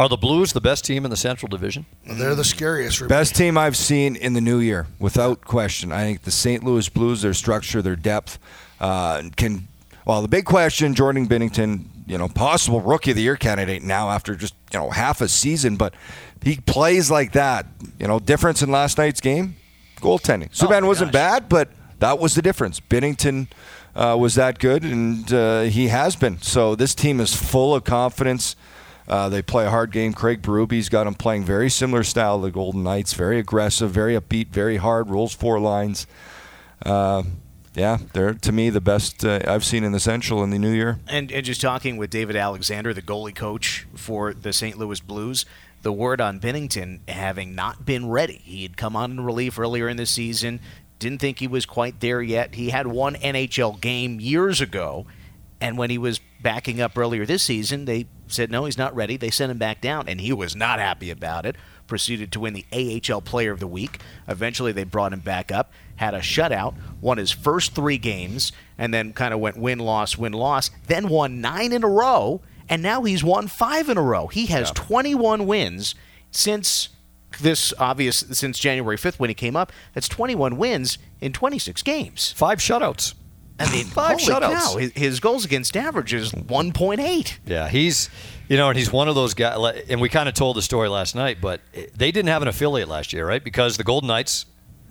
Are 0.00 0.08
the 0.08 0.16
Blues 0.16 0.54
the 0.54 0.62
best 0.62 0.86
team 0.86 1.04
in 1.04 1.10
the 1.10 1.16
Central 1.16 1.50
Division? 1.50 1.84
They're 2.06 2.34
the 2.34 2.42
scariest. 2.42 2.96
for. 2.96 3.06
Best 3.06 3.36
team 3.36 3.58
I've 3.58 3.76
seen 3.76 4.16
in 4.16 4.32
the 4.32 4.40
new 4.40 4.58
year, 4.58 4.86
without 4.98 5.42
question. 5.42 5.92
I 5.92 6.04
think 6.04 6.22
the 6.22 6.30
St. 6.30 6.64
Louis 6.64 6.88
Blues, 6.88 7.20
their 7.20 7.34
structure, 7.34 7.82
their 7.82 7.96
depth, 7.96 8.38
uh, 8.80 9.22
can. 9.36 9.68
Well, 10.06 10.22
the 10.22 10.28
big 10.28 10.46
question, 10.46 10.94
Jordan 10.94 11.28
Binnington, 11.28 11.84
you 12.06 12.16
know, 12.16 12.28
possible 12.28 12.80
rookie 12.80 13.10
of 13.10 13.16
the 13.18 13.22
year 13.22 13.36
candidate 13.36 13.82
now 13.82 14.08
after 14.08 14.34
just 14.34 14.54
you 14.72 14.78
know 14.78 14.88
half 14.88 15.20
a 15.20 15.28
season, 15.28 15.76
but 15.76 15.92
he 16.42 16.56
plays 16.56 17.10
like 17.10 17.32
that. 17.32 17.66
You 17.98 18.08
know, 18.08 18.18
difference 18.18 18.62
in 18.62 18.70
last 18.70 18.96
night's 18.96 19.20
game, 19.20 19.56
goaltending. 19.96 20.50
Subban 20.50 20.80
my 20.80 20.88
wasn't 20.88 21.12
gosh. 21.12 21.20
bad, 21.20 21.48
but 21.50 21.68
that 21.98 22.18
was 22.18 22.34
the 22.34 22.40
difference. 22.40 22.80
Binnington 22.80 23.48
uh, 23.94 24.16
was 24.18 24.34
that 24.36 24.58
good, 24.60 24.82
and 24.82 25.30
uh, 25.30 25.60
he 25.64 25.88
has 25.88 26.16
been. 26.16 26.40
So 26.40 26.74
this 26.74 26.94
team 26.94 27.20
is 27.20 27.36
full 27.36 27.74
of 27.74 27.84
confidence. 27.84 28.56
Uh, 29.10 29.28
they 29.28 29.42
play 29.42 29.66
a 29.66 29.70
hard 29.70 29.90
game. 29.90 30.12
Craig 30.12 30.40
Berube's 30.40 30.88
got 30.88 31.02
them 31.02 31.14
playing 31.14 31.42
very 31.42 31.68
similar 31.68 32.04
style 32.04 32.38
to 32.38 32.46
the 32.46 32.52
Golden 32.52 32.84
Knights. 32.84 33.12
Very 33.12 33.40
aggressive, 33.40 33.90
very 33.90 34.14
upbeat, 34.14 34.50
very 34.50 34.76
hard. 34.76 35.10
Rolls 35.10 35.34
four 35.34 35.58
lines. 35.58 36.06
Uh, 36.86 37.24
yeah, 37.74 37.98
they're 38.12 38.34
to 38.34 38.52
me 38.52 38.70
the 38.70 38.80
best 38.80 39.24
uh, 39.24 39.40
I've 39.48 39.64
seen 39.64 39.82
in 39.82 39.90
the 39.90 39.98
Central 39.98 40.44
in 40.44 40.50
the 40.50 40.60
new 40.60 40.70
year. 40.70 41.00
and, 41.08 41.32
and 41.32 41.44
just 41.44 41.60
talking 41.60 41.96
with 41.96 42.10
David 42.10 42.36
Alexander, 42.36 42.94
the 42.94 43.02
goalie 43.02 43.34
coach 43.34 43.84
for 43.96 44.32
the 44.32 44.52
St. 44.52 44.78
Louis 44.78 45.00
Blues, 45.00 45.44
the 45.82 45.92
word 45.92 46.20
on 46.20 46.38
Binnington 46.38 47.00
having 47.08 47.56
not 47.56 47.84
been 47.84 48.08
ready. 48.08 48.40
He 48.44 48.62
had 48.62 48.76
come 48.76 48.94
on 48.94 49.10
in 49.10 49.20
relief 49.24 49.58
earlier 49.58 49.88
in 49.88 49.96
the 49.96 50.06
season, 50.06 50.60
didn't 51.00 51.18
think 51.18 51.40
he 51.40 51.48
was 51.48 51.66
quite 51.66 51.98
there 51.98 52.22
yet. 52.22 52.54
He 52.54 52.70
had 52.70 52.86
one 52.86 53.16
NHL 53.16 53.80
game 53.80 54.20
years 54.20 54.60
ago, 54.60 55.06
and 55.60 55.76
when 55.76 55.90
he 55.90 55.98
was 55.98 56.20
backing 56.40 56.80
up 56.80 56.96
earlier 56.96 57.26
this 57.26 57.42
season, 57.42 57.86
they 57.86 58.06
said 58.32 58.50
no, 58.50 58.64
he's 58.64 58.78
not 58.78 58.94
ready. 58.94 59.16
They 59.16 59.30
sent 59.30 59.50
him 59.50 59.58
back 59.58 59.80
down, 59.80 60.08
and 60.08 60.20
he 60.20 60.32
was 60.32 60.54
not 60.56 60.78
happy 60.78 61.10
about 61.10 61.46
it. 61.46 61.56
Proceeded 61.86 62.30
to 62.32 62.40
win 62.40 62.54
the 62.54 62.66
AHL 63.12 63.20
Player 63.20 63.52
of 63.52 63.60
the 63.60 63.66
Week. 63.66 64.00
Eventually, 64.28 64.72
they 64.72 64.84
brought 64.84 65.12
him 65.12 65.20
back 65.20 65.50
up, 65.50 65.72
had 65.96 66.14
a 66.14 66.20
shutout, 66.20 66.74
won 67.00 67.18
his 67.18 67.32
first 67.32 67.74
three 67.74 67.98
games, 67.98 68.52
and 68.78 68.94
then 68.94 69.12
kind 69.12 69.34
of 69.34 69.40
went 69.40 69.56
win 69.56 69.78
loss, 69.80 70.16
win 70.16 70.32
loss. 70.32 70.70
Then 70.86 71.08
won 71.08 71.40
nine 71.40 71.72
in 71.72 71.82
a 71.82 71.88
row, 71.88 72.42
and 72.68 72.82
now 72.82 73.02
he's 73.02 73.24
won 73.24 73.48
five 73.48 73.88
in 73.88 73.98
a 73.98 74.02
row. 74.02 74.28
He 74.28 74.46
has 74.46 74.70
21 74.70 75.46
wins 75.46 75.94
since 76.30 76.90
this 77.40 77.72
obvious 77.78 78.24
since 78.32 78.58
January 78.58 78.96
5th 78.96 79.18
when 79.18 79.30
he 79.30 79.34
came 79.34 79.56
up. 79.56 79.72
That's 79.94 80.08
21 80.08 80.56
wins 80.56 80.98
in 81.20 81.32
26 81.32 81.82
games. 81.82 82.32
Five 82.32 82.58
shutouts. 82.58 83.14
I 83.60 83.70
mean, 83.72 83.84
Five 83.86 84.18
shutouts. 84.18 84.52
cow! 84.52 84.76
His, 84.76 84.92
his 84.92 85.20
goals 85.20 85.44
against 85.44 85.76
average 85.76 86.14
is 86.14 86.32
1.8. 86.32 87.38
Yeah, 87.46 87.68
he's, 87.68 88.08
you 88.48 88.56
know, 88.56 88.68
and 88.68 88.78
he's 88.78 88.92
one 88.92 89.08
of 89.08 89.14
those 89.14 89.34
guys. 89.34 89.82
And 89.88 90.00
we 90.00 90.08
kind 90.08 90.28
of 90.28 90.34
told 90.34 90.56
the 90.56 90.62
story 90.62 90.88
last 90.88 91.14
night, 91.14 91.38
but 91.40 91.60
eh, 91.74 91.86
they 91.94 92.10
didn't 92.10 92.28
have 92.28 92.42
an 92.42 92.48
affiliate 92.48 92.88
last 92.88 93.12
year, 93.12 93.26
right? 93.26 93.42
Because 93.42 93.76
the 93.76 93.84
Golden 93.84 94.08
Knights 94.08 94.46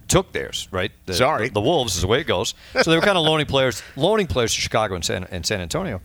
took 0.08 0.32
theirs, 0.34 0.68
right? 0.72 0.92
The, 1.06 1.14
Sorry. 1.14 1.48
the, 1.48 1.56
the 1.56 1.62
Wolves 1.62 1.96
is 1.96 2.02
the 2.02 2.08
way 2.08 2.20
it 2.22 2.28
goes. 2.28 2.54
So 2.82 2.90
they 2.90 2.96
were 2.96 3.02
kind 3.04 3.18
of 3.18 3.24
loaning 3.26 3.46
players, 3.46 3.82
loaning 3.96 4.28
players 4.28 4.54
to 4.56 4.62
Chicago 4.62 4.96
and 4.96 5.04
San, 5.06 5.24
and 5.26 5.46
San 5.46 5.62
Antonio. 5.62 6.02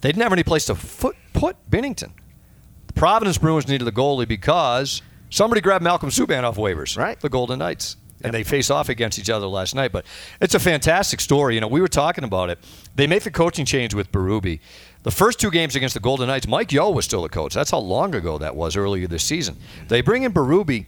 They 0.00 0.08
didn't 0.10 0.22
have 0.22 0.32
any 0.32 0.42
place 0.42 0.66
to 0.66 0.74
foot, 0.74 1.16
put 1.32 1.56
Binnington. 1.70 2.12
The 2.86 2.92
Providence 2.94 3.38
Bruins 3.38 3.68
needed 3.68 3.84
the 3.84 3.92
goalie 3.92 4.26
because 4.26 5.02
somebody 5.28 5.60
grabbed 5.60 5.84
Malcolm 5.84 6.10
Subban 6.10 6.42
off 6.42 6.56
waivers, 6.56 6.96
Right. 6.96 7.20
The 7.20 7.28
Golden 7.28 7.58
Knights. 7.60 7.96
And 8.22 8.34
they 8.34 8.42
face 8.42 8.70
off 8.70 8.88
against 8.88 9.18
each 9.18 9.30
other 9.30 9.46
last 9.46 9.74
night. 9.74 9.92
But 9.92 10.04
it's 10.40 10.54
a 10.54 10.58
fantastic 10.58 11.20
story. 11.20 11.54
You 11.54 11.60
know, 11.60 11.68
we 11.68 11.80
were 11.80 11.88
talking 11.88 12.24
about 12.24 12.50
it. 12.50 12.58
They 12.94 13.06
make 13.06 13.22
the 13.22 13.30
coaching 13.30 13.64
change 13.64 13.94
with 13.94 14.12
Berube. 14.12 14.60
The 15.02 15.10
first 15.10 15.40
two 15.40 15.50
games 15.50 15.74
against 15.74 15.94
the 15.94 16.00
Golden 16.00 16.26
Knights, 16.26 16.46
Mike 16.46 16.70
Yeo 16.72 16.90
was 16.90 17.06
still 17.06 17.22
the 17.22 17.30
coach. 17.30 17.54
That's 17.54 17.70
how 17.70 17.78
long 17.78 18.14
ago 18.14 18.36
that 18.38 18.54
was 18.54 18.76
earlier 18.76 19.06
this 19.06 19.24
season. 19.24 19.56
They 19.88 20.02
bring 20.02 20.24
in 20.24 20.32
Berube. 20.32 20.84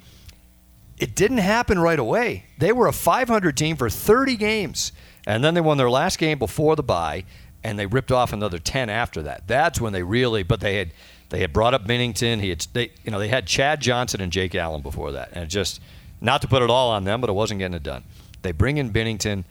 It 0.99 1.15
didn't 1.15 1.39
happen 1.39 1.79
right 1.79 1.99
away. 1.99 2.45
They 2.59 2.73
were 2.73 2.87
a 2.87 2.93
500 2.93 3.57
team 3.57 3.77
for 3.77 3.89
30 3.89 4.37
games, 4.37 4.93
and 5.27 5.43
then 5.43 5.55
they 5.55 5.61
won 5.63 5.79
their 5.79 5.91
last 5.91 6.19
game 6.19 6.39
before 6.39 6.77
the 6.77 6.83
bye, 6.83 7.25
and 7.65 7.79
they 7.79 7.87
ripped 7.87 8.13
off 8.13 8.33
another 8.33 8.59
10 8.59 8.91
after 8.91 9.23
that. 9.23 9.49
That's 9.49 9.81
when 9.81 9.95
they 9.95 10.03
really. 10.03 10.43
But 10.43 10.61
they 10.61 10.77
had 10.77 10.93
they 11.31 11.41
had 11.41 11.53
brought 11.53 11.73
up 11.73 11.87
Binnington. 11.87 12.41
He 12.41 12.51
had 12.51 12.67
they 12.75 12.93
you 13.05 13.11
know 13.11 13.19
they 13.19 13.29
had 13.29 13.47
Chad 13.47 13.81
Johnson 13.81 14.21
and 14.21 14.31
Jake 14.31 14.55
Allen 14.55 14.83
before 14.83 15.13
that, 15.13 15.31
and 15.33 15.45
it 15.45 15.49
just 15.49 15.81
not 16.23 16.41
to 16.43 16.49
put 16.49 16.63
it 16.63 16.71
all 16.71 16.91
on 16.91 17.05
them, 17.05 17.21
but 17.21 17.29
it 17.29 17.35
wasn't 17.35 17.59
getting 17.59 17.75
it 17.75 17.83
done. 17.83 18.05
They 18.43 18.53
bring 18.53 18.79
in 18.79 18.93
Binnington. 18.93 19.45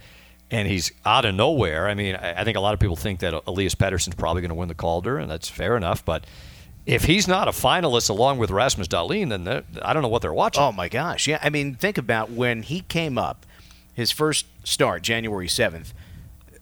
And 0.53 0.67
he's 0.67 0.91
out 1.05 1.23
of 1.23 1.33
nowhere. 1.33 1.87
I 1.87 1.93
mean, 1.93 2.13
I 2.17 2.43
think 2.43 2.57
a 2.57 2.59
lot 2.59 2.73
of 2.73 2.79
people 2.81 2.97
think 2.97 3.21
that 3.21 3.33
Elias 3.47 3.73
Pettersson's 3.73 4.15
probably 4.15 4.41
going 4.41 4.49
to 4.49 4.55
win 4.55 4.67
the 4.67 4.75
Calder, 4.75 5.17
and 5.17 5.31
that's 5.31 5.47
fair 5.47 5.77
enough. 5.77 6.03
But 6.03 6.25
if 6.85 7.05
he's 7.05 7.25
not 7.25 7.47
a 7.47 7.51
finalist 7.51 8.09
along 8.09 8.37
with 8.37 8.51
Rasmus 8.51 8.89
Dahlin, 8.89 9.29
then 9.29 9.63
I 9.81 9.93
don't 9.93 10.01
know 10.01 10.09
what 10.09 10.21
they're 10.21 10.33
watching. 10.33 10.61
Oh 10.61 10.73
my 10.73 10.89
gosh! 10.89 11.25
Yeah, 11.25 11.39
I 11.41 11.49
mean, 11.49 11.75
think 11.75 11.97
about 11.97 12.31
when 12.31 12.63
he 12.63 12.81
came 12.81 13.17
up, 13.17 13.45
his 13.93 14.11
first 14.11 14.45
start, 14.65 15.03
January 15.03 15.47
seventh. 15.47 15.93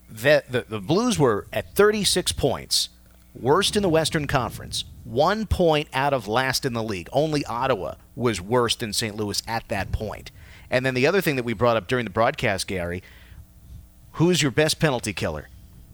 That 0.08 0.52
the, 0.52 0.66
the 0.68 0.80
Blues 0.80 1.18
were 1.18 1.48
at 1.54 1.74
36 1.74 2.32
points, 2.34 2.90
worst 3.34 3.76
in 3.76 3.82
the 3.82 3.90
Western 3.90 4.28
Conference, 4.28 4.84
one 5.04 5.46
point 5.46 5.88
out 5.94 6.14
of 6.14 6.28
last 6.28 6.66
in 6.66 6.74
the 6.74 6.84
league. 6.84 7.10
Only 7.12 7.46
Ottawa 7.46 7.96
was 8.16 8.42
worse 8.42 8.76
than 8.76 8.94
St. 8.94 9.16
Louis 9.16 9.42
at 9.48 9.68
that 9.70 9.92
point. 9.92 10.32
And 10.70 10.86
then 10.86 10.94
the 10.94 11.08
other 11.08 11.22
thing 11.22 11.36
that 11.36 11.46
we 11.46 11.54
brought 11.54 11.78
up 11.78 11.88
during 11.88 12.06
the 12.06 12.12
broadcast, 12.12 12.68
Gary, 12.68 13.02
who's 14.14 14.42
your 14.42 14.52
best 14.52 14.80
penalty 14.80 15.14
killer? 15.14 15.50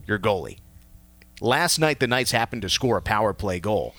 Your 0.06 0.20
goalie. 0.20 0.58
Last 1.41 1.80
night, 1.80 2.00
the 2.00 2.08
Knights 2.08 2.32
happened 2.32 2.62
to 2.62 2.70
score 2.70 2.98
a 2.98 3.02
power 3.02 3.34
play 3.34 3.60
goal, 3.60 3.94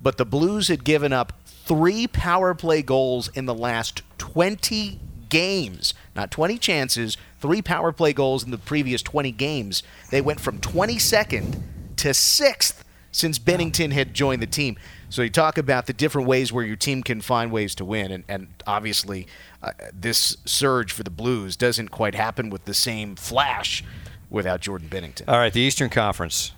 but 0.00 0.18
the 0.18 0.26
Blues 0.26 0.68
had 0.68 0.84
given 0.84 1.12
up 1.12 1.32
three 1.46 2.06
power 2.06 2.54
play 2.54 2.82
goals 2.82 3.28
in 3.28 3.46
the 3.46 3.54
last 3.54 4.02
20 4.18 5.00
games. 5.28 5.94
Not 6.14 6.30
20 6.30 6.58
chances, 6.58 7.16
three 7.40 7.62
power 7.62 7.92
play 7.92 8.12
goals 8.12 8.44
in 8.44 8.50
the 8.50 8.58
previous 8.58 9.02
20 9.02 9.32
games. 9.32 9.82
They 10.10 10.20
went 10.20 10.40
from 10.40 10.58
22nd 10.58 11.62
to 11.96 12.08
6th 12.08 12.82
since 13.12 13.38
Binnington 13.38 13.92
had 13.92 14.14
joined 14.14 14.42
the 14.42 14.46
team. 14.46 14.76
So 15.10 15.22
you 15.22 15.30
talk 15.30 15.58
about 15.58 15.86
the 15.86 15.92
different 15.92 16.26
ways 16.26 16.52
where 16.52 16.64
your 16.64 16.76
team 16.76 17.02
can 17.02 17.20
find 17.20 17.52
ways 17.52 17.74
to 17.76 17.84
win, 17.84 18.10
and, 18.10 18.24
and 18.28 18.48
obviously 18.66 19.26
uh, 19.62 19.72
this 19.92 20.38
surge 20.46 20.90
for 20.90 21.02
the 21.02 21.10
Blues 21.10 21.56
doesn't 21.56 21.88
quite 21.88 22.14
happen 22.14 22.50
with 22.50 22.64
the 22.64 22.74
same 22.74 23.14
flash 23.14 23.84
without 24.30 24.62
Jordan 24.62 24.88
Binnington. 24.88 25.28
All 25.28 25.38
right, 25.38 25.52
the 25.52 25.60
Eastern 25.60 25.90
Conference. 25.90 26.52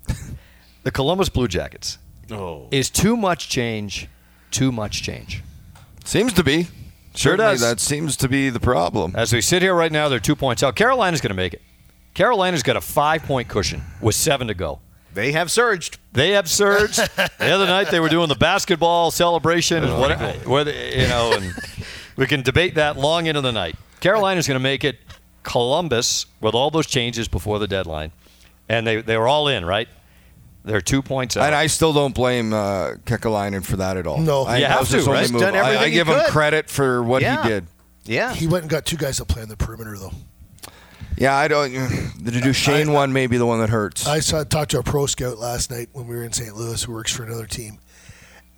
the 0.82 0.90
Columbus 0.90 1.28
Blue 1.28 1.46
Jackets. 1.46 1.98
Oh. 2.30 2.68
Is 2.70 2.90
too 2.90 3.16
much 3.16 3.48
change, 3.48 4.08
too 4.50 4.72
much 4.72 5.02
change. 5.02 5.42
Seems 6.04 6.32
to 6.32 6.42
be. 6.42 6.64
Sure 7.14 7.32
Certainly 7.32 7.52
does. 7.52 7.60
That 7.60 7.80
seems 7.80 8.16
to 8.18 8.28
be 8.28 8.50
the 8.50 8.60
problem. 8.60 9.14
As 9.16 9.32
we 9.32 9.40
sit 9.40 9.62
here 9.62 9.74
right 9.74 9.92
now, 9.92 10.08
they're 10.08 10.20
two 10.20 10.36
points 10.36 10.62
out. 10.62 10.76
Carolina's 10.76 11.20
going 11.20 11.30
to 11.30 11.36
make 11.36 11.54
it. 11.54 11.62
Carolina's 12.14 12.62
got 12.62 12.76
a 12.76 12.80
five 12.80 13.22
point 13.22 13.48
cushion 13.48 13.82
with 14.00 14.14
seven 14.14 14.48
to 14.48 14.54
go. 14.54 14.80
They 15.16 15.32
have 15.32 15.50
surged. 15.50 15.98
They 16.12 16.30
have 16.32 16.48
surged. 16.48 16.98
the 17.16 17.50
other 17.50 17.66
night 17.66 17.90
they 17.90 18.00
were 18.00 18.08
doing 18.10 18.28
the 18.28 18.34
basketball 18.36 19.10
celebration 19.10 19.82
and 19.82 19.98
what, 19.98 20.46
whether 20.46 20.70
you 20.72 21.08
know, 21.08 21.32
and 21.34 21.54
we 22.16 22.26
can 22.26 22.42
debate 22.42 22.74
that 22.76 22.96
long 22.98 23.26
into 23.26 23.40
the 23.40 23.50
night. 23.50 23.76
Carolina's 24.00 24.46
going 24.46 24.60
to 24.60 24.62
make 24.62 24.84
it. 24.84 24.98
Columbus 25.42 26.26
with 26.40 26.54
all 26.54 26.70
those 26.70 26.86
changes 26.88 27.28
before 27.28 27.58
the 27.60 27.68
deadline, 27.68 28.10
and 28.68 28.84
they 28.86 29.00
they 29.00 29.16
were 29.16 29.28
all 29.28 29.46
in 29.48 29.64
right. 29.64 29.88
They're 30.64 30.80
two 30.80 31.00
points 31.02 31.36
out. 31.36 31.46
And 31.46 31.54
I 31.54 31.68
still 31.68 31.92
don't 31.92 32.12
blame 32.14 32.52
uh, 32.52 32.94
Kekalainen 33.06 33.64
for 33.64 33.76
that 33.76 33.96
at 33.96 34.06
all. 34.08 34.18
No. 34.18 34.42
I, 34.42 34.56
You 34.56 34.62
that 34.62 34.70
have 34.78 34.88
to, 34.88 35.02
right? 35.10 35.20
He's 35.20 35.32
move. 35.32 35.42
I- 35.42 35.50
I, 35.50 35.58
everything 35.66 35.92
he 35.92 35.94
give 35.94 36.08
him 36.08 36.20
credit 36.30 36.68
for 36.68 37.00
what 37.04 37.22
Yeah. 37.22 37.42
he 37.44 37.48
did. 37.48 37.66
Yeah. 38.04 38.34
He 38.34 38.48
went 38.48 38.62
and 38.64 38.70
got 38.70 38.84
two 38.84 38.96
guys 38.96 39.18
to 39.18 39.24
play 39.24 39.42
on 39.42 39.48
the 39.48 39.56
perimeter, 39.56 39.96
though. 39.96 40.12
Yeah, 41.16 41.34
I 41.34 41.48
don't. 41.48 41.72
The 42.26 42.40
Duchene 42.40 42.92
one 42.92 43.12
may 43.12 43.28
be 43.28 43.36
the 43.36 43.46
one 43.46 43.60
that 43.60 43.70
hurts. 43.70 44.04
I 44.04 44.18
saw 44.18 44.42
talked 44.42 44.72
to 44.72 44.80
a 44.80 44.82
pro 44.82 45.06
scout 45.06 45.38
last 45.38 45.70
night 45.70 45.90
when 45.92 46.08
we 46.08 46.16
were 46.16 46.24
in 46.24 46.32
St. 46.32 46.56
Louis, 46.56 46.82
who 46.82 46.92
works 46.92 47.12
for 47.14 47.22
another 47.22 47.46
team, 47.46 47.78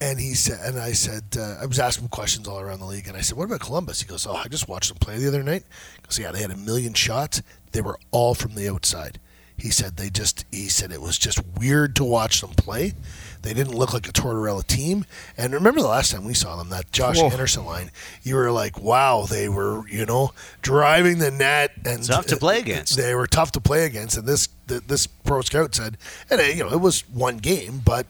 and 0.01 0.19
he 0.19 0.33
said, 0.33 0.61
and 0.65 0.81
I 0.81 0.93
said, 0.93 1.37
uh, 1.39 1.57
I 1.61 1.67
was 1.67 1.79
asking 1.79 2.05
him 2.05 2.09
questions 2.09 2.49
all 2.49 2.59
around 2.59 2.79
the 2.79 2.87
league, 2.87 3.09
and 3.09 3.17
I 3.17 3.21
said, 3.21 3.37
"What 3.37 3.45
about 3.45 3.61
Columbus?" 3.61 4.01
He 4.01 4.09
goes, 4.09 4.27
"Oh, 4.27 4.35
I 4.35 4.49
just 4.49 4.69
watched 4.69 4.89
them 4.89 4.97
play 4.99 5.19
the 5.19 5.29
other 5.29 5.43
night." 5.43 5.65
He 5.97 6.03
goes, 6.03 6.19
"Yeah, 6.19 6.33
they 6.33 6.41
had 6.41 6.51
a 6.51 6.57
million 6.57 6.95
shots. 6.95 7.43
They 7.73 7.83
were 7.83 7.99
all 8.11 8.35
from 8.35 8.55
the 8.55 8.71
outside." 8.71 9.21
He 9.59 9.71
said 9.71 9.97
they 9.97 10.09
just. 10.09 10.45
He 10.53 10.69
said 10.69 10.93
it 10.93 11.03
was 11.03 11.19
just 11.19 11.41
weird 11.59 11.97
to 11.97 12.05
watch 12.05 12.41
them 12.41 12.51
play. 12.51 12.95
They 13.43 13.55
didn't 13.55 13.75
look 13.75 13.93
like 13.93 14.09
a 14.09 14.13
Tortorella 14.13 14.67
team. 14.67 15.05
And 15.37 15.53
remember 15.53 15.81
the 15.81 15.89
last 15.89 16.13
time 16.13 16.25
we 16.25 16.35
saw 16.35 16.57
them, 16.57 16.71
that 16.71 16.91
Josh 16.93 17.19
Whoa. 17.19 17.29
Anderson 17.29 17.65
line, 17.65 17.91
you 18.23 18.35
were 18.37 18.51
like, 18.51 18.81
wow, 18.81 19.27
they 19.29 19.49
were, 19.49 19.87
you 19.89 20.07
know, 20.07 20.33
driving 20.63 21.19
the 21.19 21.31
net 21.31 21.73
and 21.85 22.05
Tough 22.05 22.27
to 22.27 22.37
play 22.37 22.61
against. 22.61 22.97
They 22.97 23.15
were 23.15 23.27
tough 23.27 23.53
to 23.53 23.61
play 23.61 23.85
against, 23.85 24.17
and 24.17 24.27
this 24.27 24.49
th- 24.69 24.83
this 24.87 25.07
pro 25.07 25.41
scout 25.43 25.75
said, 25.75 25.99
and 26.31 26.41
you 26.57 26.65
know, 26.65 26.73
it 26.73 26.81
was 26.81 27.09
one 27.09 27.39
game, 27.39 27.83
but 27.85 28.07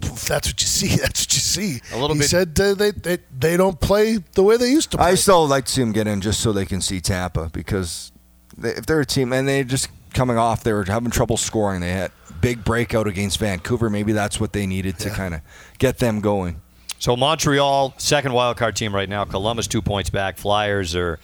that's 0.00 0.48
what 0.48 0.60
you 0.60 0.66
see. 0.66 0.96
That's 0.96 1.24
what 1.24 1.34
you 1.34 1.40
see. 1.40 1.80
A 1.92 1.98
little 1.98 2.14
he 2.14 2.20
bit- 2.20 2.30
said 2.30 2.60
uh, 2.60 2.74
they, 2.74 2.90
they 2.90 3.18
they 3.38 3.56
don't 3.56 3.80
play 3.80 4.18
the 4.34 4.42
way 4.42 4.56
they 4.56 4.70
used 4.70 4.90
to 4.92 4.98
play. 4.98 5.06
I 5.06 5.14
still 5.14 5.46
like 5.46 5.64
to 5.66 5.72
see 5.72 5.80
them 5.80 5.92
get 5.92 6.06
in 6.06 6.20
just 6.20 6.40
so 6.40 6.52
they 6.52 6.66
can 6.66 6.80
see 6.80 7.00
Tampa 7.00 7.48
because 7.52 8.12
they, 8.56 8.70
if 8.70 8.86
they're 8.86 9.00
a 9.00 9.06
team 9.06 9.32
and 9.32 9.48
they 9.48 9.64
just 9.64 9.88
coming 10.14 10.38
off, 10.38 10.62
they 10.64 10.72
were 10.72 10.84
having 10.84 11.10
trouble 11.10 11.36
scoring. 11.36 11.80
They 11.80 11.90
had 11.92 12.10
big 12.40 12.64
breakout 12.64 13.06
against 13.06 13.38
Vancouver. 13.38 13.90
Maybe 13.90 14.12
that's 14.12 14.40
what 14.40 14.52
they 14.52 14.66
needed 14.66 14.98
to 15.00 15.08
Yeah. 15.08 15.14
kind 15.14 15.34
of 15.34 15.40
get 15.78 15.98
them 15.98 16.20
going. 16.20 16.60
So 16.98 17.16
Montreal, 17.16 17.94
second 17.98 18.32
wild 18.32 18.56
card 18.56 18.76
team 18.76 18.94
right 18.94 19.08
now. 19.08 19.24
Columbus 19.24 19.66
two 19.66 19.82
points 19.82 20.08
back. 20.10 20.38
Flyers 20.38 20.94
are 20.94 21.18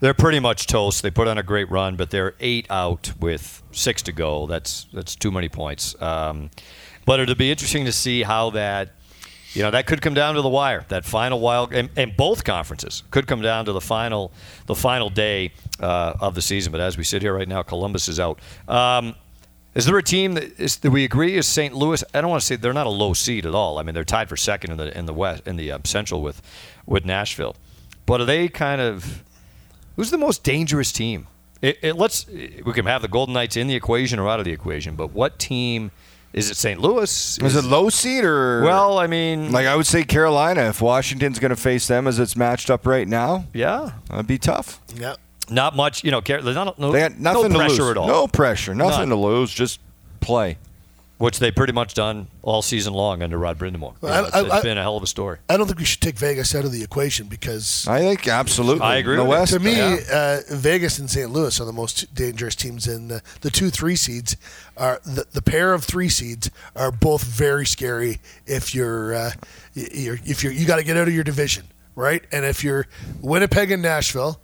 they're 0.00 0.14
pretty 0.14 0.40
much 0.40 0.66
toast. 0.66 1.02
They 1.02 1.10
put 1.10 1.28
on 1.28 1.36
a 1.36 1.42
great 1.42 1.70
run, 1.70 1.96
but 1.96 2.08
they're 2.10 2.32
eight 2.40 2.66
out 2.70 3.12
with 3.20 3.62
six 3.72 4.00
to 4.02 4.12
go. 4.12 4.46
That's 4.46 4.86
that's 4.94 5.14
too 5.14 5.30
many 5.30 5.48
points. 5.50 5.94
Um, 6.00 6.50
but 7.04 7.20
it'll 7.20 7.34
be 7.34 7.50
interesting 7.50 7.84
to 7.84 7.92
see 7.92 8.22
how 8.22 8.50
that 8.50 8.90
you 9.52 9.62
know 9.62 9.70
that 9.70 9.86
could 9.86 10.00
come 10.02 10.14
down 10.14 10.34
to 10.34 10.42
the 10.42 10.48
wire. 10.48 10.84
That 10.88 11.04
final 11.04 11.40
wild 11.40 11.72
and, 11.72 11.90
and 11.96 12.16
both 12.16 12.44
conferences 12.44 13.02
could 13.10 13.26
come 13.26 13.42
down 13.42 13.64
to 13.64 13.72
the 13.72 13.80
final 13.80 14.32
the 14.66 14.74
final 14.74 15.10
day 15.10 15.52
uh, 15.80 16.14
of 16.20 16.34
the 16.34 16.42
season. 16.42 16.72
But 16.72 16.80
as 16.80 16.96
we 16.96 17.04
sit 17.04 17.22
here 17.22 17.34
right 17.34 17.48
now, 17.48 17.62
Columbus 17.62 18.08
is 18.08 18.20
out. 18.20 18.38
Um, 18.68 19.14
is 19.74 19.86
there 19.86 19.96
a 19.96 20.02
team 20.02 20.34
that, 20.34 20.58
is, 20.58 20.78
that 20.78 20.90
we 20.90 21.04
agree 21.04 21.36
is 21.36 21.46
St. 21.46 21.72
Louis? 21.72 22.02
I 22.12 22.20
don't 22.20 22.30
want 22.30 22.40
to 22.40 22.46
say 22.46 22.56
they're 22.56 22.72
not 22.72 22.88
a 22.88 22.90
low 22.90 23.14
seed 23.14 23.46
at 23.46 23.54
all. 23.54 23.78
I 23.78 23.84
mean, 23.84 23.94
they're 23.94 24.04
tied 24.04 24.28
for 24.28 24.36
second 24.36 24.72
in 24.72 24.78
the 24.78 24.96
in 24.96 25.06
the 25.06 25.14
west 25.14 25.46
in 25.46 25.56
the 25.56 25.72
um, 25.72 25.84
Central 25.84 26.22
with 26.22 26.42
with 26.86 27.04
Nashville. 27.04 27.56
But 28.06 28.20
are 28.20 28.24
they 28.24 28.48
kind 28.48 28.80
of 28.80 29.24
who's 29.96 30.10
the 30.10 30.18
most 30.18 30.42
dangerous 30.42 30.92
team? 30.92 31.28
It, 31.62 31.78
it, 31.82 31.96
let's 31.96 32.26
we 32.26 32.72
can 32.72 32.86
have 32.86 33.02
the 33.02 33.08
Golden 33.08 33.34
Knights 33.34 33.56
in 33.56 33.66
the 33.66 33.74
equation 33.74 34.18
or 34.18 34.28
out 34.28 34.38
of 34.38 34.44
the 34.44 34.52
equation. 34.52 34.96
But 34.96 35.12
what 35.12 35.38
team 35.38 35.90
is 36.32 36.50
it? 36.50 36.56
St. 36.56 36.80
Louis? 36.80 37.38
Is 37.38 37.56
it 37.56 37.64
low 37.64 37.88
seed 37.90 38.24
or 38.24 38.62
Well, 38.62 38.98
I 38.98 39.06
mean, 39.06 39.50
like 39.52 39.66
I 39.66 39.76
would 39.76 39.86
say 39.86 40.04
Carolina. 40.04 40.62
If 40.68 40.80
Washington's 40.80 41.38
going 41.38 41.50
to 41.50 41.56
face 41.56 41.86
them 41.88 42.06
as 42.06 42.18
it's 42.18 42.36
matched 42.36 42.70
up 42.70 42.86
right 42.86 43.06
now, 43.08 43.46
yeah, 43.52 43.92
that'd 44.08 44.26
be 44.26 44.38
tough. 44.38 44.80
yeah. 44.94 45.14
not 45.50 45.74
much. 45.74 46.04
You 46.04 46.10
know, 46.12 46.20
Car- 46.22 46.40
not, 46.42 46.78
no, 46.78 46.92
They 46.92 47.00
got 47.00 47.18
nothing 47.18 47.42
no 47.52 47.58
to 47.58 47.64
pressure 47.66 47.82
lose. 47.82 47.90
at 47.90 47.96
all. 47.96 48.06
No 48.06 48.26
pressure. 48.28 48.74
Nothing 48.74 49.08
None. 49.08 49.08
to 49.10 49.16
lose. 49.16 49.52
Just 49.52 49.80
play. 50.20 50.58
Which 51.20 51.38
they 51.38 51.50
pretty 51.50 51.74
much 51.74 51.92
done 51.92 52.28
all 52.40 52.62
season 52.62 52.94
long 52.94 53.22
under 53.22 53.36
Rod 53.36 53.58
Brind'Amour. 53.58 53.92
You 53.92 53.96
Well, 54.00 54.22
know, 54.22 54.24
I- 54.24 54.26
it's, 54.28 54.34
I- 54.36 54.40
it's 54.40 54.52
I- 54.54 54.62
been 54.62 54.78
a 54.78 54.82
hell 54.82 54.96
of 54.96 55.02
a 55.02 55.06
story. 55.06 55.36
I 55.50 55.58
don't 55.58 55.66
think 55.66 55.78
we 55.78 55.84
should 55.84 56.00
take 56.00 56.16
Vegas 56.18 56.54
out 56.54 56.64
of 56.64 56.72
the 56.72 56.82
equation 56.82 57.26
because 57.26 57.86
I 57.86 57.98
think 58.00 58.26
absolutely. 58.26 58.80
I 58.82 58.96
agree 58.96 59.16
The 59.16 59.24
with 59.24 59.28
you. 59.34 59.38
West. 59.40 59.52
to 59.52 59.60
me, 59.60 59.76
Yeah. 59.76 59.96
uh, 60.10 60.40
Vegas 60.56 60.98
and 60.98 61.10
St. 61.10 61.30
Louis 61.30 61.60
are 61.60 61.66
the 61.66 61.74
most 61.74 62.14
dangerous 62.14 62.54
teams. 62.54 62.86
In 62.88 63.08
the, 63.08 63.20
the 63.42 63.50
two 63.50 63.68
three 63.68 63.96
seeds 63.96 64.38
are 64.78 64.98
the, 65.04 65.26
the 65.30 65.42
pair 65.42 65.74
of 65.74 65.84
three 65.84 66.08
seeds 66.08 66.50
are 66.74 66.90
both 66.90 67.22
very 67.22 67.66
scary. 67.66 68.18
If 68.46 68.74
you're, 68.74 69.14
uh, 69.14 69.30
you're 69.74 70.18
if 70.24 70.42
you're 70.42 70.54
you 70.54 70.66
got 70.66 70.76
to 70.76 70.82
get 70.84 70.96
out 70.96 71.06
of 71.06 71.12
your 71.14 71.24
division, 71.24 71.66
right? 71.96 72.24
And 72.32 72.46
if 72.46 72.64
you're 72.64 72.86
Winnipeg 73.20 73.70
and 73.70 73.82
Nashville, 73.82 74.40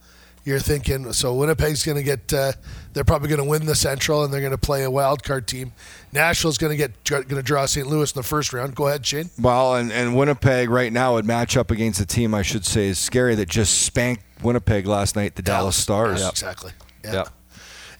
you're 0.46 0.60
thinking 0.60 1.12
so 1.12 1.34
Winnipeg's 1.34 1.82
going 1.84 1.96
to 1.96 2.04
get 2.04 2.32
uh, 2.32 2.52
they're 2.92 3.04
probably 3.04 3.28
going 3.28 3.42
to 3.42 3.48
win 3.48 3.66
the 3.66 3.74
Central 3.74 4.22
and 4.24 4.32
they're 4.32 4.40
going 4.40 4.52
to 4.52 4.58
play 4.58 4.84
a 4.84 4.90
wild 4.90 5.24
card 5.24 5.48
team. 5.48 5.72
Nashville's 6.12 6.56
going 6.56 6.70
to 6.70 6.76
get 6.76 7.04
going 7.04 7.26
to 7.26 7.42
draw 7.42 7.66
St. 7.66 7.86
Louis 7.86 8.10
in 8.14 8.18
the 8.18 8.22
first 8.22 8.52
round. 8.52 8.76
Go 8.76 8.86
ahead, 8.86 9.04
Shane. 9.04 9.28
Well, 9.38 9.74
and, 9.74 9.92
and 9.92 10.16
Winnipeg 10.16 10.70
right 10.70 10.92
now 10.92 11.14
would 11.14 11.26
match 11.26 11.56
up 11.56 11.72
against 11.72 12.00
a 12.00 12.06
team 12.06 12.32
I 12.32 12.42
should 12.42 12.64
say 12.64 12.86
is 12.86 12.98
scary 12.98 13.34
that 13.34 13.48
just 13.48 13.82
spanked 13.82 14.22
Winnipeg 14.40 14.86
last 14.86 15.16
night, 15.16 15.34
the 15.34 15.42
Dallas, 15.42 15.76
Stars. 15.76 16.20
Yeah, 16.20 16.28
exactly. 16.28 16.70
Yeah. 17.04 17.12
Yeah. 17.12 17.24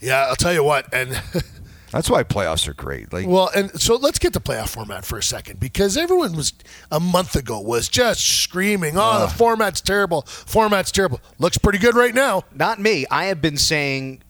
yeah, 0.01 0.27
I'll 0.29 0.37
tell 0.37 0.55
you 0.55 0.63
what, 0.63 0.93
and 0.95 1.11
That's 1.93 2.11
why 2.11 2.25
playoffs 2.25 2.67
are 2.69 2.75
great. 2.75 3.13
Like 3.13 3.27
Well, 3.27 3.51
and 3.55 3.81
so 3.81 3.97
let's 3.97 4.19
get 4.19 4.33
the 4.33 4.41
playoff 4.41 4.69
format 4.71 5.05
for 5.05 5.19
a 5.19 5.23
second 5.23 5.61
because 5.61 5.97
everyone 5.97 6.37
was 6.37 6.53
a 6.91 7.01
month 7.01 7.37
ago 7.37 7.61
was 7.61 7.89
just 7.89 8.25
screaming, 8.43 8.95
"Oh, 8.97 9.21
the 9.21 9.29
format's 9.29 9.81
terrible. 9.81 10.23
Format's 10.23 10.91
terrible." 10.91 11.21
Looks 11.39 11.59
pretty 11.59 11.79
good 11.79 11.95
right 11.95 12.15
now. 12.15 12.43
Not 12.55 12.81
me. 12.81 13.07
I 13.11 13.27
have 13.27 13.41
been 13.41 13.57
saying 13.57 14.23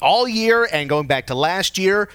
all 0.00 0.28
year 0.28 0.68
and 0.70 0.88
going 0.88 1.06
back 1.06 1.26
to 1.28 1.34
last 1.34 1.78
year. 1.78 2.08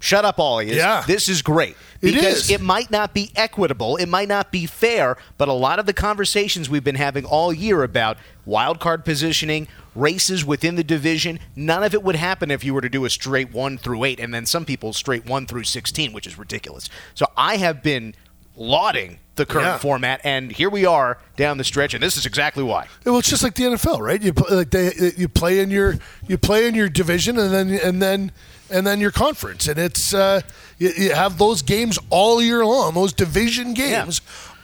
Shut 0.00 0.24
up, 0.24 0.38
all 0.38 0.60
of 0.60 0.68
you. 0.68 0.74
Yeah. 0.76 1.02
This 1.06 1.28
is 1.28 1.42
great. 1.42 1.76
It 2.00 2.12
Because 2.14 2.44
is. 2.44 2.50
it 2.50 2.60
might 2.60 2.90
not 2.90 3.12
be 3.14 3.32
equitable, 3.34 3.96
it 3.96 4.06
might 4.06 4.28
not 4.28 4.52
be 4.52 4.64
fair, 4.66 5.16
but 5.36 5.48
a 5.48 5.52
lot 5.52 5.80
of 5.80 5.86
the 5.86 5.92
conversations 5.92 6.70
we've 6.70 6.84
been 6.84 6.94
having 6.94 7.24
all 7.24 7.52
year 7.52 7.82
about 7.82 8.16
wild 8.46 8.78
card 8.78 9.04
positioning, 9.04 9.66
races 9.96 10.44
within 10.44 10.76
the 10.76 10.84
division, 10.84 11.40
none 11.56 11.82
of 11.82 11.94
it 11.94 12.04
would 12.04 12.14
happen 12.14 12.52
if 12.52 12.62
you 12.62 12.72
were 12.72 12.80
to 12.80 12.88
do 12.88 13.04
a 13.04 13.10
straight 13.10 13.52
one 13.52 13.76
through 13.76 14.04
eight, 14.04 14.20
and 14.20 14.32
then 14.32 14.46
some 14.46 14.64
people 14.64 14.92
straight 14.92 15.26
one 15.26 15.46
through 15.46 15.64
sixteen, 15.64 16.12
which 16.12 16.28
is 16.28 16.38
ridiculous. 16.38 16.88
So 17.14 17.26
I 17.36 17.56
have 17.56 17.82
been 17.82 18.14
lauding 18.54 19.18
the 19.36 19.46
current 19.46 19.66
Yeah. 19.66 19.78
format, 19.78 20.20
and 20.24 20.50
here 20.52 20.68
we 20.70 20.84
are 20.86 21.18
down 21.36 21.58
the 21.58 21.64
stretch, 21.64 21.94
and 21.94 22.02
this 22.02 22.16
is 22.16 22.26
exactly 22.26 22.62
why. 22.62 22.86
Well, 23.04 23.18
it's 23.18 23.28
just 23.30 23.42
like 23.42 23.54
the 23.54 23.64
NFL, 23.64 24.00
right? 24.00 24.20
You 24.22 24.32
pl- 24.32 24.56
like 24.56 24.70
they 24.70 25.12
you 25.16 25.28
play 25.28 25.58
in 25.60 25.70
your 25.70 25.96
you 26.28 26.38
play 26.38 26.66
in 26.68 26.74
your 26.76 26.88
division 26.88 27.38
and 27.38 27.52
then 27.52 27.70
and 27.82 28.00
then 28.02 28.32
and 28.70 28.86
then 28.86 29.00
your 29.00 29.10
conference, 29.10 29.68
and 29.68 29.78
it's 29.78 30.14
uh, 30.14 30.40
you, 30.78 30.90
you 30.96 31.14
have 31.14 31.38
those 31.38 31.62
games 31.62 31.98
all 32.10 32.42
year 32.42 32.64
long. 32.64 32.94
Those 32.94 33.12
division 33.12 33.74
games. 33.74 34.20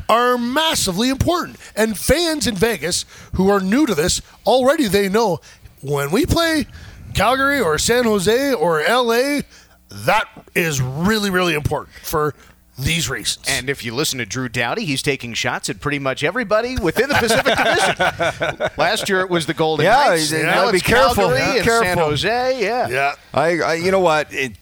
Are 0.07 0.37
massively 0.37 1.09
important, 1.09 1.57
and 1.75 1.97
fans 1.97 2.47
in 2.47 2.57
Vegas 2.57 3.07
who 3.37 3.49
are 3.49 3.59
new 3.59 3.87
to 3.87 3.95
this 3.95 4.21
already 4.45 4.87
they 4.87 5.09
know 5.09 5.41
when 5.81 6.11
we 6.11 6.27
play 6.27 6.67
Calgary 7.15 7.59
or 7.59 7.79
San 7.79 8.05
Jose 8.05 8.53
or 8.53 8.83
LA, 8.83 9.41
that 9.89 10.29
is 10.55 10.83
really 10.83 11.31
really 11.31 11.55
important 11.55 11.97
for 11.97 12.35
these 12.79 13.09
reasons. 13.09 13.47
And 13.49 13.70
if 13.70 13.85
you 13.85 13.95
listen 13.95 14.18
to 14.18 14.27
Drew 14.27 14.49
Doughty, 14.49 14.85
he's 14.85 15.03
taking 15.03 15.33
shots 15.35 15.70
at 15.70 15.81
pretty 15.81 15.99
much 15.99 16.25
everybody 16.25 16.77
within 16.77 17.09
the 17.09 17.14
Pacific 17.14 17.57
Division. 18.49 18.70
Last 18.77 19.09
year 19.09 19.20
it 19.20 19.31
was 19.31 19.47
the 19.47 19.55
Golden 19.55 19.85
Yeah, 19.87 20.09
Knights. 20.09 20.33
you 20.33 20.43
Now 20.43 20.55
gotta 20.62 20.72
be 20.72 20.81
careful. 20.81 21.29
Calgary 21.29 21.39
Yeah, 21.39 21.55
and 21.59 21.64
San. 21.66 21.99
Jose. 21.99 22.61
Yeah. 22.62 22.89
yeah, 22.89 23.14
I, 23.33 23.61
I 23.61 23.75
you 23.75 23.91
know 23.91 24.01
what? 24.01 24.33
It, 24.33 24.53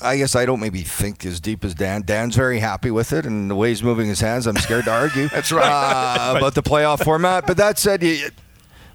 I 0.00 0.16
guess 0.16 0.36
I 0.36 0.46
don't 0.46 0.60
maybe 0.60 0.82
think 0.82 1.26
as 1.26 1.40
deep 1.40 1.64
as 1.64 1.74
Dan. 1.74 2.02
Dan's 2.02 2.36
very 2.36 2.60
happy 2.60 2.92
with 2.92 3.12
it, 3.12 3.26
and 3.26 3.50
the 3.50 3.56
way 3.56 3.70
he's 3.70 3.82
moving 3.82 4.06
his 4.06 4.20
hands, 4.20 4.46
I'm 4.46 4.54
scared 4.56 4.84
to 4.84 4.92
argue. 4.92 5.26
That's 5.32 5.50
right 5.50 5.64
uh, 5.66 6.34
about 6.36 6.54
the 6.54 6.62
playoff 6.62 7.02
format. 7.02 7.48
But 7.48 7.56
that 7.56 7.80
said, 7.80 8.04
you, 8.04 8.28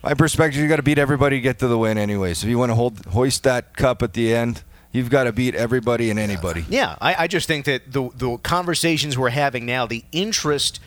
my 0.01 0.13
perspective, 0.13 0.61
you 0.61 0.69
got 0.69 0.77
to 0.77 0.83
beat 0.83 0.97
everybody 0.97 1.35
to 1.35 1.41
get 1.41 1.59
to 1.59 1.67
the 1.67 1.77
win 1.77 1.97
anyway. 1.97 2.33
So 2.33 2.45
if 2.47 2.49
you 2.51 2.57
want 2.57 2.69
to 2.69 2.75
hold 2.75 3.05
hoist 3.07 3.43
that 3.43 3.75
cup 3.75 4.01
at 4.01 4.13
the 4.13 4.33
end, 4.33 4.63
you've 4.93 5.09
got 5.09 5.25
to 5.25 5.33
beat 5.33 5.55
everybody 5.55 6.09
and 6.09 6.17
anybody. 6.17 6.63
Yeah, 6.69 6.95
I, 7.01 7.23
I 7.23 7.27
just 7.27 7.47
think 7.47 7.65
that 7.65 7.91
the 7.91 8.09
the 8.15 8.37
conversations 8.37 9.17
we're 9.17 9.29
having 9.29 9.65
now, 9.65 9.85
the 9.85 10.05
interest 10.13 10.79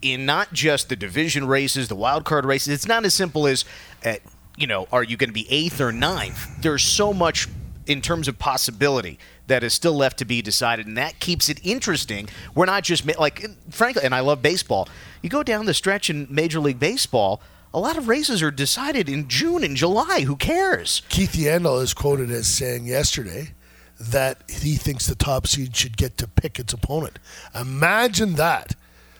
in 0.00 0.24
not 0.24 0.52
just 0.52 0.88
the 0.88 0.96
division 0.96 1.46
races, 1.46 1.88
the 1.88 1.96
wild 1.96 2.24
card 2.24 2.46
races, 2.46 2.72
it's 2.72 2.86
not 2.86 3.04
as 3.04 3.12
simple 3.14 3.46
as, 3.46 3.64
uh, 4.04 4.14
you 4.56 4.66
know, 4.66 4.86
are 4.92 5.02
you 5.02 5.16
going 5.16 5.28
to 5.28 5.34
be 5.34 5.46
eighth 5.50 5.80
or 5.80 5.92
ninth? 5.92 6.62
There's 6.62 6.84
so 6.84 7.12
much 7.12 7.48
in 7.86 8.00
terms 8.00 8.28
of 8.28 8.38
possibility 8.38 9.18
that 9.48 9.64
is 9.64 9.74
still 9.74 9.94
left 9.94 10.18
to 10.18 10.24
be 10.24 10.42
decided, 10.42 10.86
and 10.86 10.96
that 10.96 11.18
keeps 11.18 11.48
it 11.48 11.58
interesting. 11.64 12.28
We're 12.54 12.66
not 12.66 12.84
just 12.84 13.04
like, 13.18 13.44
frankly, 13.70 14.04
and 14.04 14.14
I 14.14 14.20
love 14.20 14.42
baseball. 14.42 14.88
You 15.22 15.30
go 15.30 15.42
down 15.42 15.66
the 15.66 15.74
stretch 15.74 16.10
in 16.10 16.26
Major 16.30 16.60
League 16.60 16.78
Baseball. 16.78 17.40
A 17.72 17.78
lot 17.78 17.98
of 17.98 18.08
races 18.08 18.42
are 18.42 18.50
decided 18.50 19.08
in 19.08 19.28
June 19.28 19.62
and 19.62 19.76
July. 19.76 20.22
Who 20.22 20.36
cares? 20.36 21.02
Keith 21.08 21.32
Yandle 21.32 21.82
is 21.82 21.92
quoted 21.92 22.30
as 22.30 22.46
saying 22.46 22.86
yesterday 22.86 23.54
that 24.00 24.42
he 24.48 24.76
thinks 24.76 25.06
the 25.06 25.14
top 25.14 25.46
seed 25.46 25.76
should 25.76 25.96
get 25.96 26.16
to 26.18 26.28
pick 26.28 26.58
its 26.58 26.72
opponent. 26.72 27.18
Imagine 27.54 28.34
that. 28.34 28.74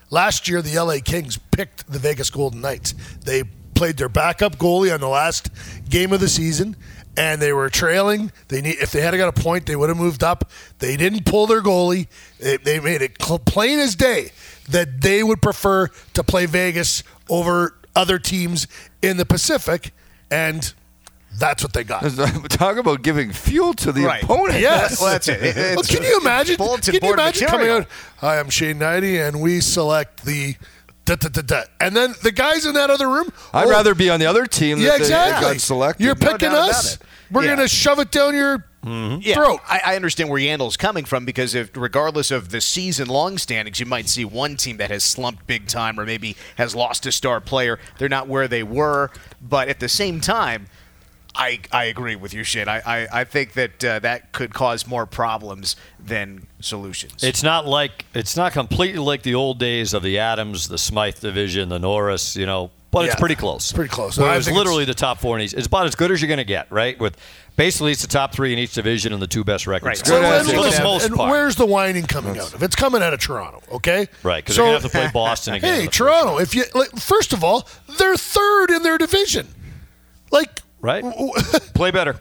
Last 0.09 0.47
year, 0.47 0.61
the 0.61 0.79
LA 0.79 0.97
Kings 1.03 1.37
picked 1.51 1.91
the 1.91 1.99
Vegas 1.99 2.31
Golden 2.31 2.61
Knights. 2.61 2.95
They 3.23 3.43
played 3.75 3.97
their 3.97 4.09
backup 4.09 4.57
goalie 4.57 4.93
on 4.93 4.99
the 4.99 5.07
last 5.07 5.49
game 5.87 6.11
of 6.11 6.19
the 6.19 6.27
season, 6.27 6.75
and 7.15 7.39
they 7.39 7.53
were 7.53 7.69
trailing. 7.69 8.31
They 8.47 8.61
need 8.61 8.77
if 8.81 8.91
they 8.91 9.01
had 9.01 9.15
got 9.15 9.37
a 9.37 9.41
point, 9.41 9.67
they 9.67 9.75
would 9.75 9.89
have 9.89 9.97
moved 9.97 10.23
up. 10.23 10.49
They 10.79 10.97
didn't 10.97 11.25
pull 11.25 11.45
their 11.45 11.61
goalie. 11.61 12.07
They, 12.39 12.57
they 12.57 12.79
made 12.79 13.03
it 13.03 13.19
plain 13.19 13.77
as 13.77 13.95
day 13.95 14.31
that 14.69 15.01
they 15.01 15.21
would 15.21 15.41
prefer 15.41 15.89
to 16.13 16.23
play 16.23 16.47
Vegas 16.47 17.03
over 17.29 17.78
other 17.95 18.19
teams 18.19 18.67
in 19.01 19.17
the 19.17 19.25
Pacific, 19.25 19.93
and 20.31 20.73
that's 21.37 21.63
what 21.63 21.73
they 21.73 21.83
got. 21.83 22.01
Talk 22.49 22.77
about 22.77 23.01
giving 23.01 23.31
fuel 23.31 23.73
to 23.75 23.91
the 23.91 24.03
right. 24.03 24.23
opponent. 24.23 24.59
Yes, 24.59 24.99
well, 25.01 25.11
that's 25.11 25.27
it. 25.27 25.75
well, 25.75 25.83
can 25.83 26.03
you 26.03 26.19
imagine? 26.19 26.57
Can 26.57 26.99
you 27.01 27.13
imagine 27.13 27.47
coming 27.47 27.69
out? 27.69 27.87
Hi, 28.17 28.39
I'm 28.39 28.49
Shane 28.49 28.79
Hnidy, 28.79 29.25
and 29.25 29.41
we 29.41 29.59
select 29.61 30.25
the. 30.25 30.55
Da, 31.05 31.15
da, 31.15 31.29
da, 31.29 31.41
da. 31.41 31.63
And 31.79 31.95
then 31.95 32.13
the 32.21 32.31
guys 32.31 32.67
in 32.67 32.75
that 32.75 32.91
other 32.91 33.09
room. 33.09 33.33
I'd 33.51 33.65
oh, 33.65 33.69
rather 33.71 33.95
be 33.95 34.11
on 34.11 34.19
the 34.19 34.27
other 34.27 34.45
team. 34.45 34.77
Yeah, 34.77 34.95
exactly. 34.95 35.53
got 35.53 35.59
selected. 35.59 36.03
You're 36.03 36.13
picking 36.13 36.51
no 36.51 36.69
us. 36.69 36.99
We're 37.31 37.41
yeah. 37.41 37.55
going 37.55 37.67
to 37.67 37.67
shove 37.67 37.97
it 37.97 38.11
down 38.11 38.35
your 38.35 38.63
Mm-hmm. 38.85 39.19
Yeah, 39.21 39.35
throat. 39.35 39.59
I, 39.67 39.81
I, 39.87 39.95
understand 39.97 40.29
where 40.29 40.39
Yandle's 40.39 40.77
coming 40.77 41.03
from 41.03 41.25
because 41.25 41.53
if, 41.53 41.75
regardless 41.75 42.31
of 42.31 42.49
the 42.49 42.61
season-long 42.61 43.37
standings, 43.37 43.79
you 43.79 43.85
might 43.85 44.07
see 44.07 44.23
one 44.23 44.55
team 44.55 44.77
that 44.77 44.89
has 44.89 45.03
slumped 45.03 45.45
big 45.47 45.67
time 45.67 45.99
or 45.99 46.05
maybe 46.05 46.37
has 46.55 46.73
lost 46.73 47.05
a 47.05 47.11
star 47.11 47.41
player. 47.41 47.77
They're 47.97 48.07
not 48.07 48.29
where 48.29 48.47
they 48.47 48.63
were, 48.63 49.11
but 49.41 49.67
at 49.67 49.81
the 49.81 49.89
same 49.89 50.21
time, 50.21 50.67
I, 51.39 51.59
I 51.71 51.85
agree 51.85 52.17
with 52.17 52.33
you, 52.33 52.43
Shane. 52.43 52.67
I, 52.67 52.81
I, 52.85 53.07
I 53.21 53.23
think 53.23 53.53
that 53.53 53.83
uh, 53.83 53.99
that 53.99 54.33
could 54.33 54.53
cause 54.53 54.85
more 54.85 55.05
problems 55.05 55.77
than 55.97 56.47
solutions. 56.59 57.23
It's 57.23 57.43
not 57.43 57.65
like 57.65 58.05
it's 58.13 58.35
not 58.35 58.51
completely 58.51 58.99
like 58.99 59.23
the 59.23 59.35
old 59.35 59.57
days 59.57 59.93
of 59.93 60.03
the 60.03 60.19
Adams, 60.19 60.67
the 60.67 60.77
Smythe 60.77 61.19
division, 61.19 61.69
the 61.69 61.79
Norris, 61.79 62.35
you 62.35 62.45
know, 62.45 62.71
but 62.91 63.05
yeah, 63.05 63.11
it's 63.11 63.19
pretty 63.19 63.35
close. 63.35 63.71
Pretty 63.71 63.89
close. 63.89 64.17
Where 64.17 64.35
it's 64.35 64.51
literally 64.51 64.83
the 64.83 64.93
top 64.93 65.19
four 65.19 65.37
in 65.37 65.43
each. 65.43 65.53
It's 65.53 65.67
about 65.67 65.85
as 65.85 65.95
good 65.95 66.11
as 66.11 66.21
you're 66.21 66.27
going 66.27 66.39
to 66.39 66.43
get, 66.43 66.71
right? 66.71 66.99
With 66.99 67.15
basically 67.55 67.91
it's 67.91 68.01
the 68.01 68.07
top 68.07 68.33
three 68.33 68.51
in 68.51 68.59
each 68.59 68.73
division 68.73 69.13
and 69.13 69.21
the 69.21 69.27
two 69.27 69.43
best 69.45 69.65
records. 69.65 69.99
Right. 69.99 70.07
So, 70.07 70.21
and, 70.21 70.47
listen, 70.47 71.13
and 71.13 71.17
where's 71.17 71.55
the 71.55 71.67
whining 71.67 72.05
coming 72.05 72.37
out 72.37 72.53
of? 72.53 72.63
It's 72.63 72.75
coming 72.75 73.01
out 73.03 73.13
of 73.13 73.19
Toronto, 73.19 73.61
okay? 73.75 74.07
Right, 74.23 74.43
because 74.43 74.55
so, 74.55 74.63
they're 74.63 74.71
going 74.71 74.81
to 74.81 74.83
have 74.83 74.91
to 74.91 74.97
play 74.97 75.09
Boston 75.13 75.53
again. 75.53 75.81
Hey, 75.81 75.87
Toronto! 75.87 76.39
If 76.39 76.55
you 76.55 76.63
like, 76.73 76.89
first 76.97 77.31
of 77.31 77.43
all, 77.43 77.67
they're 77.97 78.17
third 78.17 78.71
in 78.71 78.81
their 78.81 78.97
division. 78.97 79.47
Like 80.31 80.61
right? 80.81 81.03
Play 81.73 81.91
better. 81.91 82.19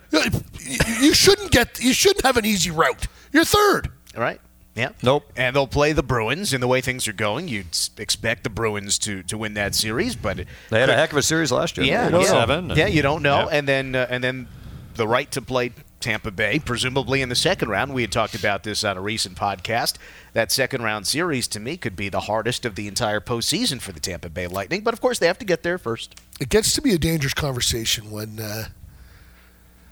You 1.00 1.14
shouldn't 1.14 1.50
get. 1.50 1.80
You 1.80 1.92
shouldn't 1.92 2.24
have 2.24 2.36
an 2.36 2.44
easy 2.44 2.70
route. 2.70 3.06
You're 3.32 3.44
third. 3.44 3.90
All 4.16 4.22
right. 4.22 4.40
Yeah. 4.74 4.90
Nope. 5.02 5.32
And 5.36 5.56
they'll 5.56 5.66
play 5.66 5.92
the 5.92 6.04
Bruins. 6.04 6.52
In 6.52 6.61
the 6.61 6.68
way 6.68 6.80
things 6.80 7.09
are 7.09 7.12
going, 7.12 7.48
you'd 7.48 7.76
expect 7.98 8.44
the 8.44 8.50
Bruins 8.50 8.96
to, 9.00 9.24
to 9.24 9.36
win 9.36 9.54
that 9.54 9.74
series, 9.74 10.14
but 10.14 10.44
they 10.70 10.80
had 10.80 10.88
a 10.88 10.94
heck 10.94 11.11
of 11.11 11.18
a 11.18 11.22
series 11.22 11.50
last 11.50 11.76
year. 11.76 11.86
Yeah, 11.86 12.09
yeah. 12.09 12.22
seven. 12.22 12.70
Yeah, 12.70 12.86
you 12.86 13.02
don't 13.02 13.22
know. 13.22 13.48
Yeah. 13.50 13.59
And 13.59 13.66
then 13.66 13.96
uh, 13.96 14.06
and 14.09 14.22
then 14.22 14.46
the 14.94 15.09
right 15.09 15.28
to 15.32 15.42
play 15.42 15.72
Tampa 16.00 16.30
Bay, 16.30 16.61
presumably 16.61 17.22
in 17.22 17.28
the 17.28 17.34
second 17.34 17.70
round. 17.70 17.92
We 17.92 18.02
had 18.02 18.12
talked 18.12 18.36
about 18.36 18.62
this 18.62 18.84
on 18.84 18.96
a 18.96 19.00
recent 19.00 19.36
podcast. 19.36 19.96
That 20.32 20.52
second 20.52 20.82
round 20.82 21.09
series, 21.09 21.48
to 21.48 21.61
me, 21.61 21.76
could 21.76 21.96
be 21.96 22.09
the 22.09 22.20
hardest 22.20 22.64
of 22.64 22.76
the 22.76 22.86
entire 22.86 23.20
postseason 23.20 23.80
for 23.80 23.90
the 23.90 24.00
Tampa 24.00 24.28
Bay 24.28 24.46
Lightning. 24.46 24.82
But 24.82 24.94
of 24.94 25.00
course, 25.00 25.18
they 25.18 25.26
have 25.26 25.38
to 25.38 25.44
get 25.44 25.64
there 25.64 25.78
first 25.78 26.20
it 26.39 26.49
gets 26.49 26.72
to 26.74 26.82
be 26.82 26.93
a 26.93 26.99
dangerous 26.99 27.34
conversation 27.34 28.11
when, 28.11 28.39
uh, 28.41 28.66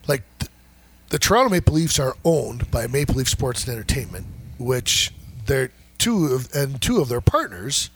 like, 0.07 0.23
the, 0.39 0.49
the 1.11 1.19
Toronto 1.19 1.51
Maple 1.51 1.75
Leafs 1.75 1.99
are 1.99 2.17
owned 2.25 2.71
by 2.71 2.87
Maple 2.87 3.17
Leaf 3.17 3.29
Sports 3.29 3.65
and 3.65 3.75
Entertainment, 3.75 4.27
which 4.59 5.13
they're 5.47 5.71
two 5.99 6.27
of 6.27 6.49
and 6.55 6.81
two 6.81 7.01
of 7.01 7.09
their 7.09 7.21
partners 7.21 7.91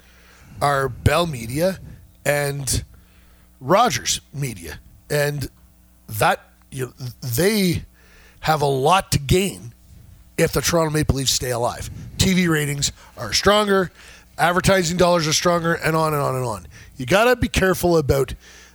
are 0.61 0.88
Bell 0.88 1.26
Media 1.26 1.78
and 2.24 2.84
Rogers 3.61 4.20
Media, 4.32 4.80
and 5.09 5.48
that 6.09 6.40
you 6.70 6.86
know, 6.86 6.92
they 7.20 7.84
have 8.40 8.62
a 8.62 8.66
lot 8.66 9.12
to 9.12 9.18
gain 9.18 9.74
if 10.38 10.53
the 10.53 10.61
Toronto 10.61 10.90
Maple 10.90 11.16
Leafs 11.16 11.32
stay 11.32 11.51
alive. 11.51 11.90
TV 12.16 12.48
ratings 12.48 12.92
are 13.16 13.32
stronger, 13.32 13.90
advertising 14.38 14.96
dollars 14.96 15.26
are 15.28 15.32
stronger, 15.32 15.74
and 15.74 15.94
on 15.94 16.14
and 16.14 16.22
on 16.22 16.34
and 16.36 16.44
on 16.44 16.66
you 17.01 17.07
got 17.07 17.24
to 17.24 17.34
be 17.34 17.48
careful 17.48 17.96
about 17.96 18.34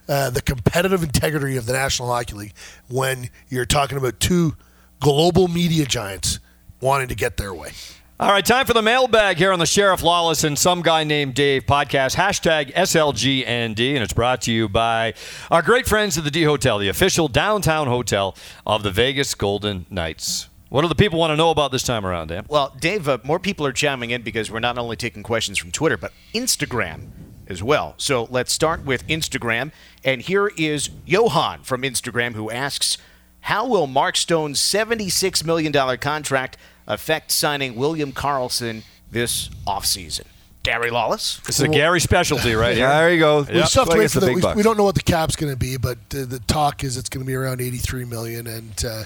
uh, 0.09 0.32
the 0.32 0.41
competitive 0.41 1.03
integrity 1.03 1.57
of 1.57 1.67
the 1.67 1.73
National 1.73 2.09
Hockey 2.09 2.34
League 2.34 2.53
when 2.89 3.30
you're 3.49 3.67
talking 3.67 3.99
about 3.99 4.19
two 4.19 4.55
global 4.99 5.47
media 5.47 5.86
giants 5.86 6.39
wanting 6.82 7.07
to 7.09 7.15
get 7.15 7.38
their 7.38 7.53
way. 7.53 7.71
All 8.19 8.32
right, 8.32 8.43
time 8.43 8.65
for 8.65 8.73
the 8.73 8.82
mailbag 8.82 9.38
here 9.38 9.51
on 9.51 9.59
the 9.59 9.65
Sheriff 9.67 10.01
Lawless 10.01 10.43
and 10.43 10.57
Some 10.57 10.82
Guy 10.82 11.03
Named 11.03 11.36
Dave 11.36 11.67
podcast. 11.67 12.15
Hashtag 12.15 12.73
SLGND, 12.73 13.93
and 13.93 14.03
it's 14.03 14.13
brought 14.13 14.41
to 14.43 14.51
you 14.51 14.67
by 14.67 15.13
our 15.51 15.61
great 15.61 15.86
friends 15.86 16.17
at 16.17 16.23
the 16.23 16.32
D 16.32 16.43
Hotel, 16.43 16.80
the 16.80 16.89
official 16.89 17.28
downtown 17.28 17.88
hotel 17.88 18.36
of 18.65 18.82
the 18.82 18.91
Vegas 18.91 19.36
Golden 19.36 19.86
Knights. 19.91 20.47
What 20.69 20.82
do 20.82 20.88
the 20.88 20.95
people 20.95 21.19
want 21.19 21.32
to 21.32 21.36
know 21.36 21.51
about 21.51 21.71
this 21.71 21.84
time 21.84 22.05
around, 22.07 22.30
Dan? 22.30 22.45
Well, 22.49 22.76
Dave, 22.80 23.07
uh, 23.07 23.19
more 23.23 23.38
people 23.38 23.67
are 23.67 23.71
chiming 23.71 24.09
in 24.09 24.23
because 24.23 24.49
we're 24.49 24.59
not 24.59 24.80
only 24.80 24.95
taking 24.95 25.21
questions 25.21 25.59
from 25.59 25.71
Twitter, 25.71 25.97
but 25.97 26.11
Instagram 26.34 27.24
as 27.47 27.61
well. 27.63 27.95
So 27.97 28.27
let's 28.29 28.51
start 28.51 28.85
with 28.85 29.05
Instagram. 29.07 29.71
And 30.03 30.21
here 30.21 30.51
is 30.57 30.89
Johan 31.05 31.63
from 31.63 31.81
Instagram 31.81 32.33
who 32.33 32.49
asks 32.51 32.97
How 33.41 33.67
will 33.67 33.87
Mark 33.87 34.15
Stone's 34.15 34.59
$76 34.59 35.45
million 35.45 35.97
contract 35.97 36.57
affect 36.87 37.31
signing 37.31 37.75
William 37.75 38.11
Karlsson 38.11 38.83
this 39.11 39.49
offseason? 39.67 40.25
Gary 40.65 40.89
Lawless. 40.89 41.39
This 41.41 41.59
is 41.59 41.61
a 41.61 41.67
Gary 41.67 41.99
specialty 41.99 42.55
right 42.55 42.75
here. 42.77 42.89
there 42.89 43.13
you 43.13 43.19
go. 43.19 43.43
We 43.43 43.53
yep. 43.53 43.67
still 43.67 43.85
have 43.85 43.93
to 43.93 43.99
wait 43.99 44.09
for 44.09 44.19
the, 44.19 44.33
we, 44.33 44.41
we, 44.55 44.63
don't 44.63 44.77
know 44.77 44.83
what 44.83 44.95
the 44.95 45.03
cap's 45.03 45.35
going 45.35 45.53
to 45.53 45.57
be, 45.57 45.77
but 45.77 45.99
uh, 46.11 46.25
the 46.25 46.41
talk 46.47 46.83
is 46.83 46.97
it's 46.97 47.07
going 47.07 47.23
to 47.23 47.27
be 47.27 47.35
around 47.35 47.61
83 47.61 48.05
million, 48.05 48.47
and 48.47 48.83
uh, 48.83 49.03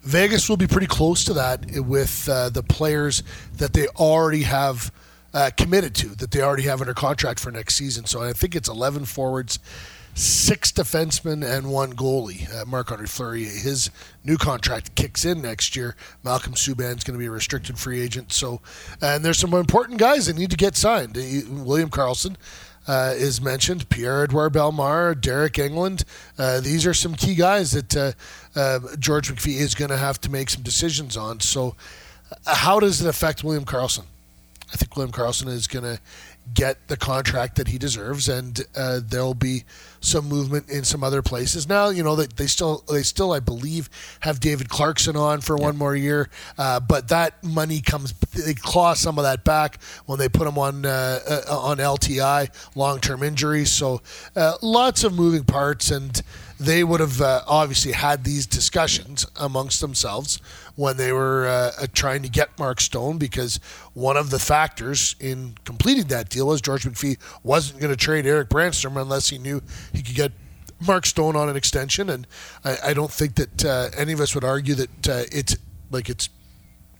Vegas 0.00 0.48
will 0.48 0.56
be 0.56 0.66
pretty 0.66 0.86
close 0.86 1.22
to 1.24 1.34
that 1.34 1.66
with 1.82 2.26
uh, 2.30 2.48
the 2.48 2.62
players 2.62 3.22
that 3.58 3.74
they 3.74 3.88
already 3.88 4.44
have 4.44 4.90
uh, 5.34 5.50
committed 5.56 5.94
to 5.96 6.08
that 6.16 6.30
they 6.30 6.42
already 6.42 6.64
have 6.64 6.80
under 6.80 6.94
contract 6.94 7.40
for 7.40 7.50
next 7.50 7.74
season. 7.74 8.06
So 8.06 8.22
I 8.22 8.32
think 8.32 8.54
it's 8.54 8.68
11 8.68 9.06
forwards, 9.06 9.58
six 10.14 10.70
defensemen, 10.70 11.44
and 11.44 11.70
one 11.70 11.94
goalie. 11.94 12.52
Uh, 12.54 12.64
Marc 12.66 12.92
Andre 12.92 13.06
Fleury, 13.06 13.44
his 13.44 13.90
new 14.24 14.36
contract 14.36 14.94
kicks 14.94 15.24
in 15.24 15.40
next 15.40 15.74
year. 15.74 15.96
Malcolm 16.22 16.54
Subban's 16.54 17.04
going 17.04 17.14
to 17.14 17.18
be 17.18 17.26
a 17.26 17.30
restricted 17.30 17.78
free 17.78 18.00
agent. 18.00 18.32
So, 18.32 18.60
and 19.00 19.24
there's 19.24 19.38
some 19.38 19.54
important 19.54 19.98
guys 19.98 20.26
that 20.26 20.36
need 20.36 20.50
to 20.50 20.56
get 20.56 20.76
signed. 20.76 21.16
William 21.16 21.90
Karlsson. 21.90 22.36
Uh, 22.84 23.14
is 23.14 23.40
mentioned. 23.40 23.88
Pierre 23.90 24.24
Edouard 24.24 24.54
Bellemare, 24.54 25.14
Deryk 25.14 25.52
Engelland. 25.52 26.02
Uh, 26.36 26.58
these 26.58 26.84
are 26.84 26.92
some 26.92 27.14
key 27.14 27.36
guys 27.36 27.70
that 27.70 27.96
uh, 27.96 28.10
uh 28.58 28.80
George 28.98 29.32
McPhee 29.32 29.60
is 29.60 29.76
going 29.76 29.92
to 29.92 29.96
have 29.96 30.20
to 30.22 30.28
make 30.28 30.50
some 30.50 30.64
decisions 30.64 31.16
on. 31.16 31.38
So, 31.38 31.76
uh, 32.44 32.56
how 32.56 32.80
does 32.80 33.00
it 33.00 33.06
affect 33.06 33.44
William 33.44 33.64
Karlsson? 33.64 34.02
I 34.72 34.76
think 34.76 34.96
William 34.96 35.12
Karlsson 35.12 35.48
is 35.48 35.66
going 35.66 35.84
to 35.84 36.00
get 36.54 36.88
the 36.88 36.96
contract 36.96 37.56
that 37.56 37.68
he 37.68 37.78
deserves, 37.78 38.28
and 38.28 38.60
uh, 38.74 39.00
there'll 39.02 39.34
be 39.34 39.64
some 40.00 40.28
movement 40.28 40.68
in 40.70 40.82
some 40.84 41.04
other 41.04 41.22
places. 41.22 41.68
Now, 41.68 41.90
you 41.90 42.02
know 42.02 42.16
that 42.16 42.36
they 42.36 42.46
still 42.46 42.84
they 42.90 43.02
still 43.02 43.32
I 43.32 43.40
believe 43.40 43.88
have 44.20 44.40
David 44.40 44.68
Clarkson 44.68 45.16
on 45.16 45.40
for 45.40 45.56
one 45.56 45.76
more 45.76 45.94
year, 45.94 46.30
uh, 46.58 46.80
but 46.80 47.08
that 47.08 47.42
money 47.44 47.80
comes 47.80 48.12
they 48.32 48.54
claw 48.54 48.94
some 48.94 49.18
of 49.18 49.24
that 49.24 49.44
back 49.44 49.80
when 50.06 50.18
they 50.18 50.28
put 50.28 50.46
him 50.46 50.58
on 50.58 50.84
uh, 50.86 51.20
uh, 51.48 51.58
on 51.58 51.76
LTI 51.78 52.48
long 52.74 52.98
term 53.00 53.22
injuries. 53.22 53.70
So 53.70 54.00
uh, 54.34 54.56
lots 54.62 55.04
of 55.04 55.14
moving 55.14 55.44
parts 55.44 55.90
and 55.90 56.20
they 56.58 56.84
would 56.84 57.00
have 57.00 57.20
uh, 57.20 57.42
obviously 57.46 57.92
had 57.92 58.22
these 58.24 58.46
discussions 58.46 59.26
amongst 59.36 59.80
themselves 59.80 60.38
when 60.76 60.96
they 60.96 61.12
were 61.12 61.46
uh, 61.46 61.82
uh, 61.82 61.86
trying 61.92 62.22
to 62.22 62.28
get 62.28 62.58
Mark 62.58 62.80
Stone 62.80 63.18
because 63.18 63.60
one 63.92 64.16
of 64.16 64.30
the 64.30 64.38
factors 64.38 65.14
in 65.20 65.54
completing 65.64 66.06
that 66.06 66.28
deal 66.28 66.46
was 66.46 66.60
George 66.60 66.84
McPhee 66.84 67.18
wasn't 67.42 67.80
going 67.80 67.90
to 67.90 67.96
trade 67.96 68.26
Erik 68.26 68.48
Brannstrom 68.48 69.00
unless 69.00 69.28
he 69.28 69.38
knew 69.38 69.62
he 69.92 70.02
could 70.02 70.14
get 70.14 70.32
Mark 70.86 71.06
Stone 71.06 71.36
on 71.36 71.48
an 71.48 71.56
extension. 71.56 72.08
And 72.10 72.26
I, 72.64 72.76
I 72.86 72.94
don't 72.94 73.12
think 73.12 73.34
that 73.36 73.64
uh, 73.64 73.90
any 73.96 74.12
of 74.12 74.20
us 74.20 74.34
would 74.34 74.44
argue 74.44 74.74
that 74.74 75.08
uh, 75.08 75.24
it's 75.30 75.56
like 75.90 76.08
it's 76.08 76.28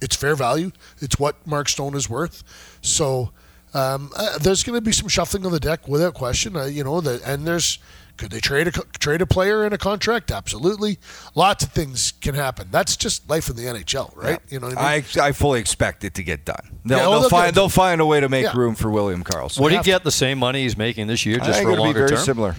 it's 0.00 0.16
fair 0.16 0.34
value. 0.34 0.72
It's 1.00 1.18
what 1.18 1.46
Mark 1.46 1.68
Stone 1.68 1.94
is 1.94 2.08
worth. 2.08 2.42
So. 2.82 3.32
Um, 3.74 4.10
uh, 4.14 4.36
there's 4.36 4.62
going 4.62 4.76
to 4.76 4.82
be 4.82 4.92
some 4.92 5.08
shuffling 5.08 5.46
of 5.46 5.52
the 5.52 5.58
deck 5.58 5.88
without 5.88 6.12
question, 6.12 6.56
uh, 6.56 6.66
you 6.66 6.84
know. 6.84 7.00
The, 7.00 7.22
and 7.24 7.46
there's 7.46 7.78
could 8.22 8.30
they 8.30 8.38
trade 8.38 8.68
a 8.68 8.70
trade 8.70 9.20
a 9.20 9.26
player 9.26 9.66
in 9.66 9.72
a 9.72 9.78
contract? 9.78 10.30
Absolutely. 10.30 11.00
Lots 11.34 11.64
of 11.64 11.72
things 11.72 12.12
can 12.20 12.36
happen. 12.36 12.68
That's 12.70 12.96
just 12.96 13.28
life 13.28 13.50
in 13.50 13.56
the 13.56 13.64
NHL, 13.64 14.16
right? 14.16 14.38
Yeah. 14.46 14.54
You 14.54 14.60
know, 14.60 14.68
I, 14.68 14.98
mean? 15.00 15.04
I, 15.18 15.26
I 15.26 15.32
fully 15.32 15.58
expect 15.58 16.04
it 16.04 16.14
to 16.14 16.22
get 16.22 16.44
done. 16.44 16.78
They'll, 16.84 16.98
Yeah, 16.98 17.08
well, 17.08 17.10
they'll 17.10 17.20
they'll 17.22 17.30
find 17.30 17.54
they'll 17.56 17.68
find 17.68 18.00
a 18.00 18.06
way 18.06 18.20
to 18.20 18.28
make 18.28 18.44
Yeah. 18.44 18.56
room 18.56 18.76
for 18.76 18.92
William 18.92 19.24
Karlsson. 19.24 19.58
Would 19.58 19.72
he 19.72 19.76
have 19.78 19.84
get 19.84 20.04
the 20.04 20.12
same 20.12 20.38
money 20.38 20.62
he's 20.62 20.76
making 20.76 21.08
this 21.08 21.26
year 21.26 21.40
I 21.42 21.46
just 21.46 21.58
think 21.58 21.64
for 21.66 21.70
a 21.70 21.72
it'll 21.72 21.86
be 21.86 21.92
very 21.94 22.10
term? 22.10 22.18
similar. 22.18 22.54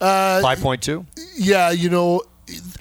Uh, 0.00 0.40
Five 0.42 0.60
point 0.60 0.80
two. 0.80 1.06
Yeah, 1.36 1.72
you 1.72 1.90
know, 1.90 2.22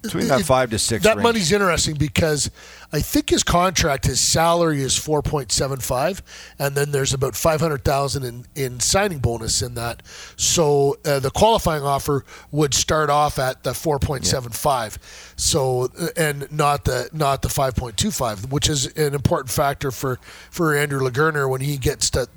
Between 0.02 0.28
that 0.28 0.42
five 0.44 0.70
to 0.72 0.80
six 0.80 1.04
That 1.04 1.18
range. 1.18 1.24
money's 1.24 1.52
interesting 1.52 1.96
because 1.96 2.50
I 2.92 3.02
think 3.02 3.30
his 3.30 3.44
contract, 3.44 4.06
his 4.06 4.20
salary 4.20 4.82
is 4.82 4.98
four 4.98 5.22
point 5.22 5.52
seven 5.52 5.80
five, 5.80 6.22
and 6.58 6.76
then 6.76 6.92
there's 6.92 7.14
about 7.14 7.36
five 7.36 7.60
hundred 7.62 7.84
thousand 7.84 8.24
in 8.24 8.46
in 8.56 8.80
signing 8.80 9.20
bonus 9.20 9.62
in 9.62 9.76
that. 9.76 10.04
So 10.36 10.98
uh, 11.06 11.20
the 11.20 11.32
qualifying 11.32 11.84
offer 11.84 12.26
would 12.52 12.74
start 12.74 13.10
off 13.10 13.38
at 13.40 13.64
the 13.64 13.74
four 13.74 14.00
point 14.00 14.26
seven 14.26 14.52
five, 14.52 14.98
so 15.36 15.90
uh, 16.00 16.08
and 16.18 16.52
not 16.52 16.86
the 16.86 17.10
not 17.14 17.42
the 17.42 17.50
five 17.50 17.76
point 17.76 17.98
two 17.98 18.12
five, 18.12 18.52
which 18.52 18.70
is 18.70 18.88
an 18.98 19.14
important 19.14 19.52
factor 19.52 19.92
for 19.92 20.20
for 20.50 20.76
Andrew 20.76 21.00
Lugerner 21.00 21.50
when 21.50 21.62
he 21.62 21.78
gets 21.78 22.10
to 22.12 22.28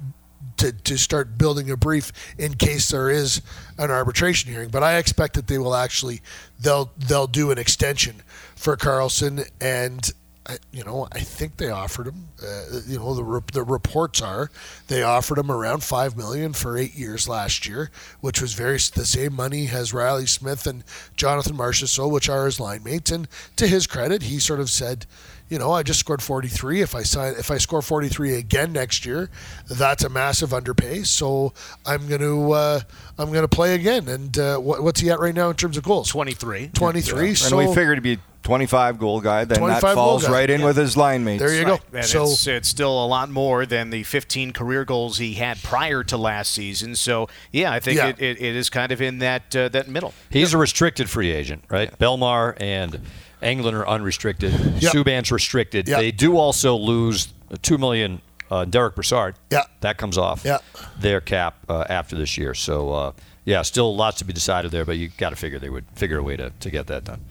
to, 0.63 0.71
to 0.71 0.97
start 0.97 1.37
building 1.37 1.71
a 1.71 1.77
brief 1.77 2.13
in 2.39 2.55
case 2.55 2.91
there 2.91 3.11
is 3.11 3.43
an 3.79 3.91
arbitration 3.91 4.53
hearing. 4.53 4.71
But 4.71 4.85
I 4.85 4.97
expect 4.97 5.35
that 5.35 5.49
they 5.49 5.59
will 5.59 5.75
actually 5.75 6.23
they'll 6.61 6.93
they'll 6.97 7.27
do 7.27 7.51
an 7.51 7.59
extension 7.59 8.23
for 8.55 8.77
Karlsson, 8.77 9.49
and 9.61 10.09
I, 10.47 10.59
you 10.73 10.85
know 10.85 11.09
I 11.11 11.19
think 11.19 11.57
they 11.57 11.71
offered 11.71 12.07
him. 12.07 12.29
Uh, 12.41 12.81
you 12.87 12.99
know 12.99 13.15
the 13.15 13.25
re- 13.25 13.41
the 13.53 13.65
reports 13.65 14.23
are 14.23 14.53
they 14.87 15.03
offered 15.03 15.39
him 15.39 15.51
around 15.51 15.83
five 15.83 16.17
million 16.17 16.53
for 16.53 16.79
eight 16.79 16.95
years 16.95 17.29
last 17.29 17.67
year, 17.67 17.91
which 18.21 18.41
was 18.41 18.53
very 18.53 18.77
the 18.95 19.05
same 19.05 19.35
money 19.35 19.69
as 19.69 19.93
Reilly 19.93 20.27
Smith 20.27 20.65
and 20.69 20.85
Jonathan 21.17 21.57
Marchessault, 21.57 22.13
which 22.13 22.29
are 22.29 22.45
his 22.47 22.61
line 22.61 22.85
mates. 22.85 23.11
And 23.11 23.27
to 23.57 23.67
his 23.67 23.89
credit, 23.89 24.23
he 24.23 24.39
sort 24.39 24.61
of 24.61 24.71
said 24.71 25.07
you 25.53 25.59
know, 25.59 25.71
I 25.71 25.83
just 25.83 26.01
scored 26.01 26.23
43. 26.23 26.81
If 26.81 26.95
I 26.95 27.03
sign, 27.03 27.35
if 27.39 27.51
I 27.51 27.59
score 27.59 27.83
43 27.83 28.37
again 28.37 28.73
next 28.73 29.05
year, 29.05 29.29
that's 29.69 30.03
a 30.03 30.09
massive 30.09 30.55
underpay. 30.55 31.03
So 31.03 31.53
I'm 31.85 32.09
going 32.09 32.23
to, 32.23 32.53
uh, 32.53 32.81
I'm 33.19 33.29
going 33.29 33.43
to 33.43 33.49
play 33.49 33.75
again. 33.75 34.09
And 34.09 34.37
uh, 34.39 34.57
what, 34.57 34.83
what's 34.83 35.01
he 35.01 35.11
at 35.11 35.21
right 35.21 35.35
now 35.35 35.51
in 35.51 35.57
terms 35.57 35.77
of 35.77 35.83
goals? 35.85 36.09
23. 36.09 36.69
23. 36.69 37.29
and 37.29 37.37
So 37.39 37.59
we 37.59 37.67
figured 37.67 37.99
he'd 37.99 38.17
be 38.17 38.23
25 38.45 38.99
goal 38.99 39.21
guy. 39.21 39.45
Then 39.45 39.61
that 39.67 39.83
falls 39.83 40.27
right 40.27 40.49
in 40.49 40.63
with 40.63 40.79
his 40.79 40.97
line 40.97 41.23
mates. 41.23 41.43
there 41.43 41.55
you 41.55 41.67
go. 41.67 41.81
And 41.93 42.07
So 42.07 42.25
it's, 42.25 42.47
it's 42.47 42.69
still 42.71 43.05
a 43.05 43.07
lot 43.07 43.29
more 43.29 43.67
than 43.67 43.91
the 43.91 44.05
15 44.05 44.55
career 44.55 44.87
goals 44.87 45.19
he 45.19 45.35
had 45.35 45.63
prior 45.63 46.03
to 46.05 46.17
last 46.17 46.53
season. 46.53 46.97
So, 46.97 47.29
yeah, 47.53 47.71
I 47.73 47.79
think 47.79 47.99
Yeah. 47.99 48.09
It, 48.09 48.23
it, 48.23 48.41
it 48.41 48.57
is 48.57 48.71
kind 48.71 48.91
of 48.91 49.03
in 49.03 49.19
that 49.19 49.55
uh, 49.55 49.69
that 49.69 49.87
middle. 49.87 50.15
He's 50.31 50.55
a 50.55 50.59
restricted 50.59 51.11
free 51.11 51.31
agent, 51.31 51.65
right? 51.69 51.97
Bellemare 51.99 52.57
and 52.59 53.03
Engelland 53.43 53.75
are 53.75 53.87
unrestricted. 53.87 54.53
Yep. 54.53 54.93
Subban's 54.93 55.31
restricted. 55.33 55.89
Yep. 55.89 55.99
They 55.99 56.11
do 56.11 56.37
also 56.37 56.77
lose 56.77 57.33
two 57.63 57.79
million. 57.79 58.21
Uh, 58.51 58.67
Derek 58.67 58.95
Brassard. 58.95 59.35
Yeah. 59.51 59.63
That 59.81 59.97
comes 59.97 60.19
off. 60.19 60.45
Yeah. 60.45 60.59
Their 60.99 61.23
cap 61.23 61.57
uh, 61.71 61.87
after 61.89 62.17
this 62.17 62.37
year. 62.37 62.53
So 62.53 62.93
uh, 62.93 63.13
yeah, 63.47 63.63
still 63.63 63.97
lots 63.97 64.19
to 64.19 64.25
be 64.27 64.35
decided 64.35 64.71
there, 64.71 64.85
but 64.85 64.99
you 64.99 65.09
got 65.17 65.31
to 65.31 65.37
figure 65.37 65.59
they 65.59 65.71
would 65.71 65.87
figure 65.95 66.19
a 66.19 66.23
way 66.23 66.37
to, 66.37 66.51
to 66.61 66.71
get 66.71 66.87
that 66.89 67.05
done. 67.05 67.23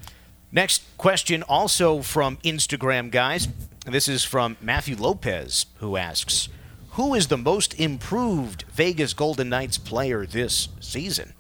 Next 0.52 0.84
question, 0.98 1.44
also 1.44 2.02
from 2.02 2.38
Instagram, 2.38 3.12
guys. 3.12 3.48
This 3.86 4.08
is 4.08 4.24
from 4.24 4.58
Matthew 4.62 4.96
Lopez, 4.96 5.68
who 5.78 5.96
asks 5.96 6.50
Who 6.92 7.14
is 7.14 7.28
the 7.28 7.38
most 7.38 7.80
improved 7.80 8.64
Vegas 8.74 9.14
Golden 9.14 9.50
Knights 9.50 9.78
player 9.78 10.26
this 10.26 10.70
season? 10.80 11.34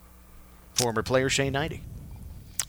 Former 0.73 1.03
player 1.03 1.27
Shane 1.27 1.53
Hnidy. 1.53 1.81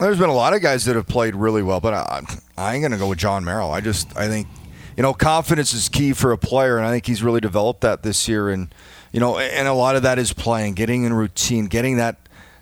There's 0.02 0.18
been 0.18 0.28
a 0.28 0.34
lot 0.34 0.54
of 0.54 0.62
guys 0.62 0.84
that 0.86 0.96
have 0.96 1.06
played 1.06 1.34
really 1.34 1.62
well, 1.62 1.80
but 1.80 1.94
I, 1.94 2.22
I 2.56 2.74
ain't 2.74 2.82
gonna 2.82 2.98
go 2.98 3.08
with 3.08 3.18
Jon 3.18 3.44
Merrill. 3.44 3.70
I 3.70 3.80
just 3.80 4.16
I 4.16 4.28
think 4.28 4.48
you 4.96 5.02
know 5.02 5.14
confidence 5.14 5.72
is 5.72 5.88
key 5.88 6.12
for 6.12 6.32
a 6.32 6.38
player, 6.38 6.76
and 6.76 6.86
I 6.86 6.90
think 6.90 7.06
he's 7.06 7.22
really 7.22 7.40
developed 7.40 7.82
that 7.82 8.02
this 8.02 8.28
year. 8.28 8.48
And 8.48 8.74
you 9.12 9.20
know, 9.20 9.38
and 9.38 9.68
a 9.68 9.74
lot 9.74 9.96
of 9.96 10.02
that 10.02 10.18
is 10.18 10.32
playing, 10.32 10.74
getting 10.74 11.04
in 11.04 11.12
routine, 11.12 11.66
getting 11.66 11.96
that 11.96 12.16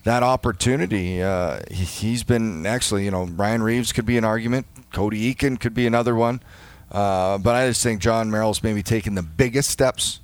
that 0.04 0.22
opportunity. 0.22 1.22
Uh, 1.22 1.60
he, 1.70 1.84
he's 1.84 2.22
been 2.24 2.66
actually, 2.66 3.04
you 3.04 3.10
know, 3.10 3.24
Ryan 3.24 3.62
Reaves 3.62 3.92
could 3.92 4.06
be 4.06 4.18
an 4.18 4.24
argument. 4.24 4.66
Cody 4.92 5.32
Eakin 5.32 5.58
could 5.58 5.74
be 5.74 5.86
another 5.86 6.14
one. 6.14 6.42
Uh, 6.90 7.38
but 7.38 7.54
I 7.54 7.68
just 7.68 7.82
think 7.82 8.00
Jon 8.00 8.30
Merrill's 8.30 8.62
maybe 8.62 8.82
taken 8.82 9.14
the 9.14 9.22
biggest 9.22 9.70
steps 9.70 10.20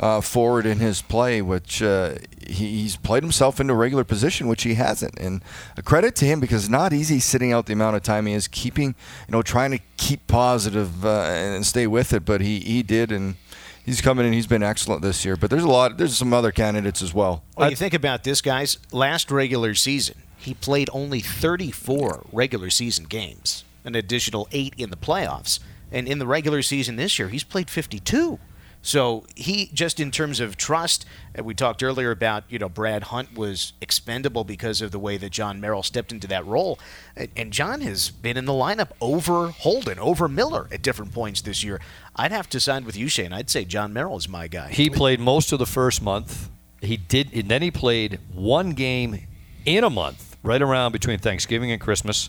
uh, 0.00 0.20
forward 0.20 0.66
in 0.66 0.78
his 0.78 1.02
play, 1.02 1.40
which 1.40 1.82
uh, 1.82 2.14
he, 2.46 2.82
he's 2.82 2.96
played 2.96 3.22
himself 3.22 3.60
into 3.60 3.72
a 3.72 3.76
regular 3.76 4.04
position, 4.04 4.48
which 4.48 4.62
he 4.62 4.74
hasn't. 4.74 5.18
And 5.18 5.42
a 5.76 5.82
credit 5.82 6.16
to 6.16 6.24
him 6.24 6.40
because 6.40 6.64
it's 6.64 6.70
not 6.70 6.92
easy 6.92 7.20
sitting 7.20 7.52
out 7.52 7.66
the 7.66 7.72
amount 7.72 7.96
of 7.96 8.02
time 8.02 8.26
he 8.26 8.34
is 8.34 8.48
keeping, 8.48 8.94
you 9.28 9.32
know, 9.32 9.42
trying 9.42 9.70
to 9.70 9.78
keep 9.96 10.26
positive 10.26 11.04
uh, 11.04 11.22
and 11.22 11.64
stay 11.66 11.86
with 11.86 12.12
it. 12.12 12.24
But 12.24 12.40
he, 12.40 12.60
he 12.60 12.82
did, 12.82 13.12
and 13.12 13.36
he's 13.84 14.00
coming 14.00 14.26
in. 14.26 14.32
He's 14.32 14.46
been 14.46 14.62
excellent 14.62 15.02
this 15.02 15.24
year. 15.24 15.36
But 15.36 15.50
there's 15.50 15.64
a 15.64 15.68
lot. 15.68 15.96
There's 15.96 16.16
some 16.16 16.32
other 16.32 16.52
candidates 16.52 17.02
as 17.02 17.14
well. 17.14 17.44
Well, 17.56 17.70
you 17.70 17.76
think 17.76 17.94
about 17.94 18.24
this, 18.24 18.40
guys. 18.40 18.78
Last 18.92 19.30
regular 19.30 19.74
season, 19.74 20.16
he 20.36 20.54
played 20.54 20.90
only 20.92 21.20
34 21.20 22.26
regular 22.32 22.70
season 22.70 23.04
games, 23.04 23.64
an 23.84 23.94
additional 23.94 24.48
eight 24.52 24.74
in 24.76 24.90
the 24.90 24.96
playoffs. 24.96 25.60
And 25.92 26.08
in 26.08 26.18
the 26.18 26.26
regular 26.26 26.60
season 26.62 26.96
this 26.96 27.18
year, 27.18 27.28
he's 27.28 27.44
played 27.44 27.70
52. 27.70 28.40
So 28.84 29.24
he 29.34 29.70
just 29.72 29.98
in 29.98 30.10
terms 30.10 30.40
of 30.40 30.58
trust, 30.58 31.06
uh, 31.36 31.42
we 31.42 31.54
talked 31.54 31.82
earlier 31.82 32.10
about 32.10 32.44
you 32.50 32.58
know 32.58 32.68
Brad 32.68 33.04
Hunt 33.04 33.34
was 33.34 33.72
expendable 33.80 34.44
because 34.44 34.82
of 34.82 34.90
the 34.90 34.98
way 34.98 35.16
that 35.16 35.30
Jon 35.30 35.58
Merrill 35.58 35.82
stepped 35.82 36.12
into 36.12 36.26
that 36.26 36.44
role, 36.44 36.78
and, 37.16 37.50
Jon 37.50 37.80
has 37.80 38.10
been 38.10 38.36
in 38.36 38.44
the 38.44 38.52
lineup 38.52 38.90
over 39.00 39.48
Holden, 39.48 39.98
over 39.98 40.28
Miller 40.28 40.68
at 40.70 40.82
different 40.82 41.12
points 41.12 41.40
this 41.40 41.64
year. 41.64 41.80
I'd 42.14 42.30
have 42.30 42.46
to 42.50 42.60
side 42.60 42.84
with 42.84 42.94
you, 42.94 43.08
Shane. 43.08 43.32
I'd 43.32 43.48
say 43.48 43.64
Jon 43.64 43.94
Merrill 43.94 44.18
is 44.18 44.28
my 44.28 44.48
guy. 44.48 44.68
He 44.68 44.90
played 44.90 45.18
most 45.18 45.52
of 45.52 45.58
the 45.58 45.66
first 45.66 46.02
month. 46.02 46.50
He 46.82 46.98
did, 46.98 47.32
and 47.32 47.48
then 47.48 47.62
he 47.62 47.70
played 47.70 48.20
one 48.34 48.72
game 48.72 49.26
in 49.64 49.82
a 49.82 49.90
month, 49.90 50.36
right 50.42 50.60
around 50.60 50.92
between 50.92 51.18
Thanksgiving 51.18 51.70
and 51.70 51.80
Christmas. 51.80 52.28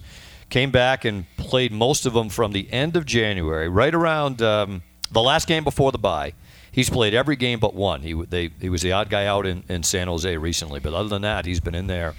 Came 0.49 0.71
back 0.71 1.03
and 1.03 1.25
played 1.35 1.73
most 1.73 2.05
of 2.05 2.13
them 2.13 2.29
from 2.29 2.53
the 2.53 2.71
end 2.71 2.95
of 2.95 3.05
January, 3.05 3.67
right 3.67 3.93
around 3.93 4.41
um, 4.41 4.83
the 5.11 5.21
last 5.21 5.49
game 5.49 5.65
before 5.65 5.91
the 5.91 5.97
bye. 5.97 6.33
He's 6.75 6.89
played 6.89 7.13
every 7.13 7.37
game 7.37 7.59
but 7.59 7.73
one. 7.73 8.01
He 8.01 8.13
they, 8.13 8.49
he 8.59 8.67
was 8.69 8.81
the 8.81 8.91
odd 8.91 9.09
guy 9.09 9.25
out 9.25 9.45
in, 9.45 9.63
in 9.69 9.83
San 9.83 10.07
Jose 10.07 10.35
recently, 10.37 10.79
but 10.81 10.93
other 10.93 11.07
than 11.09 11.21
that, 11.21 11.45
he's 11.45 11.61
been 11.61 11.73
in 11.73 11.87
there, 11.87 12.13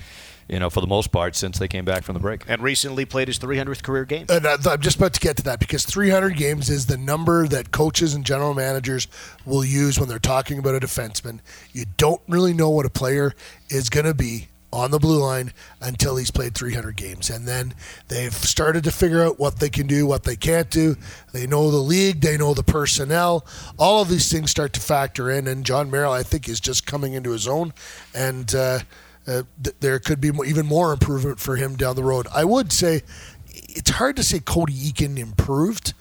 you 0.49 0.59
know, 0.59 0.71
for 0.71 0.81
the 0.81 0.87
most 0.87 1.13
part 1.13 1.37
since 1.37 1.59
they 1.59 1.69
came 1.69 1.85
back 1.85 2.05
from 2.05 2.15
the 2.15 2.21
break. 2.21 2.43
and 2.49 2.63
recently 2.63 3.05
played 3.05 3.29
his 3.29 3.39
300th 3.39 3.83
career 3.83 4.07
game. 4.07 4.25
And 4.31 4.47
uh, 4.47 4.57
I- 4.67 4.73
I'm 4.73 4.81
just 4.81 4.97
about 4.97 5.13
to 5.13 5.21
get 5.21 5.37
to 5.37 5.43
that 5.43 5.59
because 5.61 5.85
300 5.85 6.37
games 6.37 6.71
is 6.71 6.87
the 6.87 6.97
number 6.97 7.47
that 7.49 7.71
coaches 7.71 8.15
and 8.15 8.25
general 8.25 8.55
managers 8.55 9.09
will 9.45 9.65
use 9.65 9.99
when 10.01 10.09
they're 10.09 10.19
talking 10.19 10.59
about 10.59 10.75
a 10.75 10.81
defenseman. 10.81 11.41
You 11.73 11.85
don't 11.99 12.23
really 12.27 12.55
know 12.55 12.71
what 12.71 12.87
a 12.87 12.91
player 12.91 13.35
is 13.69 13.91
going 13.91 14.07
to 14.07 14.15
be 14.15 14.49
on 14.77 14.91
the 14.91 14.99
blue 14.99 15.18
line 15.18 15.53
until 15.81 16.16
he's 16.16 16.31
played 16.31 16.55
300 16.55 16.97
games. 16.97 17.31
And 17.31 17.49
then 17.49 17.74
they've 18.09 18.33
started 18.33 18.85
to 18.85 18.91
figure 18.91 19.22
out 19.24 19.39
what 19.41 19.59
they 19.59 19.70
can 19.70 19.87
do, 19.87 20.07
what 20.07 20.24
they 20.24 20.37
can't 20.37 20.70
do. 20.70 20.97
They 21.33 21.47
know 21.47 21.70
the 21.70 21.79
league, 21.79 22.20
they 22.20 22.37
know 22.37 22.53
the 22.53 22.62
personnel. 22.62 23.47
All 23.79 24.03
of 24.03 24.09
these 24.09 24.31
things 24.31 24.51
start 24.51 24.74
to 24.74 24.81
factor 24.81 25.31
in. 25.31 25.47
And 25.47 25.64
Jon 25.64 25.91
Merrill, 25.91 26.12
I 26.12 26.22
think, 26.22 26.47
is 26.49 26.61
just 26.61 26.87
coming 26.87 27.14
into 27.14 27.31
his 27.31 27.49
own. 27.49 27.72
And, 28.14 28.55
uh, 28.55 28.81
uh, 29.27 29.43
th- 29.62 29.77
there 29.81 29.99
could 29.99 30.20
be 30.20 30.31
even 30.47 30.66
more 30.66 30.93
improvement 30.93 31.41
for 31.41 31.57
him 31.57 31.74
down 31.74 31.97
the 31.97 32.05
road. 32.05 32.29
I 32.33 32.45
would 32.45 32.70
say 32.72 33.03
it's 33.49 33.91
hard 33.91 34.16
to 34.16 34.22
say 34.22 34.39
Cody 34.39 34.72
Eakin 34.72 35.18
improved, 35.18 35.95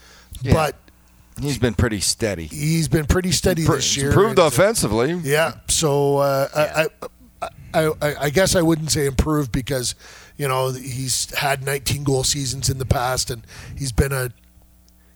but 0.52 0.76
He's 1.42 1.58
been 1.58 1.74
pretty 1.74 2.00
steady. 2.00 2.46
he's 2.46 2.88
been 2.88 3.06
pretty 3.06 3.32
steady 3.32 3.64
this 3.64 3.98
year. 3.98 4.08
Improved 4.08 4.40
uh, 4.40 4.44
offensively. 4.44 5.12
Yeah. 5.24 5.56
So 5.68 6.18
uh, 6.18 6.48
I, 6.56 6.84
I 6.84 7.08
I, 7.74 7.92
I, 8.02 8.16
I 8.22 8.30
guess 8.30 8.56
I 8.56 8.62
wouldn't 8.62 8.92
say 8.92 9.06
improved 9.06 9.52
because 9.52 9.96
you 10.38 10.48
know 10.48 10.72
he's 10.72 11.34
had 11.36 11.64
19 11.64 12.04
goal 12.04 12.24
seasons 12.24 12.70
in 12.70 12.78
the 12.78 12.86
past 12.86 13.30
and 13.30 13.46
he's 13.78 13.92
been 13.92 14.12
a 14.12 14.32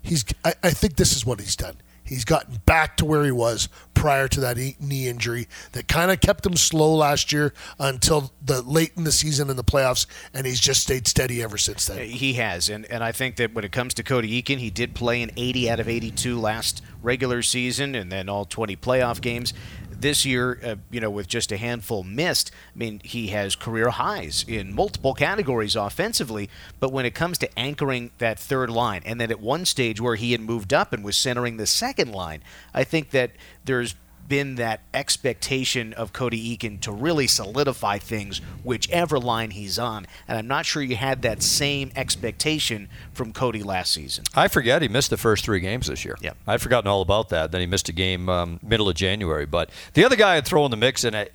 he's 0.02 0.26
I, 0.44 0.54
I 0.64 0.72
think 0.72 0.96
this 0.96 1.16
is 1.16 1.26
what 1.26 1.40
he's 1.40 1.56
done. 1.56 1.76
He's 2.10 2.26
gotten 2.26 2.56
back 2.66 2.98
to 2.98 3.06
where 3.06 3.24
he 3.24 3.32
was 3.32 3.70
prior 3.94 4.28
to 4.30 4.40
that 4.40 4.58
knee 4.58 5.08
injury 5.08 5.48
that 5.74 5.88
kind 5.88 6.10
of 6.10 6.20
kept 6.20 6.44
him 6.44 6.56
slow 6.56 6.96
last 6.96 7.32
year 7.32 7.54
until 7.80 8.32
the 8.44 8.64
late 8.64 8.94
in 8.98 9.04
the 9.04 9.12
season 9.12 9.48
in 9.52 9.58
the 9.58 9.64
playoffs, 9.64 10.08
and 10.34 10.48
he's 10.48 10.60
just 10.60 10.82
stayed 10.82 11.08
steady 11.08 11.44
ever 11.44 11.60
since 11.60 11.86
then. 11.86 12.08
He 12.08 12.34
has, 12.34 12.68
and, 12.68 12.88
and 12.88 13.04
I 13.04 13.12
think 13.12 13.36
that 13.36 13.54
when 13.54 13.64
it 13.64 13.72
comes 13.72 13.94
to 13.94 14.04
Cody 14.04 14.42
Eakin, 14.42 14.58
he 14.58 14.72
did 14.72 14.96
play 14.96 15.22
in 15.22 15.30
80 15.38 15.70
out 15.70 15.80
of 15.80 15.88
82 15.88 16.40
last 16.40 16.82
regular 17.04 17.44
season, 17.44 17.94
and 17.94 18.12
then 18.12 18.28
all 18.28 18.44
20 18.44 18.76
playoff 18.78 19.22
games 19.22 19.54
this 20.02 20.26
year, 20.26 20.60
uh, 20.64 20.76
you 20.92 21.00
know, 21.00 21.10
with 21.10 21.28
just 21.28 21.52
a 21.52 21.58
handful 21.58 22.04
missed, 22.04 22.52
I 22.76 22.78
mean, 22.78 23.02
he 23.04 23.28
has 23.28 23.56
career 23.56 23.90
highs 23.90 24.46
in 24.48 24.74
multiple 24.74 25.14
categories 25.14 25.76
offensively. 25.76 26.50
But 26.80 26.92
when 26.92 27.06
it 27.06 27.16
comes 27.16 27.38
to 27.40 27.60
anchoring 27.60 28.12
that 28.18 28.40
third 28.40 28.70
line, 28.70 29.02
and 29.06 29.20
then 29.20 29.32
at 29.32 29.40
one 29.40 29.66
stage 29.66 30.00
where 30.00 30.16
he 30.16 30.32
had 30.32 30.42
moved 30.42 30.74
up 30.74 30.94
and 30.94 31.04
was 31.04 31.18
centering 31.18 31.58
the 31.58 31.68
second 31.68 32.12
line, 32.12 32.42
I 32.74 32.84
think 32.84 33.12
that 33.12 33.32
there's 33.66 33.96
been 34.30 34.56
that 34.56 34.82
expectation 34.94 35.92
of 35.94 36.14
Cody 36.14 36.56
Eakin 36.56 36.80
to 36.82 36.92
really 36.92 37.28
solidify 37.28 37.98
things, 37.98 38.40
whichever 38.64 39.20
line 39.20 39.52
he's 39.52 39.78
on. 39.78 40.08
And 40.28 40.38
I'm 40.38 40.48
not 40.48 40.66
sure 40.66 40.82
you 40.82 40.96
had 40.96 41.24
that 41.24 41.44
same 41.44 41.92
expectation 41.96 42.88
from 43.12 43.34
Cody 43.34 43.64
last 43.64 43.92
season. 43.92 44.24
I 44.36 44.48
forget 44.48 44.82
he 44.82 44.88
missed 44.88 45.10
the 45.10 45.18
first 45.18 45.44
three 45.44 45.60
games 45.60 45.88
this 45.88 46.06
year. 46.06 46.16
Yeah. 46.22 46.34
I'd 46.48 46.62
forgotten 46.62 46.88
all 46.88 47.02
about 47.02 47.30
that. 47.30 47.52
Then 47.52 47.62
he 47.62 47.68
missed 47.68 47.90
a 47.90 47.94
game 47.94 48.30
um, 48.30 48.60
middle 48.62 48.88
of 48.88 48.96
January. 48.96 49.46
But 49.46 49.72
the 49.96 50.06
other 50.06 50.16
guy 50.16 50.36
I'd 50.38 50.46
throw 50.46 50.64
in 50.66 50.72
the 50.72 50.78
mix, 50.78 51.04
and 51.04 51.16
I, 51.16 51.30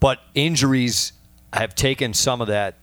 but 0.00 0.20
injuries 0.34 1.12
have 1.52 1.74
taken 1.74 2.12
some 2.12 2.40
of 2.40 2.48
that 2.48 2.74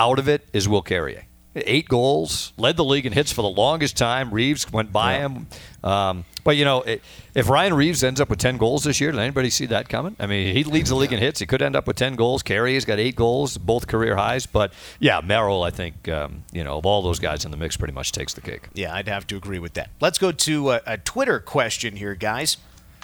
out 0.00 0.18
of 0.18 0.28
it, 0.28 0.48
is 0.52 0.68
Will 0.68 0.82
Carrier. 0.82 1.26
Eight 1.56 1.88
goals, 1.88 2.52
led 2.56 2.76
the 2.76 2.84
league 2.84 3.06
in 3.06 3.12
hits 3.12 3.32
for 3.32 3.42
the 3.42 3.48
longest 3.48 3.96
time. 3.96 4.30
Reaves 4.32 4.72
went 4.72 4.92
by 4.92 5.18
him. 5.18 5.46
Um, 5.84 6.24
but, 6.42 6.56
you 6.56 6.64
know, 6.64 6.82
it, 6.82 7.02
if 7.34 7.48
Ryan 7.48 7.74
Reaves 7.74 8.02
ends 8.02 8.20
up 8.20 8.28
with 8.28 8.38
10 8.38 8.56
goals 8.58 8.84
this 8.84 9.00
year, 9.00 9.10
did 9.12 9.20
anybody 9.20 9.50
see 9.50 9.66
that 9.66 9.88
coming? 9.88 10.16
I 10.18 10.26
mean, 10.26 10.54
he 10.54 10.64
leads 10.64 10.90
the 10.90 10.96
league 10.96 11.12
in 11.12 11.18
hits. 11.18 11.40
He 11.40 11.46
could 11.46 11.62
end 11.62 11.76
up 11.76 11.86
with 11.86 11.96
10 11.96 12.16
goals. 12.16 12.42
Carrier's 12.42 12.84
got 12.84 12.98
eight 12.98 13.16
goals, 13.16 13.56
both 13.56 13.86
career 13.86 14.16
highs. 14.16 14.46
But, 14.46 14.72
yeah, 14.98 15.20
Merrill, 15.22 15.62
I 15.62 15.70
think, 15.70 16.08
um, 16.08 16.44
you 16.52 16.64
know, 16.64 16.78
of 16.78 16.86
all 16.86 17.02
those 17.02 17.18
guys 17.18 17.44
in 17.44 17.50
the 17.50 17.56
mix, 17.56 17.76
pretty 17.76 17.94
much 17.94 18.12
takes 18.12 18.34
the 18.34 18.40
cake. 18.40 18.68
Yeah, 18.74 18.94
I'd 18.94 19.08
have 19.08 19.26
to 19.28 19.36
agree 19.36 19.58
with 19.58 19.74
that. 19.74 19.90
Let's 20.00 20.18
go 20.18 20.32
to 20.32 20.70
a, 20.72 20.80
a 20.86 20.98
Twitter 20.98 21.38
question 21.40 21.96
here, 21.96 22.14
guys. 22.14 22.56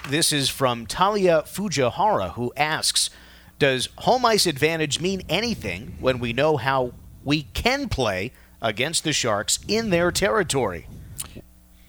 This 0.09 0.32
is 0.32 0.48
from 0.48 0.86
Talia 0.86 1.42
Fujihara, 1.46 2.32
who 2.32 2.53
asks 2.57 3.11
Does 3.59 3.88
home 3.98 4.24
ice 4.24 4.46
advantage 4.46 5.01
mean 5.01 5.22
anything 5.28 5.96
when 6.01 6.18
we 6.18 6.32
know 6.32 6.57
how 6.57 6.92
we 7.25 7.43
can 7.43 7.89
play 7.89 8.33
against 8.62 9.05
the 9.05 9.12
Sharks 9.12 9.59
in 9.68 9.91
their 9.91 10.11
territory? 10.11 10.87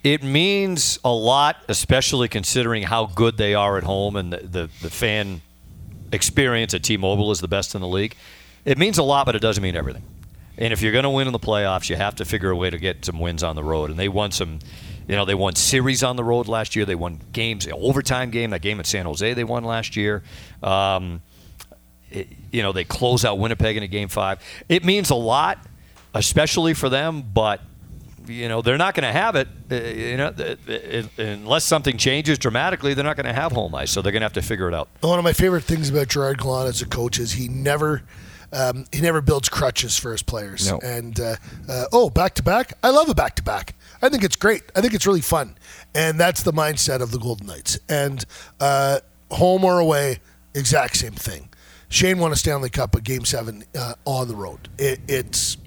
It 0.03 0.23
means 0.23 0.97
a 1.03 1.13
lot, 1.13 1.57
especially 1.67 2.27
considering 2.27 2.83
how 2.83 3.05
good 3.05 3.37
they 3.37 3.53
are 3.53 3.77
at 3.77 3.83
home 3.83 4.15
and 4.15 4.33
the, 4.33 4.37
the, 4.37 4.69
the 4.81 4.89
fan 4.89 5.41
experience 6.11 6.73
at 6.73 6.83
T 6.83 6.97
Mobile 6.97 7.31
is 7.31 7.39
the 7.39 7.47
best 7.47 7.75
in 7.75 7.81
the 7.81 7.87
league. 7.87 8.15
It 8.65 8.77
means 8.77 8.97
a 8.97 9.03
lot, 9.03 9.25
but 9.25 9.35
it 9.35 9.41
doesn't 9.41 9.61
mean 9.61 9.75
everything. 9.75 10.03
And 10.57 10.73
if 10.73 10.81
you're 10.81 10.91
going 10.91 11.03
to 11.03 11.09
win 11.09 11.27
in 11.27 11.33
the 11.33 11.39
playoffs, 11.39 11.89
you 11.89 11.95
have 11.95 12.15
to 12.15 12.25
figure 12.25 12.49
a 12.51 12.55
way 12.55 12.69
to 12.69 12.77
get 12.77 13.05
some 13.05 13.19
wins 13.19 13.43
on 13.43 13.55
the 13.55 13.63
road. 13.63 13.89
And 13.89 13.97
they 13.97 14.09
won 14.09 14.31
some, 14.31 14.59
you 15.07 15.15
know, 15.15 15.25
they 15.25 15.35
won 15.35 15.55
series 15.55 16.03
on 16.03 16.15
the 16.15 16.23
road 16.23 16.47
last 16.47 16.75
year. 16.75 16.85
They 16.85 16.95
won 16.95 17.19
games, 17.31 17.67
overtime 17.71 18.31
game, 18.31 18.49
that 18.51 18.61
game 18.61 18.79
at 18.79 18.85
San 18.85 19.05
Jose 19.05 19.33
they 19.33 19.43
won 19.43 19.63
last 19.63 19.95
year. 19.95 20.23
Um, 20.61 21.21
it- 22.11 22.27
you 22.51 22.61
know, 22.61 22.71
they 22.71 22.83
close 22.83 23.23
out 23.25 23.39
Winnipeg 23.39 23.77
in 23.77 23.83
a 23.83 23.87
game 23.87 24.07
five. 24.09 24.39
It 24.69 24.83
means 24.83 25.09
a 25.09 25.15
lot, 25.15 25.57
especially 26.13 26.73
for 26.73 26.89
them, 26.89 27.23
but 27.33 27.61
you 28.27 28.47
know 28.47 28.61
they're 28.61 28.77
not 28.77 28.93
going 28.93 29.03
to 29.03 29.11
have 29.11 29.35
it. 29.35 29.47
uh, 29.71 29.75
You 29.75 30.17
know, 30.17 30.31
th- 30.31 30.59
th- 30.65 31.05
unless 31.17 31.63
something 31.65 31.97
changes 31.97 32.37
dramatically, 32.37 32.93
they're 32.93 33.03
not 33.05 33.15
going 33.15 33.25
to 33.25 33.33
have 33.33 33.51
home 33.51 33.73
ice. 33.73 33.91
So 33.91 34.01
they're 34.01 34.11
going 34.11 34.21
to 34.21 34.25
have 34.25 34.33
to 34.33 34.41
figure 34.41 34.67
it 34.67 34.73
out. 34.75 34.89
One 35.01 35.17
of 35.17 35.23
my 35.23 35.33
favorite 35.33 35.63
things 35.63 35.89
about 35.89 36.07
Gerard 36.09 36.39
Gallant 36.39 36.69
as 36.69 36.81
a 36.81 36.85
coach 36.85 37.17
is 37.19 37.31
he 37.33 37.47
never 37.47 38.03
um, 38.53 38.85
he 38.91 38.99
never 39.01 39.21
builds 39.21 39.47
crutches 39.49 39.97
for 39.97 40.11
his 40.11 40.21
players. 40.21 40.69
No. 40.69 40.77
And 40.83 41.17
uh, 41.19 41.35
uh, 41.69 41.85
oh, 41.93 42.09
back 42.09 42.35
to 42.35 42.43
back, 42.43 42.73
I 42.83 42.89
love 42.89 43.07
a 43.09 43.15
back 43.15 43.35
to 43.37 43.43
back. 43.43 43.75
I 44.01 44.09
think 44.09 44.23
it's 44.23 44.35
great. 44.35 44.63
I 44.75 44.81
think 44.81 44.93
it's 44.93 45.07
really 45.07 45.21
fun, 45.21 45.57
and 45.95 46.19
that's 46.19 46.43
the 46.43 46.51
mindset 46.53 47.01
of 47.01 47.11
the 47.11 47.17
Golden 47.19 47.47
Knights. 47.47 47.79
And 47.87 48.23
uh, 48.59 48.99
home 49.31 49.63
or 49.63 49.79
away, 49.79 50.19
exact 50.53 50.97
same 50.97 51.13
thing. 51.13 51.47
Shane 51.91 52.19
won 52.19 52.31
a 52.31 52.37
Stanley 52.37 52.69
Cup 52.69 52.95
at 52.95 53.03
Game 53.03 53.25
Seven 53.25 53.65
uh, 53.77 53.95
on 54.05 54.29
the 54.29 54.35
road. 54.35 54.69
It, 54.77 55.01
it's 55.09 55.57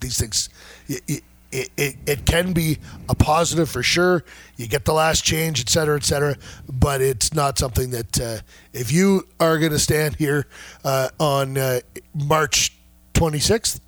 these 0.00 0.18
things. 0.18 0.48
It, 0.88 1.00
it, 1.06 1.22
it, 1.52 1.70
it, 1.76 1.96
it 2.06 2.26
can 2.26 2.52
be 2.52 2.78
a 3.08 3.14
positive 3.14 3.70
for 3.70 3.82
sure. 3.82 4.24
You 4.56 4.66
get 4.66 4.84
the 4.84 4.92
last 4.92 5.24
change, 5.24 5.60
et 5.60 5.68
cetera, 5.68 5.96
et 5.96 6.02
cetera. 6.02 6.36
But 6.68 7.00
it's 7.00 7.34
not 7.34 7.56
something 7.56 7.90
that 7.90 8.20
uh, 8.20 8.38
if 8.72 8.90
you 8.90 9.28
are 9.38 9.58
going 9.58 9.70
to 9.70 9.78
stand 9.78 10.16
here 10.16 10.46
uh, 10.84 11.10
on 11.20 11.56
uh, 11.56 11.80
March 12.14 12.76
26th 13.14 13.80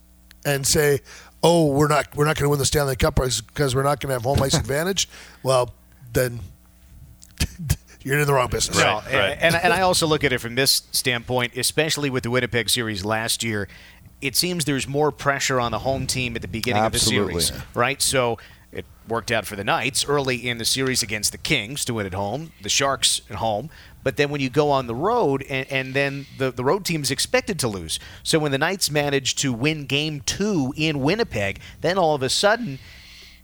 and 0.44 0.64
say, 0.64 1.00
"Oh, 1.42 1.66
we're 1.66 1.88
not 1.88 2.14
we're 2.16 2.26
not 2.26 2.36
going 2.36 2.44
to 2.44 2.50
win 2.50 2.60
the 2.60 2.64
Stanley 2.64 2.94
Cup 2.96 3.16
because 3.16 3.74
we're 3.74 3.82
not 3.82 3.98
going 3.98 4.10
to 4.10 4.14
have 4.14 4.22
home 4.22 4.40
ice 4.40 4.54
advantage," 4.58 5.08
well, 5.42 5.74
then 6.12 6.38
you're 8.04 8.18
in 8.18 8.26
the 8.26 8.32
wrong 8.32 8.48
business. 8.48 8.78
No, 8.78 9.02
and, 9.08 9.54
and 9.54 9.72
I 9.72 9.80
also 9.82 10.06
look 10.06 10.24
at 10.24 10.32
it 10.32 10.38
from 10.38 10.54
this 10.54 10.82
standpoint, 10.92 11.56
especially 11.56 12.10
with 12.10 12.22
the 12.22 12.30
Winnipeg 12.30 12.68
series 12.70 13.04
last 13.04 13.42
year. 13.42 13.68
It 14.20 14.36
seems 14.36 14.64
there's 14.64 14.86
more 14.86 15.10
pressure 15.10 15.58
on 15.58 15.72
the 15.72 15.80
home 15.80 16.06
team 16.06 16.36
at 16.36 16.42
the 16.42 16.48
beginning 16.48 16.82
Absolutely. 16.82 17.34
of 17.34 17.40
the 17.40 17.46
series, 17.46 17.64
right? 17.74 18.00
So 18.00 18.38
it 18.70 18.86
worked 19.08 19.30
out 19.30 19.46
for 19.46 19.56
the 19.56 19.64
Knights 19.64 20.04
early 20.04 20.48
in 20.48 20.58
the 20.58 20.64
series 20.64 21.02
against 21.02 21.32
the 21.32 21.38
Kings 21.38 21.84
to 21.84 21.94
win 21.94 22.06
at 22.06 22.14
home, 22.14 22.52
the 22.62 22.68
Sharks 22.68 23.20
at 23.28 23.36
home. 23.36 23.68
But 24.04 24.16
then 24.16 24.30
when 24.30 24.40
you 24.40 24.48
go 24.48 24.70
on 24.70 24.86
the 24.86 24.94
road, 24.94 25.44
and, 25.48 25.70
and 25.70 25.94
then 25.94 26.26
the, 26.38 26.50
the 26.50 26.64
road 26.64 26.84
team 26.84 27.02
is 27.02 27.10
expected 27.10 27.58
to 27.60 27.68
lose. 27.68 28.00
So 28.22 28.38
when 28.38 28.50
the 28.50 28.58
Knights 28.58 28.90
managed 28.90 29.38
to 29.40 29.52
win 29.52 29.86
game 29.86 30.20
two 30.20 30.72
in 30.76 31.00
Winnipeg, 31.00 31.60
then 31.80 31.98
all 31.98 32.14
of 32.14 32.22
a 32.22 32.28
sudden 32.28 32.78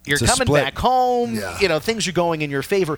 you're 0.05 0.17
coming 0.17 0.47
split. 0.47 0.63
back 0.63 0.77
home. 0.77 1.35
Yeah. 1.35 1.59
You 1.59 1.67
know, 1.67 1.79
things 1.79 2.07
are 2.07 2.13
going 2.13 2.41
in 2.41 2.49
your 2.49 2.63
favor. 2.63 2.97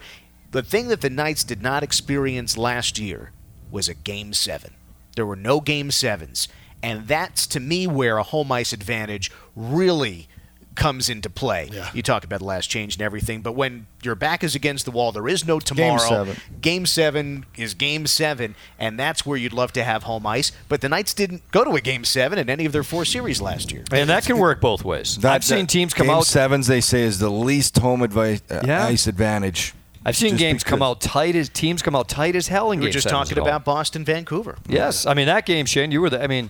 The 0.51 0.61
thing 0.63 0.87
that 0.89 1.01
the 1.01 1.09
Knights 1.09 1.43
did 1.43 1.61
not 1.61 1.83
experience 1.83 2.57
last 2.57 2.99
year 2.99 3.31
was 3.71 3.87
a 3.87 3.93
game 3.93 4.33
seven. 4.33 4.73
There 5.15 5.25
were 5.25 5.35
no 5.35 5.59
game 5.61 5.91
sevens. 5.91 6.47
And 6.83 7.07
that's 7.07 7.45
to 7.47 7.59
me 7.59 7.87
where 7.87 8.17
a 8.17 8.23
home 8.23 8.51
ice 8.51 8.73
advantage 8.73 9.31
really 9.55 10.27
comes 10.73 11.09
into 11.09 11.29
play. 11.29 11.69
Yeah. 11.71 11.89
You 11.93 12.01
talk 12.01 12.23
about 12.23 12.39
the 12.39 12.45
last 12.45 12.67
change 12.67 12.95
and 12.95 13.01
everything, 13.01 13.41
but 13.41 13.51
when 13.51 13.87
your 14.03 14.15
back 14.15 14.43
is 14.43 14.55
against 14.55 14.85
the 14.85 14.91
wall, 14.91 15.11
there 15.11 15.27
is 15.27 15.45
no 15.45 15.59
tomorrow. 15.59 15.97
Game 15.99 16.07
seven. 16.07 16.35
Game 16.61 16.85
seven 16.85 17.45
is 17.57 17.73
game 17.73 18.07
seven, 18.07 18.55
and 18.79 18.97
that's 18.97 19.25
where 19.25 19.37
you'd 19.37 19.51
love 19.53 19.73
to 19.73 19.83
have 19.83 20.03
home 20.03 20.25
ice. 20.25 20.51
But 20.69 20.79
the 20.81 20.87
Knights 20.89 21.13
didn't 21.13 21.49
go 21.51 21.63
to 21.65 21.71
a 21.71 21.81
game 21.81 22.03
seven 22.05 22.39
in 22.39 22.49
any 22.49 22.65
of 22.65 22.71
their 22.71 22.83
four 22.83 23.03
series 23.05 23.41
last 23.41 23.71
year. 23.71 23.83
And 23.91 24.09
that 24.09 24.25
can 24.25 24.37
work 24.39 24.59
both 24.61 24.83
ways. 24.85 25.17
That- 25.17 25.33
I've 25.33 25.43
seen 25.43 25.59
that 25.65 25.69
teams 25.69 25.93
come 25.93 26.07
game 26.07 26.15
out. 26.15 26.25
sevens. 26.25 26.67
They 26.67 26.81
say 26.81 27.01
is 27.03 27.19
the 27.19 27.29
least 27.29 27.77
home 27.77 28.01
advice, 28.01 28.41
uh, 28.49 28.61
Yeah. 28.65 28.85
ice 28.87 29.07
advantage. 29.07 29.73
I've 30.03 30.15
seen 30.15 30.31
Just 30.31 30.39
games 30.39 30.63
come 30.63 30.81
out 30.81 30.99
tight 30.99 31.35
as 31.35 31.47
teams 31.49 31.81
come 31.81 31.95
out 31.95 32.09
tight 32.09 32.35
as 32.35 32.47
hell 32.47 32.71
in 32.71 32.79
We 32.79 32.85
were 32.85 32.87
game 32.87 32.93
just 32.93 33.09
talking 33.09 33.37
about 33.37 33.63
Boston, 33.63 34.03
Vancouver. 34.03 34.57
Yes, 34.67 35.05
I 35.05 35.13
mean 35.13 35.27
that 35.27 35.45
game, 35.45 35.65
Shane. 35.65 35.91
You 35.91 36.01
were 36.01 36.09
the. 36.09 36.23
I 36.23 36.27
mean, 36.27 36.49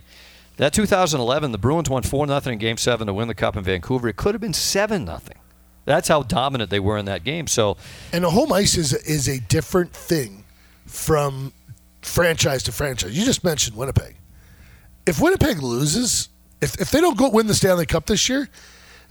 that 0.57 0.73
2011, 0.73 1.51
the 1.51 1.57
Bruins 1.57 1.89
won 1.89 2.03
four 2.03 2.25
nothing 2.25 2.53
in 2.53 2.59
Game 2.59 2.77
Seven 2.77 3.07
to 3.07 3.13
win 3.13 3.27
the 3.27 3.35
Cup 3.35 3.57
in 3.57 3.63
Vancouver. 3.63 4.07
It 4.07 4.15
could 4.15 4.33
have 4.33 4.41
been 4.41 4.53
seven 4.53 5.03
nothing. 5.03 5.37
That's 5.85 6.07
how 6.07 6.23
dominant 6.23 6.69
they 6.69 6.79
were 6.79 6.97
in 6.97 7.05
that 7.05 7.23
game. 7.23 7.47
So 7.47 7.77
And 8.13 8.23
a 8.23 8.29
home 8.29 8.53
ice 8.53 8.77
is 8.77 8.93
is 8.93 9.27
a 9.27 9.39
different 9.39 9.91
thing 9.93 10.45
from 10.85 11.51
franchise 12.01 12.63
to 12.63 12.71
franchise. 12.71 13.17
You 13.17 13.25
just 13.25 13.43
mentioned 13.43 13.75
Winnipeg. 13.75 14.15
If 15.05 15.19
Winnipeg 15.19 15.61
loses, 15.61 16.29
if, 16.61 16.79
if 16.79 16.91
they 16.91 17.01
don't 17.01 17.17
go 17.17 17.29
win 17.29 17.47
the 17.47 17.55
Stanley 17.55 17.85
Cup 17.85 18.05
this 18.05 18.29
year, 18.29 18.47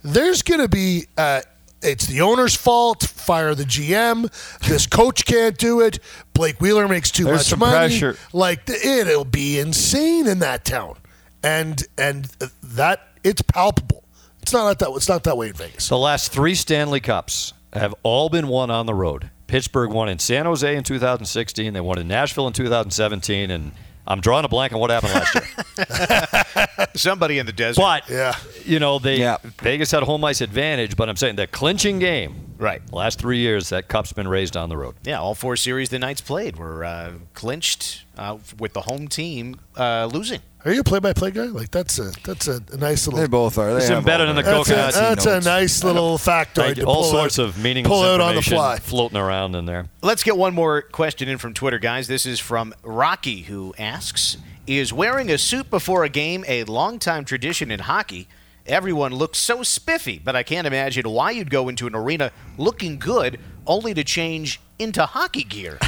there's 0.03 0.41
going 0.41 0.61
to 0.61 0.69
be 0.69 1.05
uh, 1.17 1.41
it's 1.81 2.07
the 2.07 2.21
owner's 2.21 2.55
fault. 2.55 3.03
Fire 3.03 3.53
the 3.55 3.63
GM. 3.63 4.29
This 4.67 4.87
coach 4.87 5.25
can't 5.25 5.57
do 5.57 5.81
it. 5.81 5.99
Blake 6.33 6.59
Wheeler 6.61 6.87
makes 6.87 7.11
too 7.11 7.25
There's 7.25 7.39
much 7.39 7.45
some 7.47 7.59
money. 7.59 7.71
pressure. 7.99 8.17
Like 8.33 8.69
it'll 8.69 9.25
be 9.25 9.59
insane 9.59 10.27
in 10.27 10.39
that 10.39 10.65
town, 10.65 10.97
and 11.43 11.83
and 11.97 12.25
that 12.63 13.01
it's 13.23 13.41
palpable. 13.41 14.03
It's 14.41 14.53
not 14.53 14.63
like 14.65 14.79
that. 14.79 14.89
It's 14.95 15.09
not 15.09 15.23
that 15.23 15.37
way 15.37 15.49
in 15.49 15.53
Vegas. 15.53 15.87
the 15.87 15.97
last 15.97 16.31
three 16.31 16.55
Stanley 16.55 16.99
Cups 16.99 17.53
have 17.73 17.93
all 18.03 18.29
been 18.29 18.47
won 18.47 18.71
on 18.71 18.85
the 18.85 18.93
road. 18.93 19.29
Pittsburgh 19.47 19.91
won 19.91 20.09
in 20.09 20.17
San 20.17 20.45
Jose 20.45 20.75
in 20.75 20.83
2016. 20.83 21.73
They 21.73 21.81
won 21.81 21.99
in 21.99 22.07
Nashville 22.07 22.47
in 22.47 22.53
2017, 22.53 23.51
and 23.51 23.71
I'm 24.07 24.19
drawing 24.21 24.45
a 24.45 24.49
blank 24.49 24.73
on 24.73 24.79
what 24.79 24.89
happened 24.89 25.13
last 25.13 25.35
year. 25.35 26.87
Somebody 26.95 27.39
in 27.39 27.45
the 27.45 27.51
desert. 27.53 27.79
But 27.81 28.09
Yeah. 28.09 28.35
you 28.65 28.79
know, 28.79 28.99
they 28.99 29.17
Yeah. 29.17 29.37
Vegas 29.61 29.91
had 29.91 30.03
a 30.03 30.05
home 30.05 30.23
ice 30.25 30.41
advantage, 30.41 30.95
but 30.97 31.07
I'm 31.09 31.15
saying 31.15 31.35
the 31.35 31.47
clinching 31.47 31.99
game 31.99 32.47
Right. 32.57 32.79
Last 32.93 33.17
three 33.17 33.39
years, 33.39 33.69
that 33.69 33.87
cup's 33.87 34.13
been 34.13 34.27
raised 34.27 34.55
on 34.55 34.69
the 34.69 34.77
road. 34.77 34.93
Yeah, 35.03 35.19
all 35.19 35.33
four 35.33 35.55
series 35.55 35.89
the 35.89 35.97
Knights 35.97 36.21
played 36.21 36.57
were 36.57 36.83
uh, 36.85 37.13
clinched 37.33 38.03
uh, 38.19 38.37
with 38.59 38.73
the 38.73 38.81
home 38.81 39.07
team 39.07 39.59
uh, 39.75 40.07
losing. 40.13 40.41
Are 40.63 40.71
you 40.71 40.81
a 40.81 40.83
play-by-play 40.83 41.31
guy? 41.31 41.45
Like 41.45 41.71
that's 41.71 41.97
a 41.97 42.11
that's 42.23 42.47
a, 42.47 42.61
a 42.71 42.77
nice 42.77 43.07
little. 43.07 43.19
They 43.19 43.27
both 43.27 43.57
are. 43.57 43.71
They 43.71 43.77
It's 43.77 43.87
have 43.87 43.99
embedded 43.99 44.29
in 44.29 44.35
the 44.35 44.43
that. 44.43 44.51
that's 44.65 44.69
a, 44.69 44.73
coconut 44.73 44.93
that's 44.93 45.25
a 45.25 45.49
nice 45.49 45.83
little 45.83 46.17
factoid. 46.19 46.57
Like, 46.57 46.75
to 46.75 46.83
all 46.83 47.01
pull 47.01 47.11
sorts 47.11 47.39
out, 47.39 47.45
of 47.49 47.57
meaningless 47.57 47.89
pull 47.91 48.03
out 48.03 48.21
on 48.21 48.35
the 48.35 48.43
fly. 48.43 48.77
floating 48.77 49.17
around 49.17 49.55
in 49.55 49.65
there. 49.65 49.87
Let's 50.03 50.23
get 50.23 50.37
one 50.37 50.53
more 50.53 50.83
question 50.83 51.27
in 51.29 51.39
from 51.39 51.55
Twitter, 51.55 51.79
guys. 51.79 52.07
This 52.07 52.27
is 52.27 52.39
from 52.39 52.75
Rocky, 52.83 53.41
who 53.43 53.73
asks 53.79 54.37
Is 54.67 54.93
wearing 54.93 55.31
a 55.31 55.39
suit 55.39 55.71
before 55.71 56.03
a 56.03 56.09
game 56.09 56.45
a 56.47 56.63
longtime 56.65 57.25
tradition 57.25 57.71
in 57.71 57.79
hockey? 57.79 58.27
Everyone 58.67 59.11
looks 59.15 59.39
so 59.39 59.63
spiffy, 59.63 60.19
but 60.23 60.35
I 60.35 60.43
can't 60.43 60.67
imagine 60.67 61.09
why 61.09 61.31
you'd 61.31 61.49
go 61.49 61.67
into 61.69 61.87
an 61.87 61.95
arena 61.95 62.31
looking 62.59 62.99
good 62.99 63.39
only 63.65 63.95
to 63.95 64.03
change 64.03 64.61
into 64.77 65.03
hockey 65.07 65.43
gear. 65.43 65.79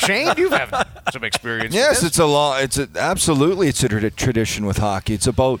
Shane, 0.00 0.32
you've 0.36 0.52
had 0.52 0.86
some 1.12 1.24
experience. 1.24 1.66
with 1.72 1.74
Yes, 1.74 2.00
this. 2.00 2.10
it's 2.10 2.18
a 2.18 2.26
long. 2.26 2.62
It's 2.62 2.78
a, 2.78 2.88
absolutely 2.96 3.68
it's 3.68 3.82
a 3.84 3.88
tra- 3.88 4.10
tradition 4.10 4.66
with 4.66 4.78
hockey. 4.78 5.14
It's 5.14 5.26
about 5.26 5.60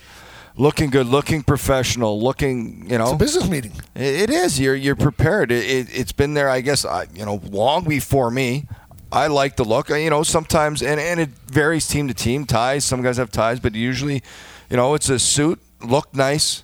looking 0.56 0.90
good, 0.90 1.06
looking 1.06 1.42
professional, 1.42 2.20
looking. 2.20 2.88
You 2.90 2.98
know, 2.98 3.04
It's 3.04 3.12
a 3.12 3.16
business 3.16 3.48
meeting. 3.48 3.72
It 3.94 4.28
it 4.28 4.30
is. 4.30 4.58
You're 4.58 4.74
you're 4.74 4.96
prepared. 4.96 5.50
It, 5.52 5.64
it, 5.64 5.86
it's 5.98 6.12
been 6.12 6.34
there. 6.34 6.48
I 6.48 6.60
guess. 6.60 6.84
I, 6.84 7.06
you 7.14 7.24
know, 7.24 7.40
long 7.50 7.84
before 7.84 8.30
me. 8.30 8.66
I 9.12 9.26
like 9.26 9.56
the 9.56 9.64
look. 9.64 9.88
You 9.90 10.08
know, 10.10 10.22
sometimes 10.22 10.82
and, 10.82 11.00
and 11.00 11.18
it 11.20 11.30
varies 11.46 11.86
team 11.88 12.06
to 12.08 12.14
team. 12.14 12.46
Ties. 12.46 12.84
Some 12.84 13.02
guys 13.02 13.16
have 13.16 13.30
ties, 13.30 13.58
but 13.60 13.74
usually, 13.74 14.22
you 14.70 14.76
know, 14.76 14.94
it's 14.94 15.08
a 15.08 15.18
suit. 15.18 15.60
Look 15.82 16.14
nice. 16.14 16.62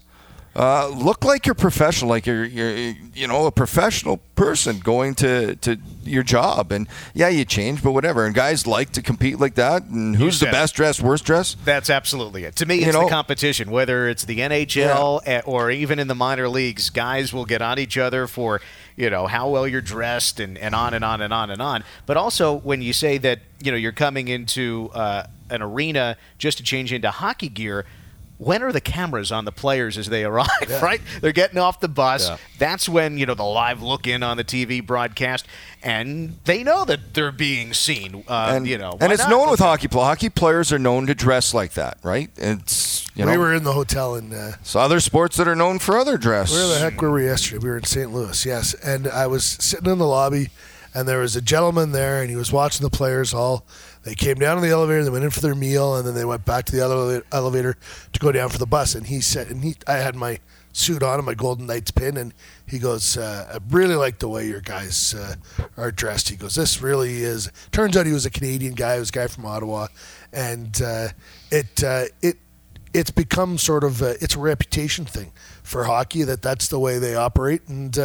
Uh, 0.57 0.89
look 0.89 1.23
like 1.23 1.45
you're 1.45 1.55
professional, 1.55 2.09
like 2.09 2.25
you're, 2.25 2.47
you're, 2.47 2.71
you 3.15 3.27
know, 3.29 3.45
a 3.45 3.51
professional 3.53 4.17
person 4.37 4.79
going 4.79 5.15
to, 5.15 5.55
to 5.57 5.77
your 6.03 6.23
job. 6.23 6.73
And 6.73 6.89
yeah, 7.13 7.29
you 7.29 7.45
change, 7.45 7.83
but 7.83 7.93
whatever. 7.93 8.25
And 8.25 8.35
guys 8.35 8.67
like 8.67 8.93
to 8.93 9.03
compete 9.03 9.39
like 9.39 9.57
that. 9.57 9.83
And 9.85 10.17
who's 10.17 10.41
the 10.41 10.47
best 10.47 10.75
dressed, 10.75 11.03
worst 11.03 11.27
dressed? 11.27 11.63
That's 11.67 11.91
absolutely 11.91 12.45
it. 12.45 12.57
To 12.57 12.65
me, 12.65 12.77
You 12.77 12.87
it's 12.87 12.95
know- 12.95 13.05
the 13.05 13.11
competition, 13.11 13.71
whether 13.71 14.09
it's 14.09 14.25
the 14.25 14.39
NHL 14.39 15.21
eh, 15.27 15.43
or 15.45 15.71
even 15.71 15.99
in 15.99 16.09
the 16.09 16.15
minor 16.15 16.49
leagues. 16.49 16.89
Guys 16.89 17.35
will 17.35 17.45
get 17.45 17.61
on 17.61 17.79
each 17.79 17.99
other 17.99 18.27
for, 18.27 18.63
you 18.97 19.11
know, 19.11 19.27
how 19.27 19.51
well 19.51 19.69
you're 19.69 19.83
dressed 19.83 20.41
and, 20.41 20.57
and 20.57 20.75
on 20.75 20.95
and 20.95 21.05
on 21.05 21.21
and 21.21 21.35
on 21.35 21.51
and 21.51 21.61
on. 21.61 21.85
But 22.07 22.17
also, 22.17 22.55
when 22.55 22.81
you 22.81 22.95
say 22.95 23.19
that, 23.19 23.41
you 23.61 23.71
know, 23.71 23.77
you're 23.77 23.93
coming 23.93 24.29
into 24.29 24.91
uh, 24.95 25.25
an 25.51 25.61
arena 25.61 26.17
just 26.39 26.57
to 26.57 26.65
change 26.65 26.95
into 26.95 27.11
hockey 27.11 27.51
gear, 27.51 27.85
when 28.39 28.63
are 28.63 28.73
the 28.73 28.81
cameras 28.81 29.33
on 29.33 29.45
the 29.47 29.53
players 29.53 29.97
as 29.97 30.07
they 30.09 30.25
arrive, 30.25 30.49
right? 30.83 31.01
They're 31.21 31.33
getting 31.33 31.59
off 31.59 31.81
the 31.81 31.89
bus. 31.89 32.29
Yeah. 32.29 32.37
That's 32.59 32.89
when, 32.89 33.17
you 33.19 33.27
know, 33.27 33.35
the 33.35 33.43
live 33.45 33.83
look 33.83 34.07
in 34.07 34.23
on 34.23 34.37
the 34.37 34.45
TV 34.45 34.85
broadcast, 34.85 35.47
and 35.83 36.39
they 36.45 36.63
know 36.63 36.85
that 36.85 37.15
they're 37.15 37.33
being 37.33 37.73
seen. 37.73 38.25
Uh, 38.29 38.53
and 38.55 38.67
you 38.67 38.77
know, 38.79 38.97
and 39.01 39.13
it's 39.13 39.23
not? 39.23 39.31
known 39.31 39.51
with 39.51 39.61
hockey. 39.61 39.89
pl- 39.89 40.03
Hockey 40.05 40.29
players 40.29 40.73
are 40.73 40.79
known 40.79 41.07
to 41.07 41.15
dress 41.15 41.55
like 41.55 41.73
that, 41.75 41.99
right? 42.03 42.31
It's 42.37 43.07
you 43.15 43.25
know, 43.25 43.31
we 43.33 43.39
were 43.39 43.55
in 43.55 43.65
the 43.65 43.73
hotel 43.73 44.17
in. 44.17 44.33
Uh, 44.33 44.53
so 44.63 44.81
other 44.81 45.01
sports 45.01 45.37
that 45.37 45.49
are 45.49 45.57
known 45.57 45.79
for 45.79 45.97
other 45.97 46.19
dress. 46.19 46.53
where 46.53 46.67
the 46.69 46.79
heck 46.79 47.01
were 47.01 47.13
we 47.13 47.25
yesterday? 47.25 47.59
We 47.63 47.71
were 47.71 47.79
in 47.79 47.85
St. 47.85 48.13
Louis, 48.13 48.45
yes. 48.45 48.75
And 48.75 49.09
I 49.09 49.27
was 49.27 49.45
sitting 49.45 49.91
in 49.91 49.99
the 49.99 50.07
lobby, 50.07 50.51
and 50.95 51.09
there 51.09 51.21
was 51.21 51.37
a 51.37 51.41
gentleman 51.41 51.93
there, 51.93 52.21
and 52.21 52.29
he 52.29 52.37
was 52.37 52.53
watching 52.53 52.83
the 52.85 52.91
players 52.91 53.33
all. 53.33 53.65
They 54.07 54.15
came 54.15 54.37
down 54.37 54.55
to 54.55 54.63
the 54.63 54.71
elevator, 54.71 55.03
they 55.03 55.11
went 55.11 55.25
in 55.25 55.31
for 55.31 55.41
their 55.41 55.57
meal, 55.57 55.97
and 55.97 56.07
then 56.07 56.15
they 56.15 56.25
went 56.25 56.45
back 56.45 56.65
to 56.67 56.73
the 56.73 56.81
other 56.81 57.25
elevator 57.33 57.77
to 58.13 58.21
go 58.21 58.31
down 58.31 58.51
for 58.51 58.59
the 58.59 58.65
bus. 58.65 58.95
And 58.95 59.05
he 59.05 59.21
said, 59.21 59.49
and 59.49 59.65
he, 59.65 59.75
I 59.89 59.95
had 59.95 60.15
my 60.15 60.39
suit 60.73 61.03
on 61.03 61.19
and 61.19 61.27
my 61.27 61.35
Golden 61.35 61.67
Knights 61.67 61.91
pin, 61.91 62.17
and 62.17 62.33
he 62.67 62.79
goes, 62.79 63.17
uh, 63.17 63.55
"I 63.55 63.59
really 63.69 63.97
like 63.97 64.21
the 64.21 64.29
way 64.29 64.47
your 64.47 64.61
guys 64.61 65.13
uh, 65.13 65.35
are 65.77 65.91
dressed." 65.91 66.29
He 66.29 66.37
goes, 66.37 66.55
"This 66.55 66.81
really 66.81 67.25
is." 67.25 67.51
Turns 67.73 67.97
out 67.97 68.07
he 68.07 68.13
was 68.13 68.25
a 68.27 68.31
Canadian 68.31 68.75
guy. 68.75 68.95
He 68.95 69.01
was 69.01 69.09
a 69.09 69.13
guy 69.13 69.27
from 69.27 69.45
Ottawa, 69.45 69.89
and 70.33 70.81
uh, 70.81 71.09
it 71.51 71.83
uh, 71.83 72.05
it 72.23 72.37
it's 72.95 73.11
become 73.11 73.59
sort 73.59 73.83
of 73.83 74.03
a, 74.03 74.23
it's 74.23 74.37
a 74.37 74.39
reputation 74.39 75.05
thing 75.05 75.33
for 75.65 75.83
hockey 75.85 76.23
that 76.23 76.43
that's 76.43 76.69
the 76.69 76.79
way 76.79 77.01
they 77.01 77.17
operate, 77.17 77.67
and 77.67 77.99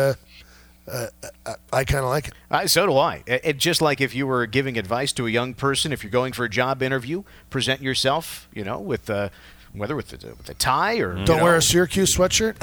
uh, 0.92 1.08
I, 1.46 1.56
I 1.74 1.84
kind 1.86 2.04
of 2.04 2.10
like 2.10 2.28
it. 2.30 2.34
Uh, 2.50 2.68
so 2.68 2.86
do 2.86 2.98
I. 2.98 3.24
It, 3.26 3.42
it- 3.44 3.58
just 3.58 3.82
like 3.82 4.02
if 4.02 4.14
you 4.16 4.28
were 4.28 4.46
giving 4.46 4.78
advice 4.78 5.12
to 5.14 5.26
a 5.28 5.30
young 5.30 5.54
person, 5.54 5.92
if 5.94 6.04
you're 6.04 6.12
going 6.12 6.34
for 6.34 6.46
a 6.46 6.50
job 6.50 6.82
interview, 6.84 7.24
present 7.50 7.82
yourself, 7.82 8.48
you 8.54 8.64
know, 8.64 8.80
with 8.80 9.10
uh, 9.10 9.30
whether 9.74 9.96
with 9.96 10.10
the, 10.10 10.28
with 10.36 10.50
a 10.50 10.54
tie 10.54 10.98
or 11.00 11.16
Don't 11.16 11.38
know, 11.38 11.44
wear 11.44 11.56
a 11.56 11.62
Syracuse 11.62 12.16
sweatshirt. 12.16 12.56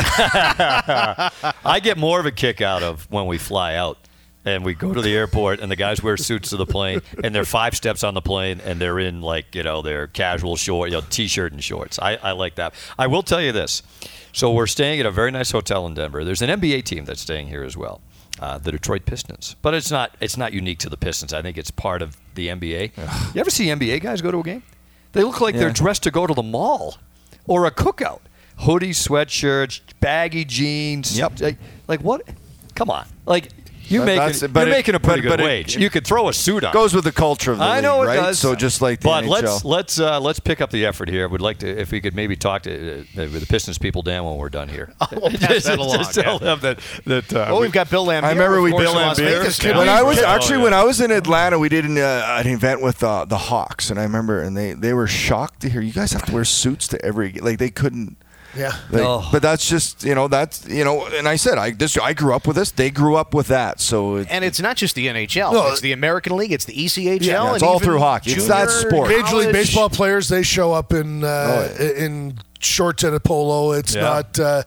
I 1.64 1.81
get 1.83 1.97
more 1.99 2.20
of 2.20 2.26
a 2.26 2.31
kick 2.33 2.61
out 2.61 2.83
of 2.83 3.11
when 3.11 3.26
we 3.26 3.39
fly 3.39 3.74
out 3.74 3.99
and 4.45 4.64
we 4.64 4.74
go 4.74 4.95
to 4.95 5.03
the 5.03 5.14
airport 5.14 5.61
and 5.61 5.70
the 5.70 5.76
guys 5.76 6.03
wear 6.03 6.16
suits 6.16 6.51
to 6.51 6.57
the 6.57 6.66
plane 6.66 7.01
and 7.22 7.35
they're 7.35 7.45
five 7.45 7.74
steps 7.74 8.05
on 8.05 8.14
the 8.14 8.20
plane 8.22 8.61
and 8.64 8.81
they're 8.81 8.99
in 8.99 9.20
like 9.20 9.55
you 9.55 9.62
know 9.62 9.83
their 9.83 10.07
casual 10.07 10.57
short, 10.57 10.91
you 10.91 10.97
know, 10.97 11.03
t-shirt 11.09 11.53
and 11.53 11.62
shorts. 11.62 11.99
I, 11.99 12.16
I 12.16 12.33
like 12.33 12.55
that. 12.57 12.74
I 12.99 13.07
will 13.07 13.22
tell 13.22 13.41
you 13.43 13.53
this. 13.53 13.83
So 14.33 14.53
we're 14.53 14.66
staying 14.66 15.01
at 15.01 15.07
a 15.07 15.11
very 15.11 15.31
nice 15.31 15.51
hotel 15.51 15.87
in 15.87 15.95
Denver. 15.95 16.22
There's 16.24 16.43
an 16.43 16.61
NBA 16.61 16.85
team 16.85 17.05
that's 17.07 17.20
staying 17.20 17.49
here 17.49 17.64
as 17.64 17.76
well. 17.76 18.01
Uh, 18.41 18.57
the 18.57 18.70
Detroit 18.70 19.05
Pistons, 19.05 19.57
but 19.62 19.74
it's 19.74 19.91
not 19.91 20.16
it's 20.20 20.36
not 20.36 20.53
unique 20.53 20.78
to 20.78 20.89
the 20.89 20.97
Pistons. 20.97 21.32
I 21.34 21.43
think 21.43 21.59
it's 21.59 21.72
part 21.72 22.03
of 22.03 22.16
the 22.36 22.49
NBA. 22.49 22.97
You 23.34 23.41
ever 23.41 23.51
see 23.51 23.66
NBA 23.66 24.01
guys 24.01 24.22
go 24.22 24.30
to 24.30 24.39
a 24.39 24.43
game? 24.45 24.62
They 25.12 25.24
look 25.24 25.41
like 25.41 25.57
they're 25.57 25.72
dressed 25.72 26.05
to 26.05 26.11
go 26.12 26.26
to 26.26 26.34
the 26.34 26.43
mall 26.43 26.99
or 27.47 27.66
a 27.66 27.70
cookout. 27.72 28.20
Hoodies, 28.61 29.09
sweatshirts, 29.09 29.80
baggy 30.01 30.45
jeans. 30.45 31.18
Yep. 31.18 31.41
Like, 31.41 31.57
like 31.89 32.01
what? 32.01 32.22
Come 32.74 32.91
on. 32.91 33.07
Like 33.26 33.49
you 33.89 34.01
But 34.01 34.05
making 34.07 34.18
that's- 34.18 34.43
you're 34.43 34.51
it- 34.51 34.70
making 34.70 34.95
a 34.95 35.01
pretty 35.01 35.20
but- 35.22 35.28
good 35.28 35.30
but 35.39 35.41
it- 35.41 35.45
wage. 35.45 35.76
you 35.76 35.91
could 35.91 36.07
throw 36.07 36.28
a 36.28 36.32
suit 36.32 36.64
on. 36.64 36.72
goes 36.72 36.95
with 36.95 37.05
the 37.05 37.12
culture 37.12 37.53
of 37.53 37.59
the 37.59 37.64
I 37.64 37.74
league, 37.76 37.82
know 37.84 38.03
it 38.03 38.07
right? 38.07 38.16
does. 38.16 38.39
So 38.39 38.55
just 38.55 38.80
like 38.82 39.01
the 39.01 39.05
but 39.09 39.24
NHL. 39.24 39.28
let's 39.30 39.64
let's 39.64 40.01
uh, 40.01 40.20
let's 40.20 40.41
pick 40.41 40.61
up 40.61 40.70
the 40.70 40.84
effort 40.86 41.09
here. 41.09 41.28
We'd 41.28 41.41
like 41.41 41.59
to 41.59 41.68
if 41.68 41.91
we 41.91 42.01
could 42.01 42.14
maybe 42.14 42.36
talk 42.36 42.62
to 42.64 43.01
uh, 43.01 43.05
the 43.14 43.47
Pistons 43.49 43.78
people, 43.78 44.03
down 44.03 44.24
when 44.24 44.36
we're 44.36 44.49
done 44.49 44.68
here. 44.68 44.93
we'll 45.12 45.30
pass 45.30 45.64
that 45.64 45.78
along, 45.78 45.99
Just 45.99 46.14
tell 46.14 46.34
yeah. 46.34 46.55
them 46.55 46.61
that 46.61 46.78
that. 47.07 47.32
Uh, 47.32 47.47
Oh, 47.49 47.61
we've 47.61 47.72
got 47.72 47.89
Bill 47.91 48.07
Laimbeer. 48.07 48.24
I 48.24 48.30
remember 48.32 48.59
of 48.59 48.64
we- 48.64 48.70
course, 48.72 48.82
Bill 48.84 48.93
in 48.99 49.07
Las 49.07 49.18
Laimbeer. 49.18 49.39
Vegas 49.41 49.59
Can 49.59 49.70
now. 49.72 49.78
when 49.78 49.89
I 49.89 50.03
was 50.03 50.18
Oh, 50.18 50.26
actually 50.26 50.59
yeah. 50.59 50.64
when 50.64 50.74
I 50.74 50.84
was 50.84 51.01
in 51.01 51.11
Atlanta, 51.11 51.59
we 51.59 51.68
did 51.68 51.84
an, 51.84 51.97
uh, 51.99 52.36
an 52.39 52.47
event 52.47 52.82
with 52.82 53.03
uh, 53.03 53.24
the 53.24 53.39
Hawks, 53.39 53.91
and 53.91 53.99
I 53.99 54.03
remember, 54.03 54.41
and 54.43 54.57
they, 54.57 54.72
they 54.74 54.93
were 54.93 55.07
shocked 55.07 55.61
to 55.61 55.70
hear 55.70 55.80
you 55.80 55.93
guys 55.93 56.12
have 56.12 56.24
to 56.26 56.32
wear 56.32 56.45
suits 56.45 56.86
to 56.89 57.03
every 57.05 57.32
like 57.32 57.59
they 57.59 57.70
couldn't. 57.70 58.16
Yeah. 58.59 58.77
Like, 58.91 59.03
Oh. 59.03 59.29
But 59.31 59.43
that's 59.43 59.69
just 59.69 60.03
you 60.05 60.15
know 60.15 60.27
that's 60.29 60.67
you 60.69 60.85
know, 60.85 61.07
and 61.07 61.29
I 61.29 61.37
said 61.37 61.57
I 61.59 61.71
this 61.71 61.97
I 61.97 62.13
grew 62.13 62.35
up 62.35 62.47
with 62.47 62.57
this. 62.57 62.71
They 62.73 62.91
grew 62.91 63.17
up 63.17 63.33
with 63.35 63.47
that, 63.49 63.81
so 63.81 64.17
it, 64.17 64.27
And 64.31 64.45
it's 64.45 64.61
not 64.61 64.77
just 64.77 64.95
the 64.95 65.07
NHL. 65.07 65.53
No, 65.53 65.69
it's 65.69 65.81
the 65.81 65.93
American 65.93 66.37
League. 66.37 66.53
It's 66.53 66.65
the 66.65 66.75
ECHL. 66.75 67.21
Yeah, 67.23 67.47
and 67.47 67.55
it's 67.55 67.63
all 67.63 67.79
through 67.79 67.99
hockey. 68.01 68.33
It's 68.33 68.49
that 68.49 68.69
junior 68.69 68.91
sport. 68.91 69.09
Major 69.11 69.37
League. 69.37 69.53
Baseball 69.53 69.89
players 69.91 70.29
they 70.29 70.43
show 70.43 70.73
up 70.73 70.93
in 70.93 71.23
uh, 71.25 71.27
Oh, 71.79 71.83
yeah. 71.85 72.05
in 72.05 72.39
shorts 72.61 73.05
and 73.05 73.15
a 73.15 73.21
polo. 73.21 73.73
It's 73.73 73.95
Yeah. 73.95 74.03
not. 74.03 74.39
Uh, 74.39 74.63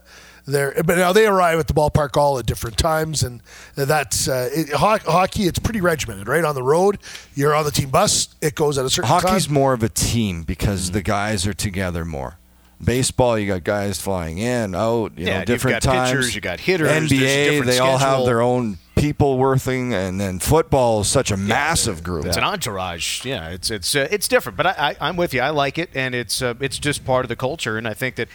there, 0.47 0.73
but 0.83 0.97
now 0.97 1.13
they 1.13 1.27
arrive 1.27 1.59
at 1.59 1.67
the 1.67 1.73
ballpark 1.73 2.17
all 2.17 2.39
at 2.39 2.47
different 2.47 2.75
times, 2.75 3.21
and 3.21 3.41
that's 3.75 4.27
uh, 4.27 4.49
it, 4.51 4.69
ho- 4.71 4.97
hockey. 5.05 5.43
It's 5.43 5.59
pretty 5.59 5.81
regimented, 5.81 6.27
right? 6.27 6.43
On 6.43 6.55
the 6.55 6.63
road, 6.63 6.97
you're 7.35 7.53
on 7.53 7.63
the 7.63 7.69
team 7.71 7.89
bus. 7.91 8.27
It 8.41 8.55
goes 8.55 8.77
at 8.79 8.83
a 8.85 8.89
certain 8.89 9.07
hockey's 9.07 9.45
time. 9.45 9.53
more 9.53 9.73
of 9.73 9.83
a 9.83 9.87
team 9.89 10.41
because 10.41 10.91
the 10.91 11.03
guys 11.03 11.45
are 11.45 11.53
together 11.53 12.03
more. 12.05 12.37
Baseball, 12.83 13.37
you 13.37 13.47
got 13.47 13.63
guys 13.63 14.01
flying 14.01 14.37
in, 14.39 14.73
out, 14.75 15.17
you 15.17 15.25
Yeah, 15.25 15.31
know, 15.33 15.37
you've 15.39 15.45
different 15.45 15.83
got 15.83 15.93
times. 15.93 16.09
pitchers, 16.11 16.35
you 16.35 16.41
got 16.41 16.59
hitters, 16.59 16.89
NBA, 16.89 17.65
they 17.65 17.79
all 17.79 17.97
have 17.97 18.25
their 18.25 18.41
own 18.41 18.77
people 18.95 19.37
worthing, 19.37 19.93
and 19.93 20.19
then 20.19 20.39
football 20.39 21.01
is 21.01 21.07
such 21.07 21.31
a 21.31 21.37
massive 21.37 22.03
group. 22.03 22.25
It's 22.25 22.37
an 22.37 22.43
entourage. 22.43 23.25
Yeah, 23.25 23.49
it's 23.49 23.71
it's 23.71 23.95
uh, 23.95 24.07
it's 24.11 24.27
different, 24.27 24.57
but 24.57 24.67
I, 24.67 24.73
I, 24.77 24.95
I'm 25.09 25.15
with 25.17 25.33
you. 25.33 25.41
I 25.41 25.49
like 25.49 25.77
it, 25.77 25.89
and 25.95 26.13
it's 26.15 26.41
uh, 26.41 26.53
it's 26.59 26.77
just 26.77 27.05
part 27.05 27.25
of 27.25 27.29
the 27.29 27.35
culture, 27.35 27.77
and 27.77 27.87
I 27.87 27.93
think 27.93 28.15
that 28.15 28.27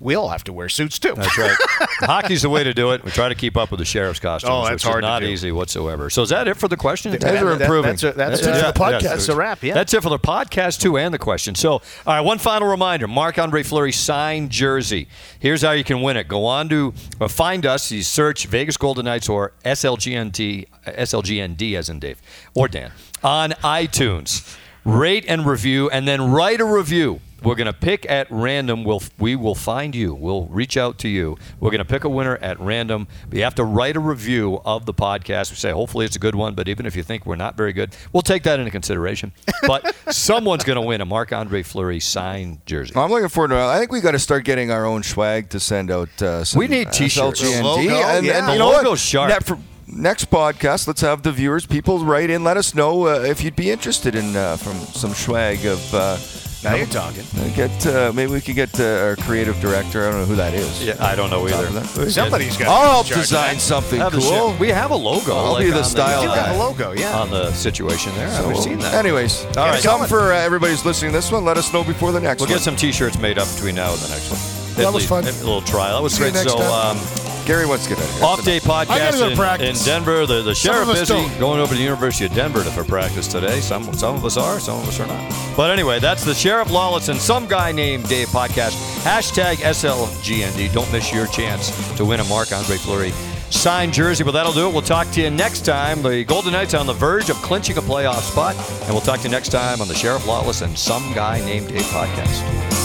we 0.00 0.14
all 0.14 0.28
have 0.28 0.44
to 0.44 0.52
wear 0.52 0.68
suits 0.68 0.98
too. 0.98 1.14
That's 1.14 1.38
right. 1.38 1.56
Hockey's 2.00 2.42
the 2.42 2.50
way 2.50 2.64
to 2.64 2.74
do 2.74 2.90
it. 2.92 3.04
We 3.04 3.10
try 3.10 3.28
to 3.28 3.34
keep 3.34 3.56
up 3.56 3.70
with 3.70 3.78
the 3.78 3.84
sheriff's 3.84 4.20
costumes, 4.20 4.50
Oh, 4.52 4.62
that's 4.64 4.74
which 4.74 4.82
hard 4.84 5.04
is 5.04 5.08
not 5.08 5.22
easy 5.22 5.52
whatsoever. 5.52 6.10
So 6.10 6.22
is 6.22 6.28
that 6.30 6.48
it 6.48 6.56
for 6.56 6.68
the 6.68 6.76
question? 6.76 7.12
Guys 7.12 7.24
are 7.42 7.56
That- 7.56 7.60
improving. 7.62 7.90
That's, 7.92 8.02
a, 8.02 8.12
that's, 8.12 8.40
That's 8.40 8.46
it 8.58 8.60
a- 8.60 8.66
for 8.66 8.72
the 8.72 8.78
podcast. 8.80 9.02
That's 9.02 9.28
a 9.28 9.36
wrap. 9.36 9.62
Yeah. 9.62 9.74
That's 9.74 9.94
it 9.94 10.02
for 10.02 10.10
the 10.10 10.18
podcast 10.18 10.80
too, 10.80 10.98
and 10.98 11.12
the 11.14 11.18
question. 11.18 11.54
So, 11.54 11.72
all 11.72 11.80
right, 12.06 12.20
one 12.20 12.38
final 12.38 12.68
reminder: 12.68 13.06
Marc 13.08 13.38
Andre 13.38 13.62
Fleury 13.62 13.92
signed 13.92 14.50
jersey. 14.50 15.08
Here's 15.38 15.62
how 15.62 15.72
you 15.72 15.84
can 15.84 16.02
win 16.02 16.16
it. 16.16 16.28
Go 16.28 16.44
on 16.46 16.68
to 16.68 16.92
uh, 17.20 17.28
find 17.28 17.64
us. 17.66 17.90
You 17.90 18.02
search 18.02 18.46
Vegas 18.46 18.76
Golden 18.76 19.04
Knights 19.04 19.28
or 19.28 19.52
SLGNT, 19.64 20.66
uh, 20.86 20.90
SLGND 20.92 21.74
as 21.76 21.88
in 21.88 21.98
Dave 21.98 22.20
or 22.54 22.68
Dan 22.68 22.90
on 23.22 23.50
iTunes. 23.62 24.58
Rate 24.84 25.24
and 25.28 25.46
review, 25.46 25.88
and 25.88 26.06
then 26.06 26.30
write 26.30 26.60
a 26.60 26.64
review. 26.66 27.20
We're 27.44 27.54
going 27.56 27.66
to 27.66 27.72
pick 27.74 28.10
at 28.10 28.26
random. 28.30 28.84
We'll, 28.84 29.02
we 29.18 29.36
will 29.36 29.54
find 29.54 29.94
you. 29.94 30.14
We'll 30.14 30.46
reach 30.46 30.76
out 30.78 30.98
to 31.00 31.08
you. 31.08 31.36
We're 31.60 31.70
going 31.70 31.78
to 31.78 31.84
pick 31.84 32.04
a 32.04 32.08
winner 32.08 32.36
at 32.38 32.58
random. 32.58 33.06
You 33.30 33.42
have 33.42 33.54
to 33.56 33.64
write 33.64 33.96
a 33.96 34.00
review 34.00 34.60
of 34.64 34.86
the 34.86 34.94
podcast. 34.94 35.50
We 35.50 35.56
say, 35.56 35.70
hopefully 35.70 36.06
it's 36.06 36.16
a 36.16 36.18
good 36.18 36.34
one, 36.34 36.54
but 36.54 36.68
even 36.68 36.86
if 36.86 36.96
you 36.96 37.02
think 37.02 37.26
we're 37.26 37.36
not 37.36 37.56
very 37.56 37.74
good, 37.74 37.94
we'll 38.12 38.22
take 38.22 38.44
that 38.44 38.58
into 38.58 38.70
consideration. 38.70 39.32
But 39.66 39.94
someone's 40.10 40.64
going 40.64 40.80
to 40.80 40.86
win 40.86 41.02
a 41.02 41.04
Marc 41.04 41.32
Andre 41.32 41.62
Fleury 41.62 42.00
signed 42.00 42.64
jersey. 42.64 42.94
I'm 42.96 43.10
looking 43.10 43.28
forward 43.28 43.48
to 43.48 43.56
it. 43.56 43.66
I 43.66 43.78
think 43.78 43.92
we 43.92 44.00
got 44.00 44.12
to 44.12 44.18
start 44.18 44.44
getting 44.44 44.70
our 44.70 44.86
own 44.86 45.02
swag 45.02 45.50
to 45.50 45.60
send 45.60 45.90
out. 45.90 46.22
Uh, 46.22 46.44
some 46.44 46.58
We 46.58 46.66
need 46.66 46.92
t-shirts. 46.92 47.42
SLGND. 47.42 47.56
The 47.58 47.62
logo, 47.62 47.82
and, 47.82 48.26
yeah. 48.26 48.38
and 48.38 48.52
you 48.52 48.58
know 48.58 48.68
what? 48.68 48.84
logo's 48.84 49.00
sharp. 49.00 49.30
Ne- 49.30 49.38
for 49.40 49.58
next 49.86 50.30
podcast, 50.30 50.86
let's 50.86 51.02
have 51.02 51.22
the 51.22 51.32
viewers, 51.32 51.66
people 51.66 52.04
write 52.04 52.30
in, 52.30 52.42
let 52.42 52.56
us 52.56 52.74
know 52.74 53.06
uh, 53.06 53.20
if 53.20 53.44
you'd 53.44 53.56
be 53.56 53.70
interested 53.70 54.14
in 54.14 54.34
uh, 54.34 54.56
from 54.56 54.76
some 54.76 55.10
swag 55.10 55.64
of. 55.66 55.94
Uh, 55.94 56.16
Now 56.64 56.74
you're 56.76 56.86
talking. 56.86 57.24
uh, 57.38 57.48
Get 57.54 57.86
uh, 57.86 58.12
maybe 58.14 58.32
we 58.32 58.40
could 58.40 58.54
get 58.54 58.80
uh, 58.80 58.84
our 59.04 59.16
creative 59.16 59.60
director. 59.60 60.06
I 60.08 60.10
don't 60.10 60.20
know 60.20 60.26
who 60.26 60.36
that 60.36 60.54
is. 60.54 60.82
Yeah, 60.84 60.96
I 60.98 61.14
don't 61.14 61.30
know 61.30 61.46
either. 61.46 61.84
Somebody's 62.10 62.56
got. 62.56 62.68
I'll 62.68 62.90
help 62.90 63.06
to 63.06 63.14
be 63.14 63.20
in 63.20 63.26
charge 63.26 63.44
of 63.44 63.50
design 63.52 63.58
something 63.60 64.00
Have 64.00 64.12
cool. 64.12 64.56
We 64.58 64.68
have 64.70 64.90
a 64.90 64.96
logo. 64.96 65.34
I'll 65.36 65.52
like 65.52 65.66
be 65.66 65.70
the 65.70 65.82
style 65.82 66.22
You 66.22 66.28
guy. 66.28 66.54
a 66.54 66.58
logo, 66.58 66.92
yeah. 66.92 67.18
on 67.20 67.30
the 67.30 67.52
situation 67.52 68.14
there. 68.14 68.30
So, 68.30 68.48
I've 68.50 68.58
seen 68.58 68.78
that. 68.78 68.94
Anyways, 68.94 69.44
All 69.56 69.68
right. 69.68 69.82
come 69.82 70.06
for 70.06 70.32
uh, 70.32 70.38
everybody 70.38 70.72
who's 70.72 70.84
listening 70.84 71.12
to 71.12 71.18
this 71.18 71.30
one. 71.30 71.44
Let 71.44 71.58
us 71.58 71.72
know 71.72 71.84
before 71.84 72.12
the 72.12 72.20
next 72.20 72.40
one. 72.40 72.48
We'll 72.48 72.54
one. 72.56 72.58
get 72.60 72.64
some 72.64 72.76
T-shirts 72.76 73.18
made 73.18 73.38
up 73.38 73.48
between 73.54 73.74
now 73.74 73.92
and 73.92 74.00
the 74.00 74.08
next 74.08 74.30
one. 74.30 74.74
That 74.76 74.86
At 74.88 74.94
was 74.94 75.06
fun. 75.06 75.24
A 75.24 75.26
little 75.26 75.62
trial. 75.62 75.96
That 75.98 76.02
was 76.02 76.14
See 76.14 76.30
great. 76.30 76.34
So, 76.34 76.58
um, 76.58 76.98
Gary 77.44 77.66
what's 77.66 77.84
to 77.84 77.90
get 77.90 77.98
out 77.98 78.04
of 78.04 78.14
here. 78.16 78.24
off 78.24 78.44
day 78.44 78.60
gotta 78.60 78.86
podcast 78.86 79.12
go 79.18 79.34
to 79.34 79.62
in, 79.62 79.76
in. 79.76 79.84
Denver. 79.84 80.26
The, 80.26 80.42
the 80.42 80.54
sheriff 80.54 80.82
of 80.82 80.88
us 80.90 81.00
busy 81.00 81.14
don't. 81.14 81.38
going 81.38 81.60
over 81.60 81.72
to 81.72 81.76
the 81.76 81.82
University 81.82 82.26
of 82.26 82.34
Denver 82.34 82.62
to, 82.64 82.70
for 82.70 82.84
practice 82.84 83.28
today. 83.28 83.60
Some 83.60 83.92
some 83.94 84.16
of 84.16 84.24
us 84.24 84.36
are, 84.36 84.58
some 84.60 84.80
of 84.80 84.88
us 84.88 85.00
are 85.00 85.06
not. 85.06 85.56
But 85.56 85.70
anyway, 85.70 86.00
that's 86.00 86.24
the 86.24 86.34
Sheriff 86.34 86.70
Lawless 86.70 87.08
and 87.08 87.18
some 87.18 87.46
guy 87.46 87.72
named 87.72 88.08
Dave 88.08 88.28
podcast. 88.28 88.74
Hashtag 89.02 89.56
SLGND. 89.56 90.72
Don't 90.72 90.90
miss 90.92 91.12
your 91.12 91.26
chance 91.26 91.70
to 91.96 92.04
win 92.04 92.20
a 92.20 92.24
Marc 92.24 92.52
Andre 92.52 92.76
Fleury 92.76 93.12
signed 93.50 93.92
jersey. 93.92 94.24
But 94.24 94.32
that'll 94.32 94.52
do 94.52 94.68
it. 94.68 94.72
We'll 94.72 94.82
talk 94.82 95.10
to 95.12 95.22
you 95.22 95.30
next 95.30 95.64
time. 95.64 96.02
The 96.02 96.24
Golden 96.24 96.52
Knights 96.52 96.74
on 96.74 96.86
the 96.86 96.92
verge 96.92 97.30
of 97.30 97.36
clinching 97.36 97.78
a 97.78 97.82
playoff 97.82 98.30
spot, 98.30 98.56
and 98.82 98.90
we'll 98.90 99.00
talk 99.00 99.20
to 99.20 99.24
you 99.24 99.30
next 99.30 99.50
time 99.50 99.80
on 99.80 99.88
the 99.88 99.94
Sheriff 99.94 100.26
Lawless 100.26 100.62
and 100.62 100.76
some 100.78 101.12
guy 101.14 101.38
named 101.40 101.68
Dave 101.68 101.82
podcast. 101.82 102.83